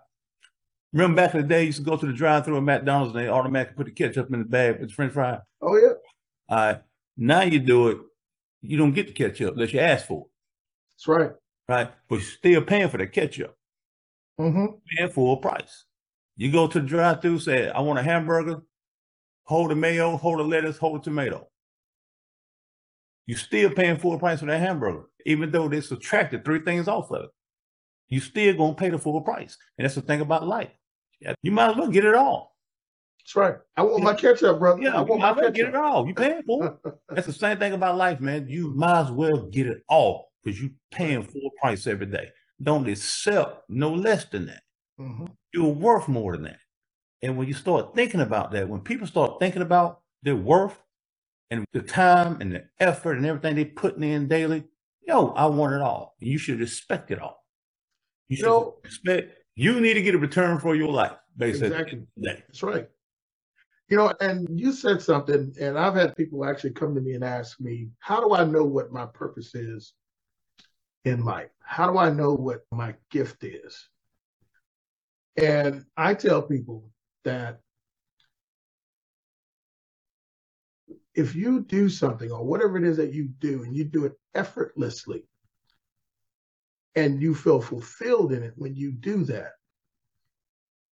Remember 0.93 1.17
back 1.17 1.35
in 1.35 1.43
the 1.43 1.47
day, 1.47 1.61
you 1.61 1.67
used 1.67 1.79
to 1.79 1.85
go 1.85 1.97
to 1.97 2.07
the 2.07 2.13
drive-through 2.13 2.57
at 2.57 2.63
McDonald's 2.63 3.15
and 3.15 3.25
they 3.25 3.29
automatically 3.29 3.77
put 3.77 3.87
the 3.87 3.93
ketchup 3.93 4.33
in 4.33 4.41
the 4.41 4.45
bag 4.45 4.81
with 4.81 4.89
the 4.89 4.95
French 4.95 5.13
fry. 5.13 5.39
Oh 5.63 5.77
yeah. 5.77 5.93
All 6.49 6.57
right. 6.59 6.83
Now 7.17 7.43
you 7.43 7.61
do 7.61 7.89
it, 7.89 7.99
you 8.63 8.77
don't 8.77 8.93
get 8.93 9.07
the 9.07 9.13
ketchup 9.13 9.55
unless 9.55 9.73
you 9.73 9.81
ask 9.81 10.07
for 10.07 10.23
it, 10.23 10.31
That's 10.95 11.09
right. 11.09 11.33
Right? 11.69 11.91
But 12.09 12.17
you're 12.17 12.25
still 12.25 12.63
paying 12.63 12.89
for 12.89 12.99
the 12.99 13.07
ketchup, 13.07 13.57
hmm 14.39 14.67
paying 14.97 15.11
full 15.11 15.37
price. 15.39 15.85
You 16.37 16.53
go 16.53 16.67
to 16.67 16.81
the 16.81 16.87
drive 16.87 17.23
through, 17.23 17.39
say, 17.39 17.71
I 17.71 17.81
want 17.81 17.99
a 17.99 18.03
hamburger, 18.03 18.63
hold 19.45 19.71
the 19.71 19.75
mayo, 19.75 20.17
hold 20.17 20.39
the 20.39 20.45
lettuce, 20.45 20.77
hold 20.77 21.01
the 21.01 21.05
tomato. 21.05 21.49
You're 23.27 23.39
still 23.39 23.71
paying 23.71 23.97
full 23.97 24.19
price 24.19 24.41
for 24.41 24.47
that 24.47 24.61
hamburger, 24.61 25.05
even 25.25 25.51
though 25.51 25.69
they 25.69 25.81
subtracted 25.81 26.45
three 26.45 26.61
things 26.61 26.89
off 26.89 27.11
of 27.11 27.25
it. 27.25 27.31
You 28.09 28.21
still 28.21 28.55
gonna 28.57 28.75
pay 28.75 28.91
the 28.91 28.99
full 28.99 29.21
price. 29.21 29.57
And 29.79 29.85
that's 29.85 29.97
the 29.97 30.03
thing 30.03 30.21
about 30.21 30.47
life. 30.47 30.71
You 31.43 31.51
might 31.51 31.71
as 31.71 31.77
well 31.77 31.89
get 31.89 32.05
it 32.05 32.15
all. 32.15 32.57
That's 33.19 33.35
right. 33.35 33.57
I 33.77 33.83
want 33.83 34.05
my 34.05 34.15
ketchup, 34.15 34.61
brother. 34.61 34.81
Yeah, 34.81 34.97
I 34.97 35.01
want 35.01 35.21
might 35.21 35.35
my 35.35 35.43
well 35.43 35.51
get 35.51 35.69
it 35.69 35.75
all. 35.75 36.07
You 36.07 36.15
paying 36.15 36.43
for 36.45 36.67
it. 36.85 36.95
That's 37.09 37.27
the 37.27 37.33
same 37.33 37.59
thing 37.59 37.73
about 37.73 37.97
life, 37.97 38.21
man. 38.21 38.47
You 38.49 38.73
might 38.75 39.01
as 39.01 39.11
well 39.11 39.47
get 39.47 39.67
it 39.67 39.83
all 39.89 40.31
because 40.47 40.63
you 40.63 40.71
paying 40.93 41.25
full 41.25 41.51
price 41.61 41.89
every 41.89 42.07
day. 42.07 42.31
Don't 42.63 42.89
accept 42.89 43.69
no 43.69 43.93
less 43.93 44.27
than 44.27 44.47
that. 44.47 44.63
hmm 44.99 45.27
You're 45.53 45.75
worth 45.75 46.09
more 46.09 46.35
than 46.35 46.45
that. 46.45 46.61
And 47.23 47.37
when 47.37 47.49
you 47.49 47.55
start 47.55 47.95
thinking 47.95 48.21
about 48.21 48.53
that, 48.53 48.69
when 48.69 48.81
people 48.83 49.09
start 49.09 49.41
thinking 49.41 49.63
about 49.63 50.03
their 50.23 50.37
worth 50.37 50.79
and 51.51 51.67
the 51.73 51.83
time 51.83 52.39
and 52.41 52.53
the 52.53 52.65
effort 52.81 53.17
and 53.17 53.27
everything 53.27 53.57
they're 53.57 53.67
putting 53.67 54.05
in 54.05 54.29
daily, 54.29 54.65
yo, 55.07 55.31
I 55.31 55.47
want 55.47 55.75
it 55.75 55.83
all. 55.83 56.15
You 56.21 56.39
should 56.39 56.61
respect 56.61 57.11
it 57.11 57.21
all. 57.21 57.45
You 58.29 58.37
should 58.37 58.47
Yo. 58.47 58.77
respect. 58.85 59.33
You 59.57 59.81
need 59.81 59.95
to 59.95 60.03
get 60.03 60.15
a 60.15 60.19
return 60.19 60.61
for 60.61 60.77
your 60.77 60.93
life, 60.93 61.17
basically. 61.37 61.69
Exactly. 61.69 61.81
At 61.81 61.87
the 61.91 61.93
end 61.93 62.03
of 62.03 62.23
the 62.23 62.29
day. 62.29 62.45
That's 62.49 62.63
right. 62.63 62.89
You 63.89 63.97
know, 63.97 64.13
and 64.21 64.61
you 64.61 64.73
said 64.73 65.03
something, 65.03 65.55
and 65.61 65.79
I've 65.79 65.95
had 65.95 66.17
people 66.17 66.45
actually 66.45 66.73
come 66.73 66.95
to 66.95 67.01
me 67.01 67.15
and 67.15 67.25
ask 67.25 67.61
me, 67.61 67.89
how 68.01 68.21
do 68.21 68.35
I 68.35 68.45
know 68.45 68.65
what 68.65 68.93
my 68.93 69.07
purpose 69.07 69.55
is 69.55 69.95
in 71.07 71.25
life? 71.25 71.51
How 71.61 71.91
do 71.91 71.99
I 71.99 72.11
know 72.11 72.35
what 72.35 72.67
my 72.73 72.95
gift 73.11 73.45
is? 73.45 73.89
And 75.37 75.85
I 75.97 76.15
tell 76.15 76.43
people 76.43 76.91
that 77.25 77.61
if 81.15 81.35
you 81.35 81.61
do 81.61 81.89
something 81.89 82.31
or 82.31 82.45
whatever 82.45 82.77
it 82.77 82.85
is 82.85 82.97
that 82.97 83.15
you 83.15 83.29
do 83.39 83.63
and 83.63 83.75
you 83.75 83.85
do 83.85 84.05
it 84.05 84.15
effortlessly 84.35 85.25
and 86.95 87.23
you 87.23 87.35
feel 87.35 87.61
fulfilled 87.61 88.33
in 88.33 88.43
it 88.43 88.55
when 88.57 88.75
you 88.75 88.91
do 88.91 89.25
that, 89.25 89.53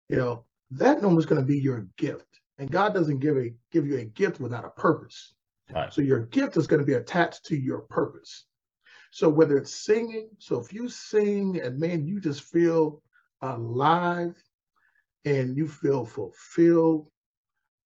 you 0.08 0.16
know, 0.16 0.44
that 0.70 1.02
normally 1.02 1.20
is 1.20 1.26
going 1.26 1.40
to 1.40 1.46
be 1.46 1.58
your 1.58 1.86
gift. 1.96 2.26
And 2.58 2.70
God 2.70 2.94
doesn't 2.94 3.18
give 3.18 3.36
a 3.36 3.52
give 3.72 3.86
you 3.86 3.98
a 3.98 4.04
gift 4.04 4.38
without 4.38 4.64
a 4.64 4.80
purpose. 4.80 5.34
Right. 5.74 5.92
So 5.92 6.02
your 6.02 6.26
gift 6.26 6.56
is 6.56 6.68
going 6.68 6.80
to 6.80 6.86
be 6.86 6.94
attached 6.94 7.46
to 7.46 7.56
your 7.56 7.80
purpose. 7.80 8.44
So 9.14 9.28
whether 9.28 9.56
it's 9.56 9.72
singing, 9.72 10.28
so 10.38 10.58
if 10.58 10.72
you 10.72 10.88
sing 10.88 11.60
and 11.60 11.78
man, 11.78 12.04
you 12.04 12.18
just 12.18 12.42
feel 12.42 13.00
alive 13.42 14.34
and 15.24 15.56
you 15.56 15.68
feel 15.68 16.04
fulfilled 16.04 17.06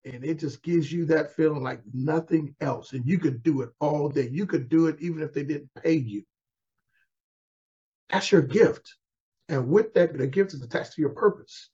and 0.07 0.25
it 0.25 0.39
just 0.39 0.63
gives 0.63 0.91
you 0.91 1.05
that 1.05 1.37
feeling 1.37 1.63
like 1.63 1.83
nothing 1.93 2.55
else. 2.63 2.95
And 2.95 3.07
you 3.07 3.19
could 3.19 3.43
do 3.43 3.61
it 3.61 3.69
all 3.79 4.09
day. 4.09 4.31
You 4.33 4.47
could 4.47 4.71
do 4.71 4.87
it 4.87 4.97
even 5.01 5.23
if 5.23 5.35
they 5.35 5.43
didn't 5.43 5.69
pay 5.83 5.97
you. 5.97 6.23
That's 8.09 8.33
your 8.33 8.41
gift. 8.41 8.95
And 9.51 9.69
with 9.69 9.93
that, 9.93 10.17
the 10.17 10.27
gift 10.27 10.55
is 10.55 10.63
attached 10.63 10.95
to 10.95 11.03
your 11.03 11.11
purpose. 11.11 11.69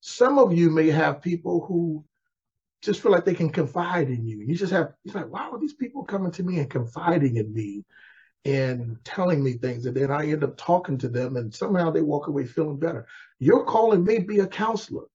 Some 0.00 0.36
of 0.36 0.52
you 0.52 0.68
may 0.68 0.90
have 0.90 1.22
people 1.22 1.64
who 1.64 2.04
just 2.82 3.02
feel 3.02 3.12
like 3.12 3.24
they 3.24 3.34
can 3.34 3.50
confide 3.50 4.08
in 4.08 4.26
you. 4.26 4.40
You 4.40 4.56
just 4.56 4.72
have, 4.72 4.94
it's 5.04 5.14
like, 5.14 5.28
wow, 5.28 5.56
these 5.60 5.74
people 5.74 6.02
coming 6.02 6.32
to 6.32 6.42
me 6.42 6.58
and 6.58 6.68
confiding 6.68 7.36
in 7.36 7.54
me 7.54 7.84
and 8.44 8.98
telling 9.04 9.42
me 9.42 9.54
things. 9.54 9.86
And 9.86 9.96
then 9.96 10.10
I 10.10 10.26
end 10.30 10.44
up 10.44 10.56
talking 10.56 10.98
to 10.98 11.08
them 11.08 11.36
and 11.36 11.54
somehow 11.54 11.90
they 11.90 12.02
walk 12.02 12.26
away 12.26 12.44
feeling 12.44 12.78
better. 12.78 13.06
Your 13.38 13.64
calling 13.64 14.04
may 14.04 14.18
be 14.18 14.40
a 14.40 14.46
counselor. 14.46 15.06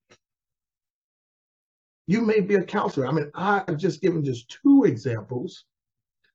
You 2.07 2.21
may 2.21 2.39
be 2.39 2.55
a 2.55 2.63
counselor. 2.63 3.07
I 3.07 3.11
mean, 3.11 3.31
I've 3.35 3.77
just 3.77 4.01
given 4.01 4.25
just 4.25 4.57
two 4.63 4.85
examples, 4.85 5.65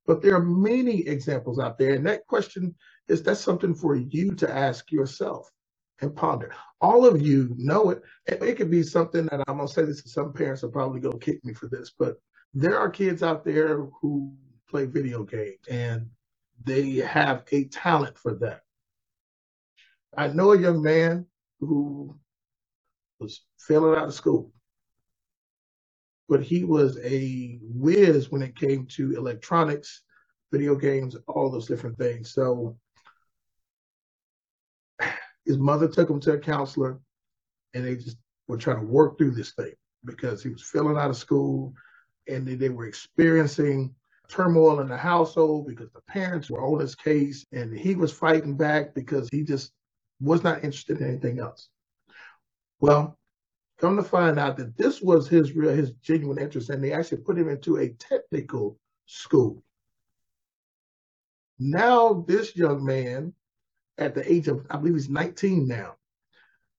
but 0.07 0.23
there 0.23 0.37
are 0.37 0.45
many 0.45 1.01
examples 1.07 1.59
out 1.59 1.79
there. 1.79 1.95
And 1.95 2.07
that 2.07 2.27
question 2.29 2.75
is 3.09 3.23
that's 3.23 3.41
something 3.41 3.75
for 3.75 3.97
you 3.97 4.35
to 4.37 4.55
ask 4.55 4.93
yourself 4.93 5.51
and 6.01 6.15
ponder. 6.15 6.53
All 6.81 7.05
of 7.05 7.21
you 7.21 7.55
know 7.57 7.91
it. 7.91 8.03
It 8.27 8.57
could 8.57 8.71
be 8.71 8.85
something 8.85 9.27
that 9.27 9.43
I'm 9.49 9.57
going 9.57 9.67
to 9.67 9.75
say 9.75 9.85
this 9.85 10.03
to 10.03 10.09
some 10.09 10.33
parents 10.33 10.63
are 10.63 10.69
probably 10.69 11.01
going 11.01 11.19
to 11.19 11.25
kick 11.25 11.45
me 11.45 11.55
for 11.55 11.69
this, 11.69 11.93
but 11.99 12.17
there 12.53 12.79
are 12.79 12.89
kids 12.89 13.25
out 13.25 13.45
there 13.45 13.87
who 14.01 14.33
play 14.69 14.87
video 14.87 15.25
games 15.25 15.59
and 15.69 16.09
they 16.63 16.97
have 16.97 17.45
a 17.53 17.65
talent 17.65 18.19
for 18.19 18.35
that. 18.37 18.63
I 20.17 20.29
know 20.29 20.53
a 20.53 20.61
young 20.61 20.83
man 20.83 21.27
who 21.61 22.17
was 23.21 23.43
failing 23.59 23.99
out 23.99 24.09
of 24.09 24.15
school, 24.15 24.53
but 26.29 26.43
he 26.43 26.65
was 26.65 26.99
a 27.03 27.59
whiz 27.63 28.31
when 28.31 28.43
it 28.43 28.57
came 28.57 28.87
to 28.87 29.17
electronics, 29.17 30.03
video 30.53 30.77
games, 30.77 31.17
all 31.27 31.51
those 31.51 31.67
different 31.67 31.99
things. 31.99 32.33
So 32.33 32.77
his 35.45 35.59
mother 35.59 35.89
took 35.89 36.09
him 36.09 36.21
to 36.21 36.33
a 36.33 36.39
counselor 36.39 37.01
and 37.75 37.85
they 37.85 37.97
just 37.97 38.19
were 38.49 38.57
trying 38.57 38.81
to 38.81 38.87
work 38.87 39.19
through 39.19 39.33
this 39.33 39.53
thing 39.53 39.73
because 40.05 40.43
he 40.43 40.51
was 40.51 40.63
failing 40.63 40.97
out 40.97 41.11
of 41.11 41.17
school 41.17 41.75
and 42.29 42.47
they, 42.47 42.55
they 42.55 42.69
were 42.69 42.87
experiencing 42.87 43.95
turmoil 44.29 44.81
in 44.81 44.89
the 44.89 44.97
household 44.97 45.67
because 45.67 45.91
the 45.93 46.01
parents 46.03 46.51
were 46.51 46.65
on 46.65 46.81
his 46.81 46.95
case 46.95 47.45
and 47.53 47.77
he 47.77 47.95
was 47.95 48.13
fighting 48.13 48.57
back 48.57 48.95
because 48.95 49.29
he 49.31 49.43
just 49.43 49.73
was 50.21 50.43
not 50.43 50.65
interested 50.65 51.01
in 51.01 51.09
anything 51.09 51.39
else. 51.39 51.69
Well, 52.81 53.19
come 53.79 53.97
to 53.97 54.03
find 54.03 54.39
out 54.39 54.57
that 54.57 54.77
this 54.77 55.01
was 55.01 55.29
his 55.29 55.55
real 55.55 55.75
his 55.75 55.93
genuine 56.03 56.39
interest 56.39 56.71
and 56.71 56.83
they 56.83 56.93
actually 56.93 57.19
put 57.19 57.39
him 57.39 57.49
into 57.49 57.79
a 57.79 57.91
technical 57.91 58.79
school. 59.07 59.63
Now 61.59 62.25
this 62.27 62.57
young 62.57 62.85
man 62.85 63.33
at 63.99 64.15
the 64.15 64.31
age 64.31 64.49
of 64.49 64.67
I 64.71 64.77
believe 64.77 64.95
he's 64.95 65.09
19 65.09 65.69
now 65.69 65.97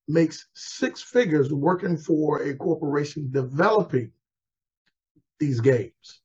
makes 0.08 0.48
six 0.54 1.02
figures 1.02 1.52
working 1.52 1.98
for 1.98 2.44
a 2.44 2.56
corporation 2.56 3.32
developing 3.32 4.12
these 5.40 5.60
games. 5.60 6.22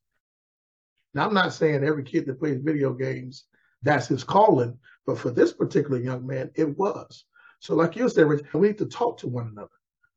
Now, 1.14 1.26
I'm 1.26 1.34
not 1.34 1.52
saying 1.52 1.84
every 1.84 2.04
kid 2.04 2.26
that 2.26 2.38
plays 2.38 2.60
video 2.62 2.92
games, 2.92 3.44
that's 3.82 4.08
his 4.08 4.24
calling, 4.24 4.78
but 5.06 5.18
for 5.18 5.30
this 5.30 5.52
particular 5.52 5.98
young 5.98 6.26
man, 6.26 6.50
it 6.54 6.76
was. 6.78 7.24
So, 7.58 7.74
like 7.74 7.96
you 7.96 8.08
said, 8.08 8.26
Rich, 8.26 8.44
we 8.54 8.68
need 8.68 8.78
to 8.78 8.86
talk 8.86 9.18
to 9.18 9.28
one 9.28 9.48
another. 9.48 9.68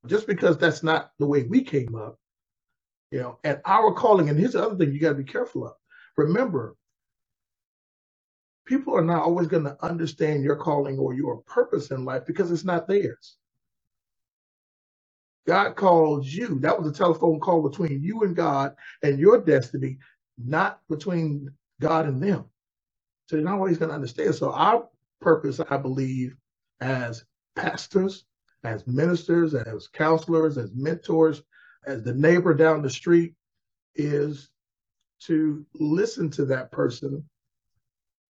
Just 0.06 0.28
because 0.28 0.58
that's 0.58 0.84
not 0.84 1.12
the 1.18 1.26
way 1.26 1.44
we 1.44 1.64
came 1.64 1.96
up, 1.96 2.20
you 3.12 3.20
know, 3.20 3.40
and 3.44 3.62
our 3.66 3.94
calling, 3.94 4.30
and 4.30 4.38
here's 4.38 4.54
the 4.54 4.64
other 4.64 4.76
thing 4.76 4.94
you 4.94 5.00
got 5.00 5.10
to 5.10 5.16
be 5.16 5.24
careful 5.24 5.66
of. 5.66 5.74
Remember, 6.18 6.76
people 8.66 8.96
are 8.96 9.04
not 9.04 9.24
always 9.24 9.48
going 9.48 9.64
to 9.64 9.78
understand 9.84 10.44
your 10.44 10.58
calling 10.58 10.98
or 10.98 11.14
your 11.14 11.38
purpose 11.44 11.92
in 11.92 12.06
life 12.06 12.26
because 12.26 12.52
it's 12.52 12.66
not 12.66 12.88
theirs. 12.88 13.38
God 15.46 15.76
called 15.76 16.26
you. 16.26 16.60
That 16.60 16.80
was 16.80 16.90
a 16.90 16.98
telephone 16.98 17.40
call 17.40 17.68
between 17.68 18.02
you 18.02 18.24
and 18.24 18.36
God 18.36 18.76
and 19.02 19.20
your 19.20 19.42
destiny 19.42 19.98
not 20.38 20.82
between 20.90 21.52
God 21.80 22.06
and 22.08 22.22
them. 22.22 22.46
So 23.28 23.36
they're 23.36 23.46
not 23.46 23.56
always 23.56 23.78
going 23.78 23.90
to 23.90 23.96
understand. 23.96 24.36
So 24.36 24.52
our 24.52 24.88
purpose, 25.22 25.60
I 25.70 25.78
believe, 25.78 26.36
as 26.82 27.26
pastors, 27.56 28.26
as 28.64 28.86
ministers, 28.88 29.54
as 29.54 29.88
counselors, 29.88 30.58
as 30.58 30.72
mentors, 30.74 31.44
as 31.86 32.04
the 32.04 32.14
neighbor 32.14 32.54
down 32.54 32.82
the 32.82 32.90
street, 32.90 33.36
is 33.96 34.50
to 35.22 35.66
listen 35.74 36.30
to 36.32 36.46
that 36.46 36.72
person 36.72 37.24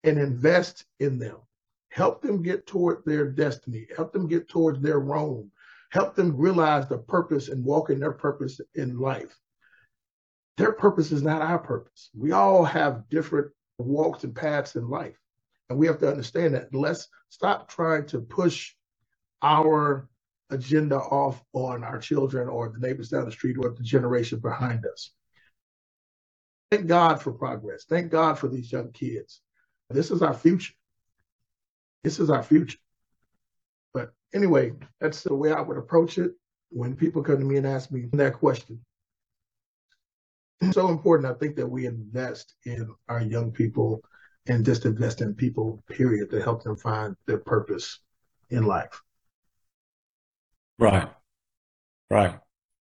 and 0.03 0.19
invest 0.19 0.85
in 1.01 1.19
them. 1.19 1.37
Help 1.89 2.21
them 2.21 2.43
get 2.43 2.67
toward 2.67 3.03
their 3.07 3.31
destiny. 3.31 3.87
Help 3.97 4.13
them 4.13 4.27
get 4.27 4.49
towards 4.49 4.81
their 4.81 4.99
Rome. 4.99 5.51
Help 5.91 6.15
them 6.15 6.37
realize 6.37 6.89
the 6.89 6.99
purpose 6.99 7.49
and 7.49 7.65
walk 7.65 7.89
in 7.89 8.01
their 8.01 8.13
purpose 8.13 8.61
in 8.75 8.99
life 8.99 9.39
their 10.57 10.73
purpose 10.73 11.13
is 11.13 11.23
not 11.23 11.43
our 11.43 11.59
purpose. 11.59 12.11
We 12.17 12.33
all 12.33 12.65
have 12.65 13.09
different 13.09 13.51
walks 13.79 14.25
and 14.25 14.35
paths 14.35 14.77
in 14.77 14.89
life. 14.89 15.19
And 15.69 15.79
we 15.79 15.87
have 15.87 15.99
to 15.99 16.09
understand 16.09 16.55
that. 16.55 16.75
Let's 16.75 17.09
stop 17.29 17.69
trying 17.69 18.07
to 18.07 18.21
push 18.21 18.75
our 19.43 20.09
agenda 20.51 20.97
off 20.97 21.43
on 21.53 21.83
our 21.83 21.99
children 21.99 22.49
or 22.49 22.69
the 22.69 22.79
neighbors 22.79 23.09
down 23.09 23.25
the 23.25 23.33
street 23.33 23.57
or 23.59 23.71
the 23.71 23.83
generation 23.83 24.39
behind 24.39 24.85
us. 24.87 25.11
Thank 26.71 26.87
God 26.87 27.21
for 27.21 27.33
progress. 27.33 27.85
Thank 27.85 28.11
God 28.11 28.39
for 28.39 28.49
these 28.49 28.71
young 28.71 28.93
kids. 28.93 29.41
This 29.91 30.11
is 30.11 30.23
our 30.23 30.35
future. 30.35 30.75
This 32.03 32.21
is 32.21 32.31
our 32.31 32.43
future. 32.43 32.79
But 33.93 34.13
anyway, 34.35 34.73
that's 35.01 35.23
the 35.23 35.35
way 35.35 35.53
I 35.53 35.61
would 35.61 35.79
approach 35.79 36.19
it 36.19 36.33
when 36.71 36.95
people 36.95 37.23
come 37.23 37.39
to 37.39 37.45
me 37.45 37.57
and 37.57 37.67
ask 37.67 37.91
me 37.91 38.07
that 38.13 38.35
question 38.35 38.81
so 40.73 40.89
important, 40.89 41.31
I 41.31 41.39
think, 41.39 41.57
that 41.57 41.67
we 41.67 41.87
invest 41.87 42.55
in 42.65 42.89
our 43.09 43.23
young 43.23 43.53
people 43.53 44.03
and 44.47 44.65
just 44.65 44.85
invest 44.85 45.21
in 45.21 45.35
people, 45.35 45.83
period, 45.89 46.31
to 46.31 46.43
help 46.43 46.63
them 46.63 46.77
find 46.77 47.17
their 47.27 47.39
purpose 47.39 48.01
in 48.51 48.65
life. 48.65 49.03
Right. 50.79 51.09
Right. 52.11 52.39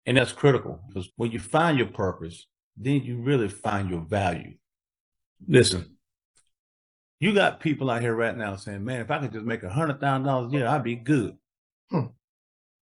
And 0.06 0.16
that's 0.16 0.32
critical 0.32 0.80
because 0.88 1.10
when 1.16 1.30
you 1.30 1.38
find 1.38 1.78
your 1.78 1.88
purpose, 1.88 2.46
then 2.76 3.02
you 3.02 3.20
really 3.20 3.48
find 3.48 3.90
your 3.90 4.00
value. 4.00 4.54
Listen, 5.46 5.96
you 7.20 7.34
got 7.34 7.60
people 7.60 7.90
out 7.90 8.02
here 8.02 8.14
right 8.14 8.36
now 8.36 8.56
saying, 8.56 8.84
man, 8.84 9.00
if 9.00 9.10
I 9.10 9.18
could 9.18 9.32
just 9.32 9.44
make 9.44 9.62
a 9.62 9.70
hundred 9.70 10.00
thousand 10.00 10.24
dollars 10.24 10.52
a 10.52 10.56
year, 10.56 10.66
I'd 10.66 10.84
be 10.84 10.96
good. 10.96 11.36
Hmm. 11.90 12.06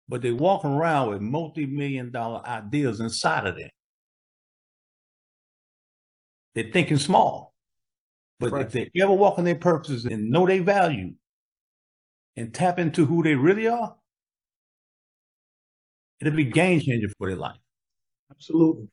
But 0.09 0.22
they 0.22 0.32
walk 0.32 0.65
around 0.65 1.09
with 1.09 1.22
multi-million 1.22 2.11
dollar 2.11 2.45
ideas 2.45 2.99
inside 2.99 3.47
of 3.47 3.55
them. 3.55 3.70
They're 6.58 6.72
thinking 6.74 6.97
small. 6.97 7.53
But 8.39 8.51
right. 8.51 8.66
if 8.66 8.72
they 8.72 8.89
ever 8.99 9.14
walk 9.14 9.38
in 9.38 9.45
their 9.45 9.53
purposes 9.53 10.05
and 10.05 10.32
know 10.32 10.47
their 10.47 10.64
value 10.64 11.14
and 12.36 12.51
tap 12.51 12.80
into 12.80 13.05
who 13.05 13.22
they 13.22 13.36
really 13.36 13.68
are, 13.68 13.95
it'll 16.20 16.36
be 16.36 16.45
game 16.45 16.80
changer 16.80 17.10
for 17.16 17.28
their 17.28 17.38
life. 17.38 17.60
Absolutely. 18.32 18.88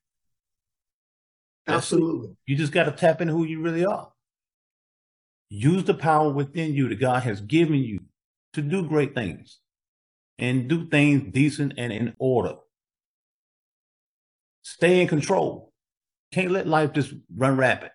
Absolutely. 1.66 2.36
You 2.44 2.54
just 2.54 2.70
got 2.72 2.84
to 2.84 2.92
tap 2.92 3.22
into 3.22 3.32
who 3.32 3.44
you 3.44 3.62
really 3.62 3.86
are. 3.86 4.12
Use 5.48 5.84
the 5.84 5.94
power 5.94 6.30
within 6.30 6.74
you 6.74 6.90
that 6.90 7.00
God 7.00 7.22
has 7.22 7.40
given 7.40 7.78
you 7.78 8.00
to 8.52 8.60
do 8.60 8.86
great 8.86 9.14
things 9.14 9.60
and 10.38 10.68
do 10.68 10.86
things 10.90 11.32
decent 11.32 11.72
and 11.78 11.94
in 11.94 12.14
order. 12.18 12.56
Stay 14.60 15.00
in 15.00 15.08
control. 15.08 15.72
Can't 16.34 16.50
let 16.50 16.66
life 16.66 16.92
just 16.92 17.14
run 17.36 17.56
rapid. 17.56 17.92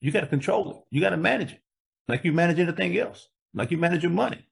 You 0.00 0.12
got 0.12 0.20
to 0.20 0.26
control 0.28 0.70
it. 0.70 0.76
You 0.94 1.00
got 1.00 1.10
to 1.10 1.16
manage 1.16 1.52
it 1.52 1.60
like 2.06 2.24
you 2.24 2.32
manage 2.32 2.60
anything 2.60 2.96
else, 2.96 3.28
like 3.52 3.72
you 3.72 3.78
manage 3.78 4.04
your 4.04 4.12
money, 4.12 4.46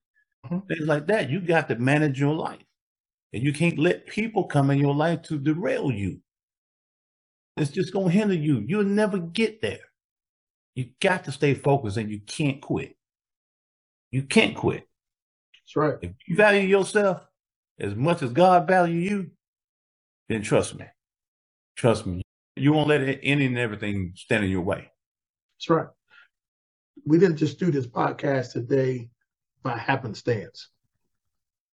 mm-hmm. 0.45 0.67
things 0.67 0.89
like 0.89 1.07
that. 1.07 1.31
You 1.31 1.41
got 1.41 1.69
to 1.69 1.77
manage 1.77 2.19
your 2.19 2.35
life. 2.35 2.65
And 3.33 3.45
you 3.45 3.53
can't 3.53 3.79
let 3.79 4.09
people 4.09 4.45
come 4.45 4.71
in 4.71 4.79
your 4.79 4.95
life 4.95 5.23
to 5.23 5.39
derail 5.39 5.93
you. 5.93 6.21
It's 7.57 7.71
just 7.71 7.93
going 7.93 8.07
to 8.07 8.13
hinder 8.13 8.35
you. 8.35 8.65
You'll 8.67 8.85
never 8.85 9.19
get 9.19 9.63
there. 9.63 9.81
You 10.75 10.89
got 11.01 11.25
to 11.25 11.33
stay 11.33 11.55
focused 11.55 11.97
and 11.97 12.11
you 12.11 12.21
can't 12.27 12.61
quit. 12.61 12.97
You 14.11 14.23
can't 14.23 14.57
quit. 14.57 14.89
That's 15.55 15.77
right. 15.77 15.95
If 16.03 16.13
you 16.27 16.35
value 16.35 16.67
yourself, 16.67 17.23
as 17.79 17.95
much 17.95 18.23
as 18.23 18.33
God 18.33 18.67
value 18.67 18.99
you, 18.99 19.31
then 20.29 20.43
trust 20.43 20.75
me. 20.75 20.87
Trust 21.77 22.07
me. 22.07 22.23
You 22.57 22.73
won't 22.73 22.89
let 22.89 23.01
any 23.23 23.47
and 23.47 23.59
everything 23.59 24.13
stand 24.15 24.45
in 24.45 24.51
your 24.51 24.63
way. 24.63 24.91
That's 25.57 25.71
right. 25.71 25.87
We 27.07 27.19
didn't 27.19 27.39
just 27.39 27.59
do 27.59 27.71
this 27.71 27.87
podcast 27.87 28.53
today 28.53 29.09
by 29.63 29.79
happenstance. 29.79 30.69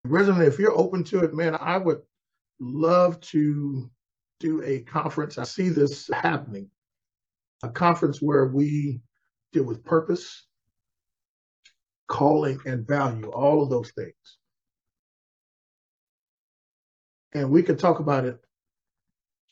Originally, 0.06 0.46
if 0.46 0.58
you're 0.58 0.78
open 0.78 1.04
to 1.06 1.20
it, 1.20 1.34
man, 1.34 1.58
I 1.60 1.78
would 1.78 2.02
love 2.60 3.20
to 3.22 3.90
do 4.40 4.64
a 4.64 4.80
conference. 4.82 5.38
I 5.38 5.44
see 5.44 5.70
this 5.70 6.10
happening 6.14 6.70
a 7.62 7.70
conference 7.70 8.22
where 8.22 8.46
we 8.46 9.02
deal 9.52 9.66
with 9.66 9.84
purpose, 9.84 10.46
calling, 12.08 12.60
and 12.66 12.88
value, 12.88 13.30
all 13.30 13.62
of 13.62 13.70
those 13.70 13.92
things. 13.92 14.14
And 17.34 17.52
we 17.52 17.64
could 17.64 17.80
talk 17.80 18.00
about 18.00 18.26
it 18.26 18.40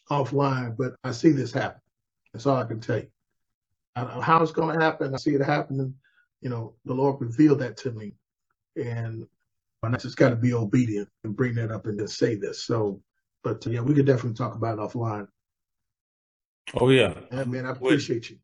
offline, 0.10 0.76
but 0.78 0.96
I 1.04 1.12
see 1.12 1.32
this 1.32 1.52
happen. 1.52 1.82
That's 2.34 2.46
all 2.46 2.58
I 2.58 2.66
can 2.66 2.80
tell 2.80 2.98
you. 2.98 3.08
I 3.96 4.02
don't 4.02 4.16
know 4.16 4.22
how 4.22 4.42
it's 4.44 4.52
going 4.52 4.78
to 4.78 4.84
happen. 4.84 5.14
I 5.14 5.18
see 5.18 5.34
it 5.34 5.42
happening. 5.42 5.94
You 6.42 6.50
know, 6.50 6.76
the 6.86 6.94
Lord 6.94 7.20
revealed 7.20 7.60
that 7.60 7.78
to 7.78 7.92
me. 7.92 8.14
And 8.76 9.26
I 9.84 9.98
just 9.98 10.18
got 10.18 10.30
to 10.30 10.36
be 10.36 10.54
obedient 10.54 11.10
and 11.24 11.36
bring 11.36 11.56
that 11.56 11.72
up 11.72 11.88
and 11.88 11.98
just 11.98 12.18
say 12.18 12.36
this. 12.36 12.64
So, 12.64 13.02
but 13.44 13.66
uh, 13.66 13.70
yeah, 13.70 13.82
we 13.82 13.94
could 13.94 14.06
definitely 14.06 14.36
talk 14.36 14.56
about 14.56 14.78
it 14.78 14.82
offline. 14.82 15.28
Oh 16.76 16.90
yeah. 16.90 17.14
Yeah, 17.32 17.46
man, 17.46 17.66
I 17.66 17.72
appreciate 17.72 18.30
you. 18.30 18.38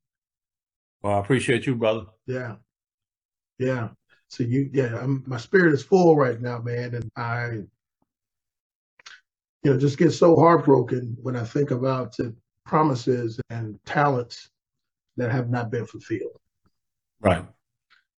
Well, 1.02 1.18
I 1.18 1.20
appreciate 1.20 1.66
you, 1.68 1.76
brother. 1.76 2.06
Yeah. 2.26 2.56
Yeah. 3.60 3.90
So 4.30 4.44
you, 4.44 4.70
yeah, 4.74 4.98
I'm, 5.00 5.24
my 5.28 5.38
spirit 5.38 5.74
is 5.74 5.84
full 5.84 6.16
right 6.16 6.42
now, 6.42 6.60
man, 6.60 6.96
and 6.96 7.12
I, 7.16 7.60
you 9.64 9.72
know, 9.72 9.80
just 9.80 9.98
get 9.98 10.12
so 10.12 10.36
heartbroken 10.36 11.18
when 11.22 11.36
I 11.36 11.44
think 11.44 11.72
about 11.72 12.16
the 12.18 12.36
promises 12.66 13.40
and 13.50 13.80
talents 13.86 14.50
that 15.18 15.32
have 15.32 15.50
not 15.50 15.72
been 15.72 15.86
fulfilled. 15.86 16.38
Right. 17.22 17.46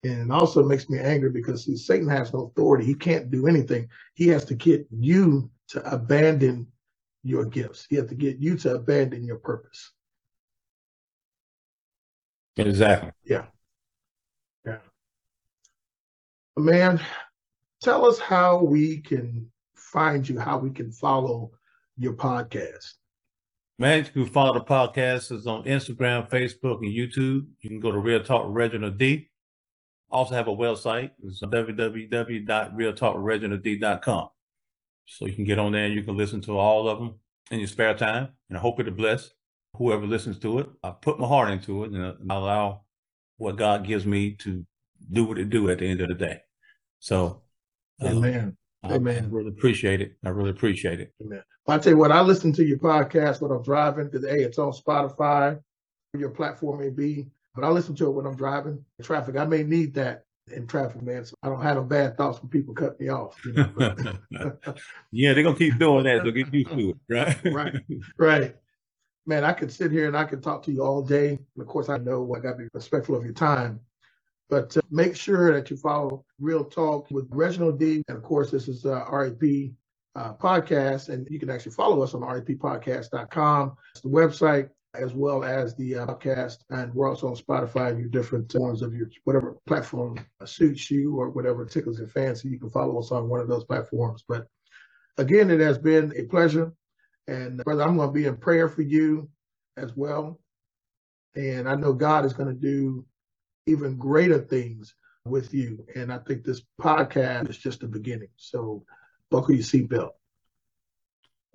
And 0.04 0.32
it 0.32 0.34
also 0.34 0.64
makes 0.64 0.90
me 0.90 1.00
angry 1.00 1.30
because 1.30 1.66
see, 1.66 1.76
Satan 1.76 2.10
has 2.10 2.34
no 2.34 2.46
authority. 2.46 2.86
He 2.86 2.96
can't 2.96 3.32
do 3.32 3.48
anything. 3.48 3.88
He 4.16 4.28
has 4.30 4.46
to 4.46 4.56
get 4.56 4.88
you 4.92 5.50
to 5.70 5.84
abandon 5.92 6.68
your 7.24 7.46
gifts. 7.46 7.86
He 7.90 7.96
has 7.96 8.08
to 8.08 8.16
get 8.16 8.38
you 8.38 8.58
to 8.58 8.76
abandon 8.76 9.26
your 9.26 9.38
purpose. 9.38 9.92
Exactly. 12.58 13.12
Yeah. 13.24 13.46
Yeah. 14.66 14.78
Man, 16.56 17.02
tell 17.82 18.06
us 18.06 18.20
how 18.20 18.64
we 18.64 19.02
can 19.02 19.52
find 19.96 20.28
you, 20.28 20.38
how 20.38 20.58
we 20.58 20.70
can 20.70 20.92
follow 20.92 21.52
your 21.98 22.12
podcast. 22.14 22.96
Man, 23.80 24.04
you 24.04 24.12
can 24.12 24.26
follow 24.26 24.54
the 24.54 24.66
podcast 24.66 25.32
is 25.32 25.48
on 25.48 25.64
Instagram, 25.64 26.30
Facebook, 26.30 26.84
and 26.84 26.94
YouTube. 26.94 27.46
You 27.62 27.70
can 27.70 27.80
go 27.80 27.94
to 27.94 28.00
Real 28.00 28.22
Talk 28.22 28.48
Reginald 28.50 28.98
D. 28.98 29.30
Also 30.12 30.36
have 30.36 30.50
a 30.50 30.56
website. 30.56 31.12
It's 31.24 31.42
www.realtalkreginald.com. 31.42 34.28
So 35.06 35.28
you 35.28 35.34
can 35.34 35.46
get 35.46 35.60
on 35.60 35.72
there 35.72 35.86
and 35.86 35.94
you 35.94 36.04
can 36.04 36.18
listen 36.18 36.42
to 36.42 36.58
all 36.58 36.90
of 36.90 37.00
them 37.00 37.16
in 37.52 37.60
your 37.60 37.70
spare 37.70 37.94
time. 37.94 38.28
And 38.50 38.58
I 38.58 38.62
hope 38.62 38.82
it'll 38.82 38.94
bless 38.94 39.30
whoever 39.78 40.06
listens 40.06 40.40
to 40.40 40.60
it. 40.60 40.68
I 40.84 40.92
put 40.92 41.20
my 41.20 41.28
heart 41.28 41.52
into 41.52 41.86
it 41.86 41.92
and 41.92 42.06
I 42.06 42.16
allow 42.36 42.82
what 43.38 43.56
God 43.56 43.88
gives 43.88 44.06
me 44.06 44.34
to 44.40 44.66
do 45.12 45.26
what 45.26 45.38
it 45.38 45.50
do 45.50 45.70
at 45.70 45.80
the 45.80 45.88
end 45.88 46.02
of 46.02 46.10
the 46.10 46.16
day. 46.16 46.42
So, 47.00 47.44
uh, 48.02 48.08
Amen. 48.08 48.58
I, 48.58 48.65
Amen. 48.92 49.26
I 49.26 49.28
really 49.28 49.50
appreciate 49.50 50.02
it. 50.02 50.18
I 50.24 50.30
really 50.30 50.52
appreciate 50.52 51.00
it. 51.00 51.14
Amen. 51.22 51.44
Well, 51.66 51.78
I 51.78 51.80
tell 51.80 51.94
you 51.94 51.98
what, 51.98 52.12
I 52.12 52.22
listen 52.22 52.54
to 52.54 52.64
your 52.64 52.78
podcast 52.78 53.42
when 53.42 53.52
I'm 53.52 53.64
driving 53.64 54.06
because 54.10 54.26
hey, 54.26 54.44
it's 54.44 54.60
on 54.60 54.72
Spotify, 54.72 55.60
your 56.18 56.30
platform 56.30 56.80
may 56.80 56.90
be, 56.90 57.28
but 57.56 57.64
I 57.64 57.70
listen 57.70 57.96
to 57.96 58.08
it 58.08 58.12
when 58.12 58.26
I'm 58.26 58.36
driving 58.36 58.84
traffic. 59.02 59.38
I 59.38 59.46
may 59.46 59.64
need 59.64 59.94
that 59.96 60.26
in 60.52 60.68
traffic, 60.68 61.02
man. 61.02 61.26
So 61.26 61.36
I 61.42 61.50
don't 61.50 61.62
have 61.62 61.78
no 61.78 61.84
bad 61.84 62.18
thoughts 62.18 62.42
when 62.42 62.50
people 62.50 62.74
cut 62.74 63.00
me 63.00 63.10
off. 63.10 63.44
You 63.46 63.54
know? 63.54 63.74
yeah, 65.12 65.34
they're 65.34 65.44
gonna 65.44 65.56
keep 65.56 65.80
doing 65.80 66.04
that, 66.04 66.24
so 66.24 66.32
get 66.32 66.54
used 66.54 66.70
to 66.70 66.90
it, 66.90 66.98
right? 67.10 67.38
right, 67.46 67.76
right 68.18 68.56
man, 69.26 69.44
I 69.44 69.54
could 69.54 69.72
sit 69.72 69.92
here 69.92 70.08
and 70.08 70.18
I 70.18 70.24
could 70.24 70.44
talk 70.44 70.64
to 70.64 70.72
you 70.72 70.84
all 70.84 71.02
day. 71.02 71.30
And 71.30 71.62
of 71.62 71.68
course, 71.68 71.90
I 71.90 71.98
know 71.98 72.34
I 72.36 72.40
got 72.40 72.52
to 72.52 72.58
be 72.58 72.68
respectful 72.74 73.16
of 73.16 73.24
your 73.24 73.34
time. 73.34 73.80
But 74.50 74.76
uh, 74.78 74.82
make 74.92 75.16
sure 75.16 75.54
that 75.54 75.70
you 75.70 75.78
follow 75.78 76.24
Real 76.40 76.64
Talk 76.64 77.10
with 77.12 77.28
Reginald 77.32 77.80
D. 77.80 78.04
And 78.08 78.18
of 78.18 78.24
course, 78.24 78.52
this 78.52 78.68
is 78.68 78.86
uh, 78.86 79.06
REP 79.12 79.72
uh, 80.16 80.34
podcast. 80.34 81.10
And 81.10 81.28
you 81.30 81.40
can 81.40 81.50
actually 81.50 81.74
follow 81.74 82.02
us 82.02 82.14
on 82.14 82.22
reppodcast.com. 82.22 83.76
It's 83.94 84.02
the 84.02 84.10
website 84.10 84.70
as 84.94 85.14
well 85.14 85.44
as 85.44 85.76
the 85.76 85.96
uh, 85.96 86.06
podcast. 86.06 86.58
And 86.70 86.94
we're 86.94 87.10
also 87.10 87.28
on 87.28 87.36
Spotify, 87.36 87.90
and 87.90 88.00
your 88.00 88.10
different 88.10 88.54
ones 88.56 88.82
of 88.82 88.94
your 88.94 89.10
whatever 89.24 89.58
platform 89.66 90.20
suits 90.46 90.90
you 90.90 91.16
or 91.20 91.30
whatever 91.30 91.66
tickles 91.66 92.00
your 92.00 92.08
fancy. 92.08 92.50
You 92.50 92.60
can 92.60 92.70
follow 92.70 93.00
us 93.00 93.12
on 93.12 93.30
one 93.30 93.40
of 93.40 93.48
those 93.48 93.66
platforms. 93.66 94.24
But 94.28 94.48
again, 95.18 95.50
it 95.50 95.60
has 95.60 95.78
been 95.78 96.14
a 96.18 96.24
pleasure. 96.24 96.72
And 97.28 97.64
brother, 97.64 97.84
I'm 97.84 97.98
going 97.98 98.10
to 98.10 98.14
be 98.14 98.26
in 98.26 98.38
prayer 98.38 98.70
for 98.70 98.84
you 98.84 99.30
as 99.78 99.96
well. 99.96 100.40
And 101.36 101.68
I 101.68 101.76
know 101.76 101.94
God 101.94 102.26
is 102.26 102.34
going 102.34 102.50
to 102.50 102.60
do 102.60 103.06
even 103.66 103.98
greater 103.98 104.40
things 104.40 104.94
with 105.26 105.54
you. 105.54 105.86
And 105.96 106.12
I 106.12 106.20
think 106.20 106.44
this 106.44 106.62
podcast 106.80 107.50
is 107.50 107.58
just 107.58 107.82
the 107.82 107.88
beginning. 107.88 108.30
So 108.38 108.86
buckle 109.32 109.56
your 109.56 109.64
seatbelt. 109.64 110.12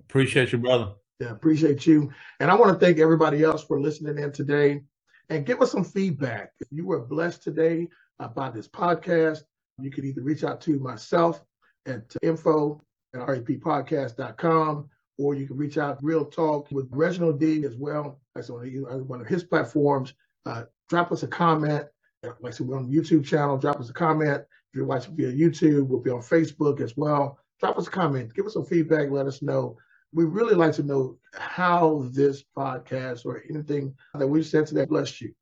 Appreciate 0.01 0.51
you, 0.51 0.57
brother. 0.57 0.93
Yeah, 1.19 1.31
appreciate 1.31 1.85
you. 1.85 2.11
And 2.39 2.51
I 2.51 2.55
want 2.55 2.77
to 2.77 2.85
thank 2.85 2.99
everybody 2.99 3.43
else 3.43 3.63
for 3.63 3.79
listening 3.79 4.17
in 4.17 4.31
today 4.31 4.81
and 5.29 5.45
give 5.45 5.61
us 5.61 5.71
some 5.71 5.83
feedback. 5.83 6.51
If 6.59 6.67
you 6.71 6.85
were 6.85 6.99
blessed 6.99 7.43
today 7.43 7.87
by 8.35 8.49
this 8.49 8.67
podcast, 8.67 9.43
you 9.79 9.91
can 9.91 10.05
either 10.05 10.21
reach 10.21 10.43
out 10.43 10.61
to 10.61 10.79
myself 10.79 11.41
at 11.85 12.15
info 12.21 12.81
at 13.13 13.21
reppodcast.com 13.21 14.89
or 15.17 15.35
you 15.35 15.47
can 15.47 15.57
reach 15.57 15.77
out 15.77 16.03
Real 16.03 16.25
Talk 16.25 16.71
with 16.71 16.87
Reginald 16.91 17.39
D 17.39 17.65
as 17.65 17.75
well. 17.75 18.19
That's 18.35 18.49
on 18.49 18.67
one 19.07 19.21
of 19.21 19.27
his 19.27 19.43
platforms. 19.43 20.13
Uh, 20.45 20.63
drop 20.89 21.11
us 21.11 21.23
a 21.23 21.27
comment. 21.27 21.85
Like 22.23 22.35
I 22.45 22.49
said, 22.51 22.67
we're 22.67 22.77
on 22.77 22.89
the 22.89 22.95
YouTube 22.95 23.25
channel. 23.25 23.57
Drop 23.57 23.79
us 23.79 23.89
a 23.89 23.93
comment. 23.93 24.41
If 24.41 24.75
you're 24.75 24.85
watching 24.85 25.15
via 25.15 25.31
YouTube, 25.31 25.87
we'll 25.87 25.99
be 25.99 26.11
on 26.11 26.21
Facebook 26.21 26.79
as 26.79 26.95
well. 26.95 27.39
Drop 27.59 27.77
us 27.77 27.87
a 27.87 27.91
comment. 27.91 28.33
Give 28.35 28.45
us 28.45 28.53
some 28.53 28.65
feedback. 28.65 29.09
Let 29.09 29.25
us 29.25 29.41
know. 29.41 29.77
We 30.13 30.25
really 30.25 30.53
like 30.53 30.73
to 30.73 30.83
know 30.83 31.17
how 31.33 32.07
this 32.11 32.43
podcast 32.55 33.25
or 33.25 33.43
anything 33.49 33.95
that 34.13 34.27
we've 34.27 34.45
said 34.45 34.67
today 34.67 34.85
blessed 34.85 35.21
you. 35.21 35.33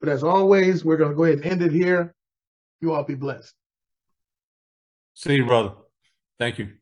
But 0.00 0.08
as 0.08 0.22
always, 0.22 0.84
we're 0.84 0.96
going 0.96 1.10
to 1.10 1.16
go 1.16 1.24
ahead 1.24 1.38
and 1.38 1.46
end 1.46 1.62
it 1.62 1.72
here. 1.72 2.14
You 2.80 2.94
all 2.94 3.04
be 3.04 3.14
blessed. 3.14 3.54
See 5.14 5.34
you, 5.34 5.46
brother. 5.46 5.72
Thank 6.38 6.58
you. 6.58 6.72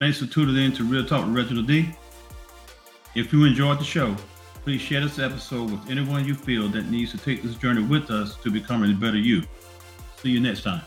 Thanks 0.00 0.18
for 0.18 0.26
tuning 0.26 0.56
in 0.56 0.72
to 0.72 0.84
Real 0.84 1.06
Talk 1.06 1.24
with 1.24 1.34
Reginald 1.34 1.66
D. 1.66 1.88
If 3.14 3.32
you 3.32 3.44
enjoyed 3.44 3.80
the 3.80 3.84
show, 3.84 4.14
please 4.66 4.80
share 4.80 5.00
this 5.00 5.20
episode 5.20 5.70
with 5.70 5.88
anyone 5.88 6.24
you 6.24 6.34
feel 6.34 6.66
that 6.66 6.90
needs 6.90 7.12
to 7.12 7.18
take 7.18 7.40
this 7.40 7.54
journey 7.54 7.84
with 7.84 8.10
us 8.10 8.34
to 8.34 8.50
becoming 8.50 8.90
a 8.90 8.94
better 8.96 9.16
you. 9.16 9.40
See 10.20 10.30
you 10.30 10.40
next 10.40 10.64
time. 10.64 10.82